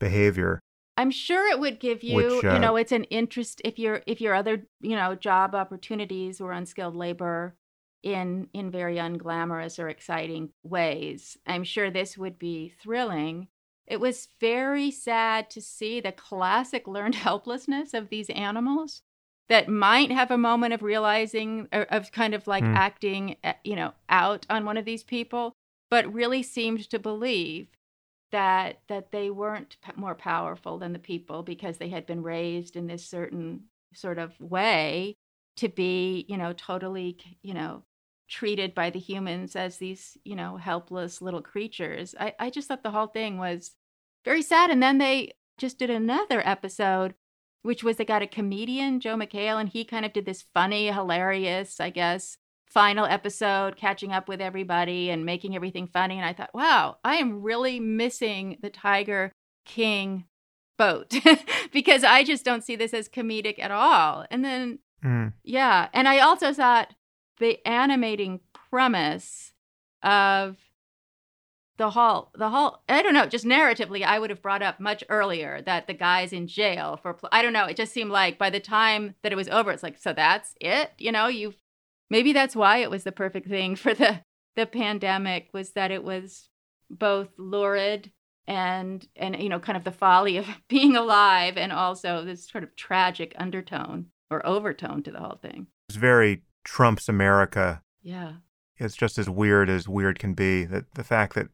[0.00, 0.58] behavior.
[0.96, 4.02] I'm sure it would give you, Which, you uh, know, it's an interest if your
[4.06, 7.54] if your other, you know, job opportunities were unskilled labor
[8.02, 11.38] in in very unglamorous or exciting ways.
[11.46, 13.48] I'm sure this would be thrilling.
[13.86, 19.02] It was very sad to see the classic learned helplessness of these animals
[19.48, 22.74] that might have a moment of realizing or of kind of like Hmm.
[22.74, 25.52] acting, uh, you know, out on one of these people,
[25.90, 27.68] but really seemed to believe
[28.30, 32.76] that that they weren't p- more powerful than the people because they had been raised
[32.76, 33.64] in this certain
[33.94, 35.14] sort of way
[35.56, 37.82] to be you know totally you know
[38.32, 42.82] treated by the humans as these you know helpless little creatures i, I just thought
[42.82, 43.72] the whole thing was
[44.24, 47.14] very sad and then they just did another episode
[47.62, 50.90] which was they got a comedian Joel McHale and he kind of did this funny
[50.90, 52.38] hilarious i guess
[52.72, 56.16] final episode, catching up with everybody and making everything funny.
[56.16, 59.30] And I thought, wow, I am really missing the Tiger
[59.66, 60.24] King
[60.78, 61.12] boat
[61.72, 64.24] because I just don't see this as comedic at all.
[64.30, 65.32] And then, Mm.
[65.42, 65.88] yeah.
[65.92, 66.94] And I also thought
[67.38, 68.40] the animating
[68.70, 69.52] premise
[70.02, 70.56] of
[71.78, 75.02] the hall the hall i don't know just narratively i would have brought up much
[75.08, 78.50] earlier that the guy's in jail for i don't know it just seemed like by
[78.50, 80.92] the time that it was over it's like so that's it?
[80.98, 81.56] You know you've
[82.10, 84.20] maybe that's why it was the perfect thing for the
[84.54, 86.48] the pandemic was that it was
[86.90, 88.12] both lurid
[88.46, 92.64] and and you know kind of the folly of being alive and also this sort
[92.64, 95.66] of tragic undertone or overtone to the whole thing.
[95.88, 98.32] It's very Trump's America yeah
[98.76, 101.48] it's just as weird as weird can be that the fact that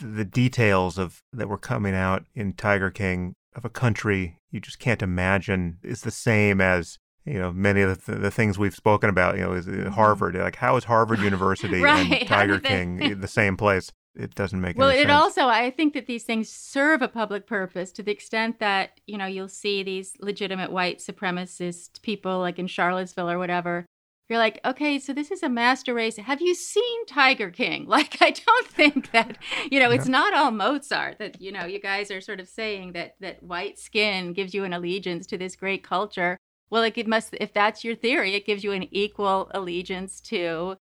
[0.00, 4.78] the details of that were coming out in Tiger King of a country you just
[4.78, 9.10] can't imagine is the same as you know many of the, the things we've spoken
[9.10, 11.84] about you know is uh, Harvard like how is Harvard University Mm-hmm.
[11.84, 14.80] Right, and Tiger King the same place it doesn't make any sense.
[14.80, 18.10] well it sense also i think that these things serve a public purpose to the
[18.10, 23.38] extent that you know you'll see these legitimate white supremacist people like in charlottesville or
[23.38, 23.84] whatever
[24.28, 28.16] you're like okay so this is a master race have you seen tiger king like
[28.20, 29.38] i don't think that
[29.70, 32.92] you know it's not all mozart that you know you guys are sort of saying
[32.92, 36.36] that that white skin gives you an allegiance to this great culture
[36.70, 40.76] well like it must if that's your theory it gives you an equal allegiance to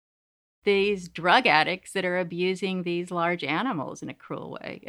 [0.66, 4.82] these drug addicts that are abusing these large animals in a cruel way,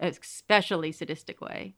[0.00, 1.74] especially sadistic way.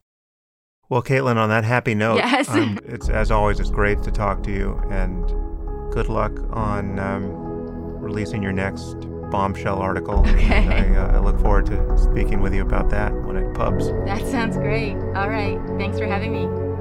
[0.88, 2.48] well Caitlin on that happy note Yes.
[2.50, 5.51] um, it's as always it's great to talk to you and
[5.92, 7.30] good luck on um,
[8.00, 8.94] releasing your next
[9.30, 10.66] bombshell article Okay.
[10.68, 14.26] I, uh, I look forward to speaking with you about that when it pubs That
[14.26, 14.94] sounds great.
[15.14, 15.60] All right.
[15.78, 16.71] Thanks for having me.